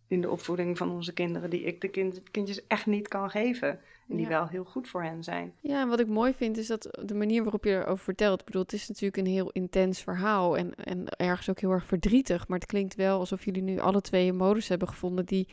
in 0.09 0.21
de 0.21 0.31
opvoeding 0.31 0.79
van 0.79 0.91
onze 0.91 1.13
kinderen 1.13 1.51
die 1.51 1.63
ik 1.63 1.81
de 1.81 1.89
kind, 1.89 2.23
kindjes 2.31 2.67
echt 2.67 2.87
niet 2.87 3.09
kan 3.09 3.31
geven. 3.31 3.81
En 4.09 4.17
die 4.17 4.27
wel 4.27 4.49
heel 4.49 4.65
goed 4.65 4.89
voor 4.89 5.03
hen 5.03 5.25
zijn. 5.25 5.55
Ja, 5.61 5.81
en 5.81 5.89
wat 5.89 6.01
ik 6.01 6.07
mooi 6.07 6.35
vind 6.35 6.57
is 6.57 6.67
dat 6.67 6.99
de 7.03 7.15
manier 7.15 7.43
waarop 7.43 7.65
je 7.65 7.71
erover 7.71 8.05
vertelt. 8.05 8.41
Ik 8.41 8.47
bedoel, 8.47 8.63
het 8.63 8.73
is 8.73 8.89
natuurlijk 8.89 9.17
een 9.17 9.33
heel 9.33 9.51
intens 9.51 10.03
verhaal. 10.03 10.57
En, 10.57 10.75
en 10.75 11.09
ergens 11.09 11.51
ook 11.51 11.61
heel 11.61 11.71
erg 11.71 11.87
verdrietig. 11.87 12.49
Maar 12.49 12.59
het 12.59 12.69
klinkt 12.69 12.95
wel 12.95 13.19
alsof 13.19 13.45
jullie 13.45 13.63
nu 13.63 13.79
alle 13.79 14.01
twee 14.01 14.29
een 14.29 14.37
modus 14.37 14.69
hebben 14.69 14.89
gevonden 14.89 15.27
die 15.27 15.49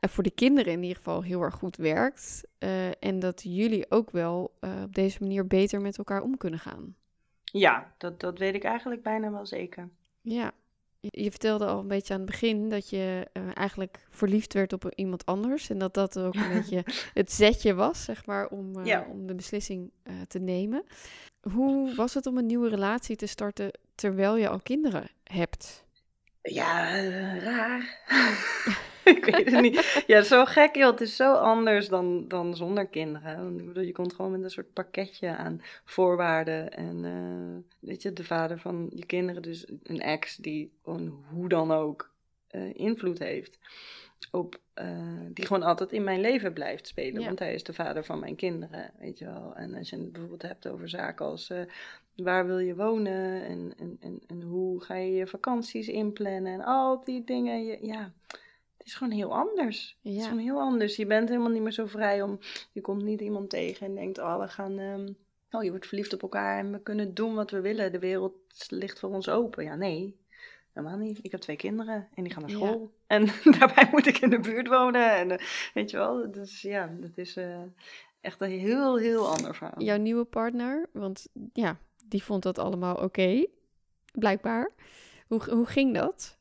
voor 0.00 0.22
de 0.22 0.30
kinderen 0.30 0.72
in 0.72 0.82
ieder 0.82 0.96
geval 0.96 1.22
heel 1.22 1.42
erg 1.42 1.54
goed 1.54 1.76
werkt. 1.76 2.46
Uh, 2.58 2.88
en 3.02 3.18
dat 3.18 3.42
jullie 3.44 3.90
ook 3.90 4.10
wel 4.10 4.54
uh, 4.60 4.82
op 4.82 4.94
deze 4.94 5.18
manier 5.20 5.46
beter 5.46 5.80
met 5.80 5.98
elkaar 5.98 6.22
om 6.22 6.36
kunnen 6.36 6.58
gaan. 6.58 6.96
Ja, 7.44 7.92
dat, 7.98 8.20
dat 8.20 8.38
weet 8.38 8.54
ik 8.54 8.64
eigenlijk 8.64 9.02
bijna 9.02 9.30
wel 9.30 9.46
zeker. 9.46 9.88
Ja, 10.20 10.52
je, 11.00 11.30
vertelde 11.30 11.66
al 11.66 11.78
een 11.78 11.88
beetje 11.88 12.14
aan 12.14 12.20
het 12.20 12.30
begin 12.30 12.68
dat 12.68 12.90
je 12.90 13.28
uh, 13.32 13.42
eigenlijk 13.54 14.06
verliefd 14.10 14.52
werd 14.52 14.72
op 14.72 14.92
iemand 14.94 15.26
anders. 15.26 15.70
En 15.70 15.78
dat 15.78 15.94
dat 15.94 16.18
ook 16.18 16.34
een 16.34 16.52
beetje 16.58 16.84
het 17.14 17.32
zetje 17.32 17.74
was, 17.74 18.04
zeg 18.04 18.26
maar, 18.26 18.48
om, 18.48 18.84
ja. 18.84 19.06
om 19.10 19.26
de 19.26 19.34
beslissing 19.34 19.90
te 20.28 20.38
nemen. 20.38 20.84
Hoe 21.40 21.94
was 21.94 22.14
het 22.14 22.26
om 22.26 22.38
een 22.38 22.46
nieuwe 22.46 22.68
relatie 22.68 23.16
te 23.16 23.26
starten 23.26 23.70
terwijl 23.94 24.36
je 24.36 24.48
al 24.48 24.60
kinderen 24.60 25.10
hebt? 25.24 25.86
Ja, 26.42 27.02
raar. 27.38 27.98
ik 29.16 29.24
weet 29.24 29.50
het 29.50 29.60
niet. 29.60 30.04
Ja, 30.06 30.22
zo 30.22 30.44
gek 30.44 30.76
joh. 30.76 30.90
Het 30.90 31.00
is 31.00 31.16
zo 31.16 31.32
anders 31.32 31.88
dan, 31.88 32.28
dan 32.28 32.56
zonder 32.56 32.86
kinderen. 32.86 33.66
bedoel, 33.66 33.82
je 33.82 33.92
komt 33.92 34.12
gewoon 34.12 34.30
met 34.30 34.42
een 34.42 34.50
soort 34.50 34.72
pakketje 34.72 35.36
aan 35.36 35.60
voorwaarden. 35.84 36.72
En 36.72 37.04
uh, 37.04 37.88
weet 37.88 38.02
je, 38.02 38.12
de 38.12 38.24
vader 38.24 38.58
van 38.58 38.90
je 38.94 39.06
kinderen, 39.06 39.42
dus 39.42 39.66
een 39.82 40.00
ex 40.00 40.36
die 40.36 40.72
hoe 41.30 41.48
dan 41.48 41.72
ook 41.72 42.10
uh, 42.50 42.74
invloed 42.74 43.18
heeft 43.18 43.58
op, 44.30 44.60
uh, 44.74 45.20
die 45.32 45.46
gewoon 45.46 45.62
altijd 45.62 45.92
in 45.92 46.04
mijn 46.04 46.20
leven 46.20 46.52
blijft 46.52 46.86
spelen. 46.86 47.20
Ja. 47.20 47.26
Want 47.26 47.38
hij 47.38 47.54
is 47.54 47.62
de 47.62 47.72
vader 47.72 48.04
van 48.04 48.18
mijn 48.18 48.36
kinderen, 48.36 48.92
weet 48.98 49.18
je 49.18 49.24
wel. 49.24 49.54
En 49.54 49.74
als 49.74 49.90
je 49.90 49.96
het 49.96 50.12
bijvoorbeeld 50.12 50.42
hebt 50.42 50.68
over 50.68 50.88
zaken 50.88 51.26
als 51.26 51.50
uh, 51.50 51.60
waar 52.16 52.46
wil 52.46 52.58
je 52.58 52.74
wonen 52.74 53.44
en, 53.44 53.74
en, 53.78 53.96
en, 54.00 54.20
en 54.26 54.42
hoe 54.42 54.82
ga 54.82 54.94
je 54.94 55.12
je 55.12 55.26
vakanties 55.26 55.88
inplannen 55.88 56.52
en 56.52 56.64
al 56.64 57.04
die 57.04 57.24
dingen. 57.24 57.64
Je, 57.64 57.78
ja, 57.86 58.12
is 58.88 58.94
gewoon 58.94 59.12
heel 59.12 59.34
anders. 59.34 59.98
Ja. 60.00 60.10
Het 60.10 60.20
is 60.20 60.26
gewoon 60.26 60.42
heel 60.42 60.60
anders. 60.60 60.96
Je 60.96 61.06
bent 61.06 61.28
helemaal 61.28 61.50
niet 61.50 61.62
meer 61.62 61.72
zo 61.72 61.86
vrij 61.86 62.22
om, 62.22 62.38
je 62.72 62.80
komt 62.80 63.02
niet 63.02 63.20
iemand 63.20 63.50
tegen 63.50 63.86
en 63.86 63.94
denkt, 63.94 64.18
oh 64.18 64.40
we 64.40 64.48
gaan... 64.48 64.78
Um, 64.78 65.16
oh, 65.50 65.64
je 65.64 65.70
wordt 65.70 65.86
verliefd 65.86 66.12
op 66.12 66.22
elkaar 66.22 66.58
en 66.58 66.72
we 66.72 66.82
kunnen 66.82 67.14
doen 67.14 67.34
wat 67.34 67.50
we 67.50 67.60
willen. 67.60 67.92
De 67.92 67.98
wereld 67.98 68.34
ligt 68.68 68.98
voor 68.98 69.10
ons 69.10 69.28
open. 69.28 69.64
Ja, 69.64 69.74
nee, 69.74 70.16
Helemaal 70.78 70.98
niet. 70.98 71.18
Ik 71.22 71.30
heb 71.30 71.40
twee 71.40 71.56
kinderen 71.56 72.08
en 72.14 72.22
die 72.24 72.32
gaan 72.32 72.42
naar 72.42 72.50
school. 72.50 72.80
Ja. 72.80 73.16
En 73.16 73.26
daarbij 73.58 73.88
moet 73.90 74.06
ik 74.06 74.18
in 74.18 74.30
de 74.30 74.40
buurt 74.40 74.68
wonen. 74.68 75.16
En 75.16 75.30
uh, 75.30 75.36
weet 75.74 75.90
je 75.90 75.96
wel, 75.96 76.30
dus 76.30 76.62
ja, 76.62 76.96
dat 77.00 77.10
is 77.14 77.36
uh, 77.36 77.62
echt 78.20 78.40
een 78.40 78.50
heel, 78.50 78.98
heel 78.98 79.28
ander 79.28 79.54
verhaal. 79.54 79.82
Jouw 79.82 79.96
nieuwe 79.96 80.24
partner, 80.24 80.88
want 80.92 81.28
ja, 81.52 81.78
die 82.04 82.22
vond 82.22 82.42
dat 82.42 82.58
allemaal 82.58 82.94
oké, 82.94 83.04
okay, 83.04 83.48
blijkbaar. 84.12 84.70
Hoe, 85.26 85.50
hoe 85.50 85.66
ging 85.66 85.94
dat? 85.94 86.38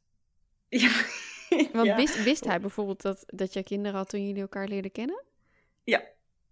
Ja. 0.68 0.90
Want 1.74 1.86
ja. 1.86 1.96
wist, 1.96 2.24
wist 2.24 2.46
hij 2.46 2.60
bijvoorbeeld 2.60 3.02
dat, 3.02 3.24
dat 3.28 3.54
jij 3.54 3.64
kinderen 3.64 3.98
had 3.98 4.10
toen 4.10 4.28
jullie 4.28 4.42
elkaar 4.42 4.68
leerden 4.68 4.92
kennen? 4.92 5.24
Ja, 5.84 6.04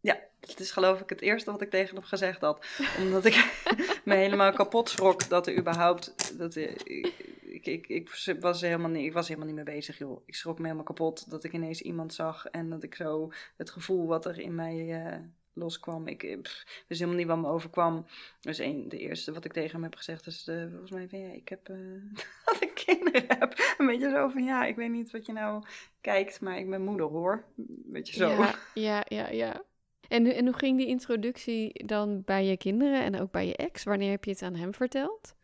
ja, 0.02 0.20
het 0.40 0.60
is 0.60 0.72
geloof 0.72 1.02
ik 1.02 1.10
het 1.10 1.22
eerste 1.22 1.52
wat 1.52 1.62
ik 1.62 1.70
tegen 1.70 1.96
hem 1.96 2.04
gezegd 2.04 2.42
had. 2.42 2.66
Omdat 3.00 3.26
ik 3.26 3.64
me 4.06 4.16
helemaal 4.16 4.54
kapot 4.54 4.90
schrok 4.90 5.30
dat 5.30 5.48
er 5.48 5.58
überhaupt... 5.58 6.38
Dat, 6.38 6.56
ik, 6.56 7.66
ik, 7.66 7.88
ik, 7.88 8.38
was 8.40 8.62
helemaal 8.62 8.90
niet, 8.90 9.06
ik 9.06 9.14
was 9.14 9.28
helemaal 9.28 9.48
niet 9.48 9.56
mee 9.56 9.76
bezig, 9.76 9.98
joh. 9.98 10.22
Ik 10.26 10.36
schrok 10.36 10.58
me 10.58 10.64
helemaal 10.64 10.86
kapot 10.86 11.30
dat 11.30 11.44
ik 11.44 11.54
ineens 11.54 11.82
iemand 11.82 12.14
zag 12.14 12.46
en 12.48 12.70
dat 12.70 12.84
ik 12.84 12.96
zo 12.96 13.32
het 13.56 13.70
gevoel 13.70 14.08
wat 14.08 14.26
er 14.26 14.40
in 14.40 14.56
mij 14.56 14.76
uh, 14.76 15.18
loskwam. 15.56 16.08
Ik 16.08 16.24
eh, 16.24 16.42
pff, 16.42 16.84
wist 16.88 17.00
helemaal 17.00 17.20
niet 17.20 17.28
wat 17.28 17.38
me 17.38 17.48
overkwam. 17.48 18.06
Dus 18.42 18.58
een, 18.58 18.90
de 18.90 18.98
eerste 18.98 19.32
wat 19.32 19.46
ik 19.46 19.54
tegen 19.54 19.72
hem 19.72 19.84
heb 19.84 19.96
gezegd 19.96 20.28
is, 20.28 20.48
uh, 20.48 20.70
volgens 20.70 20.92
mij 20.92 21.08
van 21.10 21.20
ja, 21.20 21.34
ik 21.34 21.50
heb, 21.50 21.70
uh, 21.70 22.02
dat 22.46 22.62
ik 22.62 22.74
kinderen 22.86 23.26
heb. 23.40 23.76
Een 23.78 23.86
beetje 23.86 24.10
zo 24.10 24.30
van 24.30 24.44
ja, 24.44 24.66
ik 24.66 24.76
weet 24.76 24.92
niet 24.92 25.12
wat 25.12 25.26
je 25.26 25.34
nou 25.34 25.64
kijkt, 26.02 26.42
maar 26.42 26.58
ik 26.58 26.70
ben 26.70 26.82
moeder 26.82 27.06
hoor. 27.06 27.46
Beetje 27.86 28.14
zo. 28.14 28.30
Ja, 28.30 28.56
ja, 28.74 29.04
ja. 29.08 29.30
ja. 29.30 29.64
En, 30.08 30.26
en 30.34 30.46
hoe 30.46 30.58
ging 30.58 30.78
die 30.78 30.88
introductie 30.88 31.86
dan 31.86 32.24
bij 32.24 32.46
je 32.46 32.58
kinderen 32.58 33.04
en 33.04 33.20
ook 33.20 33.32
bij 33.32 33.48
je 33.48 33.56
ex? 33.56 33.84
Wanneer 33.84 34.12
heb 34.12 34.24
je 34.24 34.32
het 34.32 34.42
aan 34.42 34.56
hem 34.56 34.74
verteld? 34.74 35.36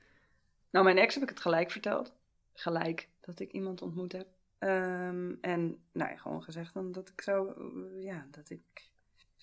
Nou, 0.72 0.86
mijn 0.86 0.98
ex 0.98 1.14
heb 1.14 1.24
ik 1.24 1.30
het 1.30 1.40
gelijk 1.40 1.72
verteld. 1.72 2.14
Gelijk 2.54 3.10
dat 3.20 3.40
ik 3.40 3.52
iemand 3.52 3.82
ontmoet 3.82 4.12
heb. 4.12 4.28
Um, 4.60 5.38
en 5.42 5.84
nou 5.92 6.10
ja, 6.10 6.18
gewoon 6.18 6.44
gezegd 6.44 6.74
dan 6.74 6.92
dat 6.92 7.10
ik 7.10 7.22
zo, 7.22 7.54
ja, 8.00 8.28
dat 8.32 8.50
ik 8.50 8.91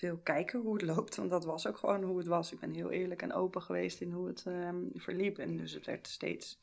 wil 0.00 0.16
kijken 0.16 0.60
hoe 0.60 0.72
het 0.72 0.82
loopt. 0.82 1.16
Want 1.16 1.30
dat 1.30 1.44
was 1.44 1.66
ook 1.66 1.76
gewoon 1.76 2.02
hoe 2.02 2.18
het 2.18 2.26
was. 2.26 2.52
Ik 2.52 2.60
ben 2.60 2.72
heel 2.72 2.90
eerlijk 2.90 3.22
en 3.22 3.32
open 3.32 3.62
geweest 3.62 4.00
in 4.00 4.12
hoe 4.12 4.26
het 4.26 4.44
um, 4.46 4.90
verliep. 4.94 5.38
En 5.38 5.56
dus 5.56 5.72
het 5.72 5.86
werd 5.86 6.06
steeds, 6.06 6.60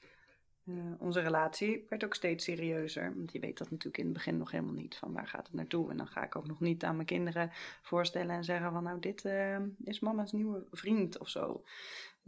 uh, 0.64 0.84
onze 1.00 1.20
relatie 1.20 1.86
werd 1.90 2.04
ook 2.04 2.14
steeds 2.14 2.44
serieuzer. 2.44 3.16
Want 3.16 3.32
je 3.32 3.40
weet 3.40 3.58
dat 3.58 3.70
natuurlijk 3.70 3.98
in 3.98 4.06
het 4.06 4.14
begin 4.14 4.38
nog 4.38 4.52
helemaal 4.52 4.74
niet 4.74 4.96
van 4.96 5.14
waar 5.14 5.28
gaat 5.28 5.48
het 5.48 5.56
naartoe. 5.56 5.92
En 5.92 5.98
dan 5.98 6.08
ga 6.08 6.24
ik 6.24 6.36
ook 6.36 6.48
nog 6.48 6.60
niet 6.60 6.84
aan 6.84 6.96
mijn 6.96 7.08
kinderen 7.08 7.50
voorstellen 7.82 8.36
en 8.36 8.44
zeggen 8.44 8.72
van 8.72 8.84
nou 8.84 9.00
dit 9.00 9.26
uh, 9.26 9.58
is 9.84 10.00
mama's 10.00 10.32
nieuwe 10.32 10.66
vriend 10.72 11.18
of 11.18 11.30
zo. 11.30 11.64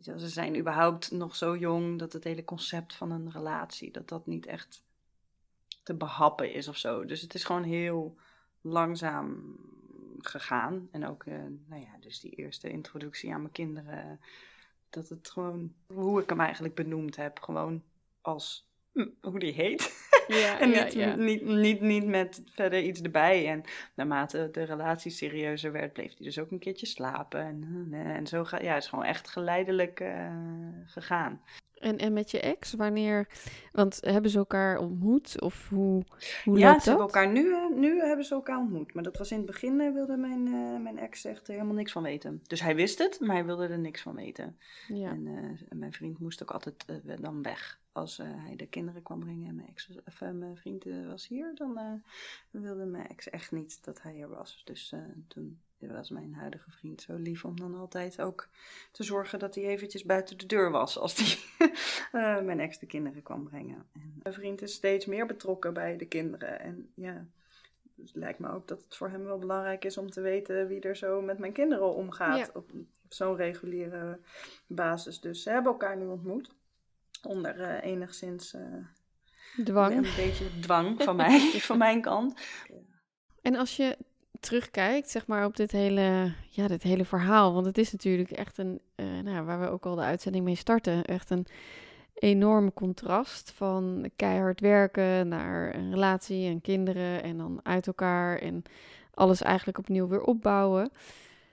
Ze 0.02 0.30
zijn 0.30 0.58
überhaupt 0.58 1.12
nog 1.12 1.36
zo 1.36 1.58
jong 1.58 2.00
dat 2.00 2.14
het 2.14 2.24
hele 2.24 2.44
concept 2.44 2.96
van 2.96 3.12
een 3.12 3.32
relatie, 3.32 3.92
dat 3.92 4.08
dat 4.08 4.26
niet 4.26 4.46
echt 4.46 4.86
te 5.84 5.96
behappen 5.96 6.54
is 6.54 6.68
of 6.68 6.78
zo. 6.78 7.06
Dus 7.06 7.22
het 7.22 7.34
is 7.34 7.44
gewoon 7.44 7.64
heel 7.64 8.18
langzaam 8.62 9.58
gegaan. 10.20 10.88
En 10.92 11.08
ook, 11.08 11.26
uh, 11.26 11.36
nou 11.68 11.82
ja, 11.82 11.98
dus 12.00 12.20
die 12.20 12.32
eerste 12.32 12.70
introductie 12.70 13.34
aan 13.34 13.42
mijn 13.42 13.54
kinderen. 13.54 14.20
Dat 14.90 15.10
het 15.10 15.30
gewoon, 15.30 15.74
hoe 15.94 16.22
ik 16.22 16.30
hem 16.30 16.40
eigenlijk 16.40 16.76
benoemd 16.76 17.16
heb, 17.16 17.40
gewoon 17.40 17.84
als 18.22 18.68
hm, 18.94 19.08
hoe 19.22 19.40
die 19.40 19.54
heet. 19.54 19.96
Ja, 20.28 20.60
en 20.60 20.70
niet, 20.70 20.94
ja, 20.94 21.08
ja. 21.08 21.16
Niet, 21.16 21.46
niet, 21.46 21.82
niet 21.82 22.06
met 22.06 22.42
verder 22.46 22.82
iets 22.82 23.02
erbij. 23.02 23.48
En 23.48 23.64
naarmate 23.96 24.50
de 24.52 24.64
relatie 24.64 25.12
serieuzer 25.12 25.72
werd, 25.72 25.94
bleef 25.94 26.18
hij 26.18 26.26
dus 26.26 26.40
ook 26.40 26.52
een 26.52 26.60
keertje 26.60 26.86
slapen. 26.86 27.42
En, 27.42 27.88
en 27.92 28.28
zo 28.28 28.44
gaat 28.44 28.62
ja, 28.62 28.74
het 28.74 28.84
is 28.84 28.90
gewoon 28.90 29.06
echt 29.06 29.28
geleidelijk 29.28 30.00
uh, 30.00 30.32
gegaan. 30.86 31.42
En, 31.80 31.98
en 31.98 32.14
met 32.14 32.32
je 32.32 32.40
ex, 32.40 32.74
wanneer, 32.74 33.28
want 33.72 33.98
hebben 34.02 34.32
ze 34.32 34.38
elkaar 34.38 34.78
ontmoet 34.78 35.42
of 35.42 35.70
hoe, 35.70 36.04
hoe 36.44 36.58
ja, 36.58 36.70
loopt 36.70 36.84
ze 36.84 36.90
hebben 36.90 37.08
elkaar 37.08 37.32
nu, 37.32 37.56
nu 37.76 38.00
hebben 38.00 38.26
ze 38.26 38.34
elkaar 38.34 38.58
ontmoet. 38.58 38.94
Maar 38.94 39.04
dat 39.04 39.18
was 39.18 39.32
in 39.32 39.38
het 39.38 39.46
begin, 39.46 39.80
uh, 39.80 39.94
wilde 39.94 40.18
mijn, 40.18 40.48
uh, 40.48 40.80
mijn 40.80 41.00
ex 41.00 41.26
echt 41.26 41.48
helemaal 41.48 41.74
niks 41.74 41.92
van 41.92 42.04
weten. 42.04 42.42
Dus 42.48 42.62
hij 42.62 42.76
wist 42.76 42.98
het, 42.98 43.20
maar 43.20 43.36
hij 43.36 43.46
wilde 43.46 43.68
er 43.68 43.80
niks 43.80 44.02
van 44.02 44.16
weten. 44.16 44.58
Ja. 44.88 45.10
En 45.10 45.26
uh, 45.26 45.62
mijn 45.70 45.94
vriend 45.94 46.20
moest 46.20 46.42
ook 46.42 46.52
altijd 46.52 46.86
dan 47.22 47.42
weg. 47.42 47.80
Als 47.92 48.18
hij 48.18 48.56
de 48.56 48.68
kinderen 48.68 49.04
kwam 49.04 49.20
brengen 49.20 49.48
en 49.48 49.56
mijn, 49.56 49.68
ex, 49.68 49.90
of, 50.06 50.22
mijn 50.22 50.58
vriend 50.58 50.84
was 51.08 51.28
hier, 51.28 51.52
dan 51.56 52.02
wilde 52.52 52.86
mijn 52.86 53.08
ex 53.08 53.30
echt 53.30 53.52
niet 53.52 53.84
dat 53.84 54.02
hij 54.02 54.22
er 54.22 54.30
was. 54.30 54.62
Dus 54.66 54.94
toen 55.28 55.60
was 55.80 56.10
mijn 56.10 56.34
huidige 56.34 56.72
vriend 56.72 57.02
zo 57.02 57.16
lief 57.16 57.46
om 57.46 57.60
dan 57.60 57.76
altijd 57.76 58.22
ook 58.22 58.50
te 58.92 59.04
zorgen 59.04 59.40
dat 59.40 59.56
hij 59.56 59.64
eventjes 59.64 60.04
buiten 60.04 60.38
de 60.38 60.46
deur 60.46 60.72
was 60.72 60.98
als 60.98 61.16
hij 61.16 61.38
uh, 62.38 62.46
mijn 62.46 62.60
ex 62.60 62.80
de 62.80 62.86
kinderen 62.86 63.24
kwam 63.24 63.44
brengen. 63.44 63.86
En 63.94 64.20
mijn 64.24 64.36
vriend 64.36 64.62
is 64.62 64.74
steeds 64.74 65.06
meer 65.06 65.26
betrokken 65.26 65.74
bij 65.74 65.98
de 65.98 66.06
kinderen. 66.06 66.60
En 66.60 66.92
ja, 66.94 67.26
dus 67.96 68.08
het 68.08 68.16
lijkt 68.16 68.40
me 68.40 68.50
ook 68.50 68.68
dat 68.68 68.84
het 68.84 68.96
voor 68.96 69.10
hem 69.10 69.24
wel 69.24 69.38
belangrijk 69.38 69.86
is 69.86 69.98
om 69.98 70.10
te 70.10 70.22
weten 70.22 70.68
wie 70.68 70.82
er 70.82 70.96
zo 70.96 71.22
met 71.22 71.38
mijn 71.38 71.54
kinderen 71.54 71.96
omgaat. 71.96 72.52
Op, 72.54 72.72
op 73.04 73.14
zo'n 73.14 73.36
reguliere 73.36 74.20
basis. 74.68 75.20
Dus 75.20 75.44
ze 75.44 75.50
hebben 75.50 75.72
elkaar 75.72 75.98
nu 75.98 76.06
ontmoet. 76.06 76.56
Onder 77.24 77.60
uh, 77.60 77.84
enigszins 77.84 78.54
uh, 78.54 78.62
dwang. 79.66 79.96
Een 79.96 80.02
beetje 80.02 80.60
dwang 80.60 81.04
van, 81.04 81.16
mij, 81.16 81.40
van 81.70 81.78
mijn 81.78 82.02
kant. 82.02 82.42
En 83.42 83.56
als 83.56 83.76
je 83.76 83.98
terugkijkt, 84.40 85.10
zeg 85.10 85.28
maar, 85.28 85.46
op 85.46 85.56
dit 85.56 85.72
hele, 85.72 86.34
ja, 86.50 86.68
dit 86.68 86.84
hele 86.84 87.06
verhaal. 87.06 87.54
Want 87.54 87.66
het 87.66 87.78
is 87.78 87.92
natuurlijk 87.92 88.32
echt 88.32 88.58
een, 88.58 88.82
uh, 88.96 89.20
nou, 89.24 89.46
waar 89.46 89.60
we 89.60 89.70
ook 89.70 89.86
al 89.86 89.96
de 89.96 90.02
uitzending 90.02 90.44
mee 90.44 90.56
starten, 90.56 91.06
echt 91.06 91.30
een 91.30 91.46
enorm 92.14 92.74
contrast 92.74 93.52
van 93.52 94.10
keihard 94.16 94.60
werken 94.60 95.28
naar 95.28 95.76
een 95.76 95.92
relatie 95.92 96.48
en 96.48 96.62
kinderen 96.62 97.24
en 97.24 97.38
dan 97.38 97.60
uit 97.64 97.88
elkaar 97.88 98.38
en 98.38 98.64
alles 99.14 99.42
eigenlijk 99.42 99.78
opnieuw 99.78 100.08
weer 100.08 100.24
opbouwen. 100.24 100.92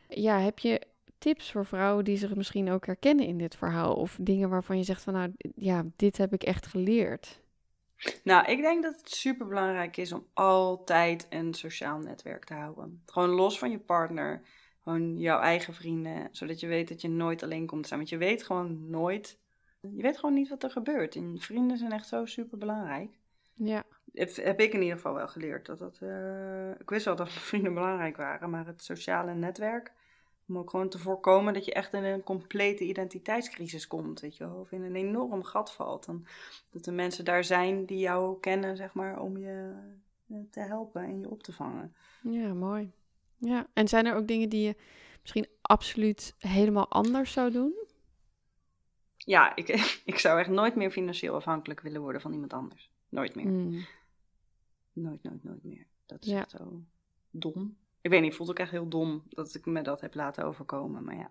Ja, 0.08 0.38
heb 0.38 0.58
je 0.58 0.80
tips 1.18 1.52
voor 1.52 1.66
vrouwen 1.66 2.04
die 2.04 2.16
zich 2.16 2.34
misschien 2.34 2.70
ook 2.70 2.86
herkennen 2.86 3.26
in 3.26 3.38
dit 3.38 3.56
verhaal? 3.56 3.94
Of 3.94 4.18
dingen 4.20 4.48
waarvan 4.48 4.76
je 4.76 4.84
zegt 4.84 5.02
van 5.02 5.12
nou, 5.12 5.32
ja, 5.54 5.84
dit 5.96 6.16
heb 6.16 6.32
ik 6.32 6.42
echt 6.42 6.66
geleerd? 6.66 7.40
Nou, 8.24 8.46
ik 8.46 8.60
denk 8.60 8.82
dat 8.82 8.96
het 8.96 9.10
super 9.10 9.46
belangrijk 9.46 9.96
is 9.96 10.12
om 10.12 10.26
altijd 10.32 11.26
een 11.30 11.54
sociaal 11.54 11.98
netwerk 11.98 12.44
te 12.44 12.54
houden. 12.54 13.02
Gewoon 13.06 13.28
los 13.28 13.58
van 13.58 13.70
je 13.70 13.78
partner, 13.78 14.42
gewoon 14.82 15.18
jouw 15.18 15.40
eigen 15.40 15.74
vrienden, 15.74 16.28
zodat 16.30 16.60
je 16.60 16.66
weet 16.66 16.88
dat 16.88 17.00
je 17.00 17.08
nooit 17.08 17.42
alleen 17.42 17.66
komt 17.66 17.80
te 17.80 17.86
staan. 17.86 17.98
Want 17.98 18.10
je 18.10 18.16
weet 18.16 18.42
gewoon 18.42 18.90
nooit, 18.90 19.38
je 19.80 20.02
weet 20.02 20.18
gewoon 20.18 20.34
niet 20.34 20.48
wat 20.48 20.62
er 20.62 20.70
gebeurt. 20.70 21.14
En 21.14 21.36
vrienden 21.38 21.78
zijn 21.78 21.92
echt 21.92 22.08
zo 22.08 22.24
super 22.24 22.58
belangrijk. 22.58 23.18
Ja. 23.54 23.84
Heb, 24.12 24.36
heb 24.36 24.60
ik 24.60 24.72
in 24.72 24.82
ieder 24.82 24.96
geval 24.96 25.14
wel 25.14 25.28
geleerd. 25.28 25.66
Dat 25.66 25.78
dat, 25.78 25.98
uh, 26.02 26.70
ik 26.70 26.90
wist 26.90 27.04
wel 27.04 27.16
dat 27.16 27.32
vrienden 27.50 27.74
belangrijk 27.74 28.16
waren, 28.16 28.50
maar 28.50 28.66
het 28.66 28.82
sociale 28.82 29.34
netwerk 29.34 29.92
om 30.48 30.58
ook 30.58 30.70
gewoon 30.70 30.88
te 30.88 30.98
voorkomen 30.98 31.54
dat 31.54 31.64
je 31.64 31.72
echt 31.72 31.92
in 31.92 32.04
een 32.04 32.22
complete 32.22 32.84
identiteitscrisis 32.84 33.86
komt, 33.86 34.20
weet 34.20 34.36
je 34.36 34.44
wel. 34.44 34.54
Of 34.54 34.72
in 34.72 34.82
een 34.82 34.96
enorm 34.96 35.42
gat 35.42 35.72
valt. 35.72 36.06
En 36.06 36.26
dat 36.70 36.84
de 36.84 36.92
mensen 36.92 37.24
daar 37.24 37.44
zijn 37.44 37.84
die 37.84 37.98
jou 37.98 38.40
kennen, 38.40 38.76
zeg 38.76 38.92
maar, 38.92 39.20
om 39.20 39.36
je 39.36 39.72
eh, 40.28 40.36
te 40.50 40.60
helpen 40.60 41.02
en 41.02 41.20
je 41.20 41.30
op 41.30 41.42
te 41.42 41.52
vangen. 41.52 41.94
Ja, 42.22 42.54
mooi. 42.54 42.92
Ja, 43.36 43.66
en 43.72 43.88
zijn 43.88 44.06
er 44.06 44.14
ook 44.14 44.26
dingen 44.26 44.48
die 44.48 44.66
je 44.66 44.76
misschien 45.20 45.46
absoluut 45.62 46.34
helemaal 46.38 46.88
anders 46.88 47.32
zou 47.32 47.50
doen? 47.50 47.74
Ja, 49.16 49.56
ik, 49.56 49.68
ik 50.04 50.18
zou 50.18 50.38
echt 50.38 50.50
nooit 50.50 50.74
meer 50.74 50.90
financieel 50.90 51.34
afhankelijk 51.34 51.80
willen 51.80 52.00
worden 52.00 52.20
van 52.20 52.32
iemand 52.32 52.52
anders. 52.52 52.90
Nooit 53.08 53.34
meer. 53.34 53.46
Mm. 53.46 53.86
Nooit, 54.92 55.22
nooit, 55.22 55.44
nooit 55.44 55.64
meer. 55.64 55.86
Dat 56.06 56.24
is 56.24 56.32
echt 56.32 56.50
zo 56.50 56.82
dom. 57.30 57.76
Ik 58.04 58.10
weet 58.10 58.22
niet, 58.22 58.38
het 58.38 58.48
ook 58.48 58.58
echt 58.58 58.70
heel 58.70 58.88
dom 58.88 59.22
dat 59.28 59.54
ik 59.54 59.66
me 59.66 59.82
dat 59.82 60.00
heb 60.00 60.14
laten 60.14 60.44
overkomen. 60.44 61.04
Maar 61.04 61.16
ja, 61.16 61.30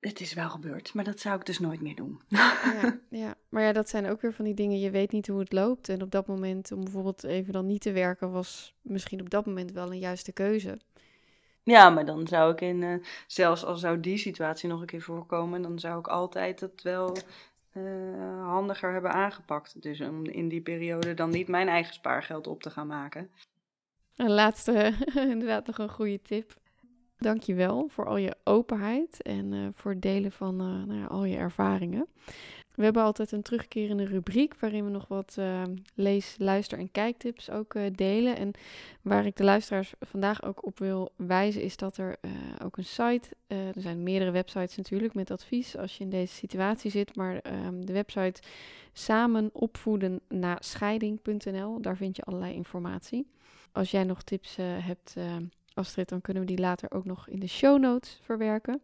het 0.00 0.20
is 0.20 0.34
wel 0.34 0.50
gebeurd. 0.50 0.94
Maar 0.94 1.04
dat 1.04 1.20
zou 1.20 1.36
ik 1.36 1.46
dus 1.46 1.58
nooit 1.58 1.80
meer 1.80 1.94
doen. 1.94 2.20
Ja, 2.28 2.98
ja, 3.24 3.34
maar 3.48 3.62
ja, 3.62 3.72
dat 3.72 3.88
zijn 3.88 4.06
ook 4.06 4.20
weer 4.20 4.32
van 4.32 4.44
die 4.44 4.54
dingen. 4.54 4.78
Je 4.78 4.90
weet 4.90 5.12
niet 5.12 5.26
hoe 5.26 5.38
het 5.38 5.52
loopt. 5.52 5.88
En 5.88 6.02
op 6.02 6.10
dat 6.10 6.26
moment, 6.26 6.72
om 6.72 6.84
bijvoorbeeld 6.84 7.24
even 7.24 7.52
dan 7.52 7.66
niet 7.66 7.80
te 7.80 7.92
werken, 7.92 8.30
was 8.30 8.74
misschien 8.82 9.20
op 9.20 9.30
dat 9.30 9.46
moment 9.46 9.72
wel 9.72 9.92
een 9.92 9.98
juiste 9.98 10.32
keuze. 10.32 10.78
Ja, 11.62 11.90
maar 11.90 12.04
dan 12.04 12.26
zou 12.26 12.52
ik 12.52 12.60
in, 12.60 12.82
uh, 12.82 13.04
zelfs 13.26 13.64
al 13.64 13.76
zou 13.76 14.00
die 14.00 14.18
situatie 14.18 14.68
nog 14.68 14.80
een 14.80 14.86
keer 14.86 15.02
voorkomen, 15.02 15.62
dan 15.62 15.78
zou 15.78 15.98
ik 15.98 16.08
altijd 16.08 16.60
het 16.60 16.82
wel 16.82 17.16
uh, 17.72 18.46
handiger 18.46 18.92
hebben 18.92 19.12
aangepakt. 19.12 19.82
Dus 19.82 20.00
om 20.00 20.24
in 20.24 20.48
die 20.48 20.62
periode 20.62 21.14
dan 21.14 21.30
niet 21.30 21.48
mijn 21.48 21.68
eigen 21.68 21.94
spaargeld 21.94 22.46
op 22.46 22.62
te 22.62 22.70
gaan 22.70 22.86
maken. 22.86 23.30
Een 24.18 24.30
laatste, 24.30 24.92
inderdaad 25.32 25.66
nog 25.66 25.78
een 25.78 25.88
goede 25.88 26.22
tip. 26.22 26.56
Dankjewel 27.18 27.88
voor 27.88 28.06
al 28.06 28.16
je 28.16 28.36
openheid 28.44 29.22
en 29.22 29.52
uh, 29.52 29.66
voor 29.74 29.90
het 29.90 30.02
delen 30.02 30.32
van 30.32 30.60
uh, 30.60 30.86
nou 30.86 31.00
ja, 31.00 31.06
al 31.06 31.24
je 31.24 31.36
ervaringen. 31.36 32.06
We 32.74 32.84
hebben 32.84 33.02
altijd 33.02 33.32
een 33.32 33.42
terugkerende 33.42 34.04
rubriek 34.04 34.54
waarin 34.60 34.84
we 34.84 34.90
nog 34.90 35.08
wat 35.08 35.36
uh, 35.38 35.62
lees, 35.94 36.34
luister 36.38 36.78
en 36.78 36.90
kijktips 36.90 37.50
ook 37.50 37.96
delen. 37.96 38.36
En 38.36 38.50
waar 39.02 39.26
ik 39.26 39.36
de 39.36 39.44
luisteraars 39.44 39.92
vandaag 40.00 40.42
ook 40.42 40.66
op 40.66 40.78
wil 40.78 41.12
wijzen 41.16 41.62
is 41.62 41.76
dat 41.76 41.96
er 41.96 42.16
ook 42.64 42.76
een 42.76 42.84
site, 42.84 43.28
er 43.46 43.80
zijn 43.80 44.02
meerdere 44.02 44.30
websites 44.30 44.76
natuurlijk 44.76 45.14
met 45.14 45.30
advies 45.30 45.76
als 45.76 45.96
je 45.96 46.04
in 46.04 46.10
deze 46.10 46.34
situatie 46.34 46.90
zit, 46.90 47.16
maar 47.16 47.38
ehm, 47.38 47.80
de 47.80 47.92
website 47.92 48.42
samenopvoeden 48.92 50.20
na 50.28 50.56
scheiding.nl, 50.60 51.80
daar 51.80 51.96
vind 51.96 52.16
je 52.16 52.22
allerlei 52.22 52.54
informatie. 52.54 53.26
Als 53.72 53.90
jij 53.90 54.04
nog 54.04 54.22
tips 54.22 54.58
uh, 54.58 54.66
hebt, 54.86 55.14
uh, 55.18 55.36
Astrid, 55.74 56.08
dan 56.08 56.20
kunnen 56.20 56.42
we 56.42 56.48
die 56.48 56.58
later 56.58 56.90
ook 56.90 57.04
nog 57.04 57.28
in 57.28 57.40
de 57.40 57.46
show 57.46 57.78
notes 57.78 58.18
verwerken. 58.22 58.80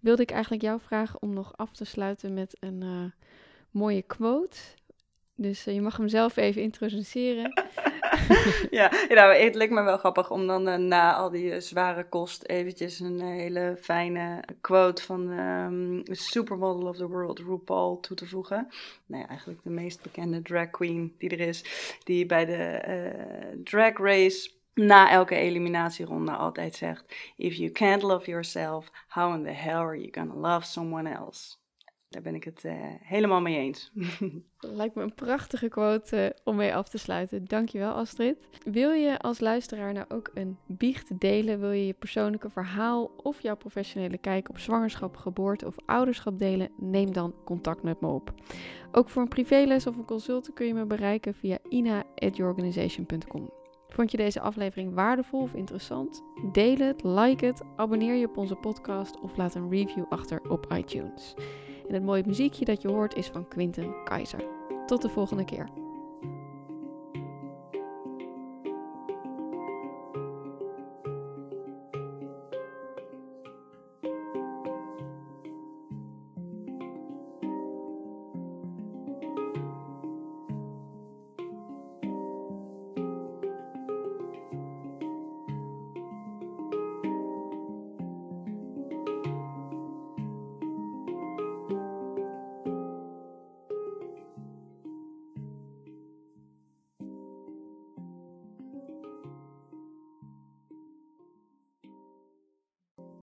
Wilde 0.00 0.22
ik 0.22 0.30
eigenlijk 0.30 0.62
jou 0.62 0.80
vragen 0.80 1.22
om 1.22 1.32
nog 1.32 1.56
af 1.56 1.72
te 1.72 1.84
sluiten 1.84 2.34
met 2.34 2.56
een 2.60 2.82
uh, 2.82 3.04
mooie 3.70 4.02
quote. 4.02 4.58
Dus 5.40 5.64
je 5.64 5.80
mag 5.80 5.96
hem 5.96 6.08
zelf 6.08 6.36
even 6.36 6.62
introduceren. 6.62 7.52
ja, 8.70 8.90
nou, 9.08 9.34
het 9.34 9.54
leek 9.54 9.70
me 9.70 9.82
wel 9.82 9.96
grappig 9.96 10.30
om 10.30 10.46
dan 10.46 10.68
uh, 10.68 10.76
na 10.76 11.14
al 11.14 11.30
die 11.30 11.44
uh, 11.44 11.60
zware 11.60 12.08
kost 12.08 12.44
eventjes 12.44 13.00
een 13.00 13.20
hele 13.20 13.76
fijne 13.80 14.44
quote 14.60 15.02
van 15.02 15.28
um, 15.28 16.02
Supermodel 16.04 16.88
of 16.88 16.96
the 16.96 17.08
World, 17.08 17.38
RuPaul, 17.38 18.00
toe 18.00 18.16
te 18.16 18.26
voegen. 18.26 18.68
Nou 19.06 19.22
ja, 19.22 19.28
eigenlijk 19.28 19.62
de 19.62 19.70
meest 19.70 20.02
bekende 20.02 20.42
drag 20.42 20.70
queen 20.70 21.14
die 21.18 21.30
er 21.30 21.40
is, 21.40 21.64
die 22.04 22.26
bij 22.26 22.44
de 22.44 23.60
drag 23.64 23.98
race 23.98 24.50
na 24.74 25.10
elke 25.10 25.34
eliminatieronde 25.34 26.32
altijd 26.32 26.74
zegt: 26.74 27.14
If 27.36 27.54
you 27.54 27.70
can't 27.70 28.02
love 28.02 28.30
yourself, 28.30 28.90
how 29.08 29.34
in 29.34 29.42
the 29.42 29.50
hell 29.50 29.80
are 29.80 30.00
you 30.00 30.08
gonna 30.12 30.48
love 30.54 30.66
someone 30.66 31.10
else? 31.10 31.58
Daar 32.10 32.22
ben 32.22 32.34
ik 32.34 32.44
het 32.44 32.64
uh, 32.64 32.72
helemaal 33.02 33.40
mee 33.40 33.56
eens. 33.56 33.92
Lijkt 34.80 34.94
me 34.94 35.02
een 35.02 35.14
prachtige 35.14 35.68
quote 35.68 36.16
uh, 36.16 36.44
om 36.44 36.56
mee 36.56 36.74
af 36.74 36.88
te 36.88 36.98
sluiten. 36.98 37.44
Dankjewel 37.44 37.92
Astrid. 37.92 38.48
Wil 38.64 38.90
je 38.90 39.18
als 39.18 39.40
luisteraar 39.40 39.92
nou 39.92 40.06
ook 40.08 40.30
een 40.34 40.58
biecht 40.66 41.20
delen? 41.20 41.60
Wil 41.60 41.70
je 41.70 41.86
je 41.86 41.92
persoonlijke 41.92 42.50
verhaal 42.50 43.10
of 43.16 43.42
jouw 43.42 43.56
professionele 43.56 44.18
kijk 44.18 44.48
op 44.48 44.58
zwangerschap, 44.58 45.16
geboorte 45.16 45.66
of 45.66 45.74
ouderschap 45.86 46.38
delen? 46.38 46.70
Neem 46.76 47.12
dan 47.12 47.34
contact 47.44 47.82
met 47.82 48.00
me 48.00 48.06
op. 48.06 48.34
Ook 48.92 49.08
voor 49.08 49.22
een 49.22 49.28
privéles 49.28 49.86
of 49.86 49.96
een 49.96 50.04
consult 50.04 50.52
kun 50.52 50.66
je 50.66 50.74
me 50.74 50.84
bereiken 50.84 51.34
via 51.34 51.58
ina.yourorganization.com. 51.68 53.50
Vond 53.88 54.10
je 54.10 54.16
deze 54.16 54.40
aflevering 54.40 54.94
waardevol 54.94 55.40
of 55.40 55.54
interessant? 55.54 56.22
Deel 56.52 56.76
het, 56.76 57.02
like 57.02 57.46
het, 57.46 57.62
abonneer 57.76 58.14
je 58.14 58.26
op 58.26 58.36
onze 58.36 58.54
podcast 58.54 59.20
of 59.20 59.36
laat 59.36 59.54
een 59.54 59.70
review 59.70 60.04
achter 60.08 60.40
op 60.48 60.72
iTunes. 60.72 61.34
En 61.90 61.96
het 61.96 62.04
mooie 62.04 62.22
muziekje 62.26 62.64
dat 62.64 62.82
je 62.82 62.88
hoort 62.88 63.14
is 63.14 63.26
van 63.26 63.48
Quinten 63.48 64.04
Keizer. 64.04 64.44
Tot 64.86 65.02
de 65.02 65.08
volgende 65.08 65.44
keer. 65.44 65.68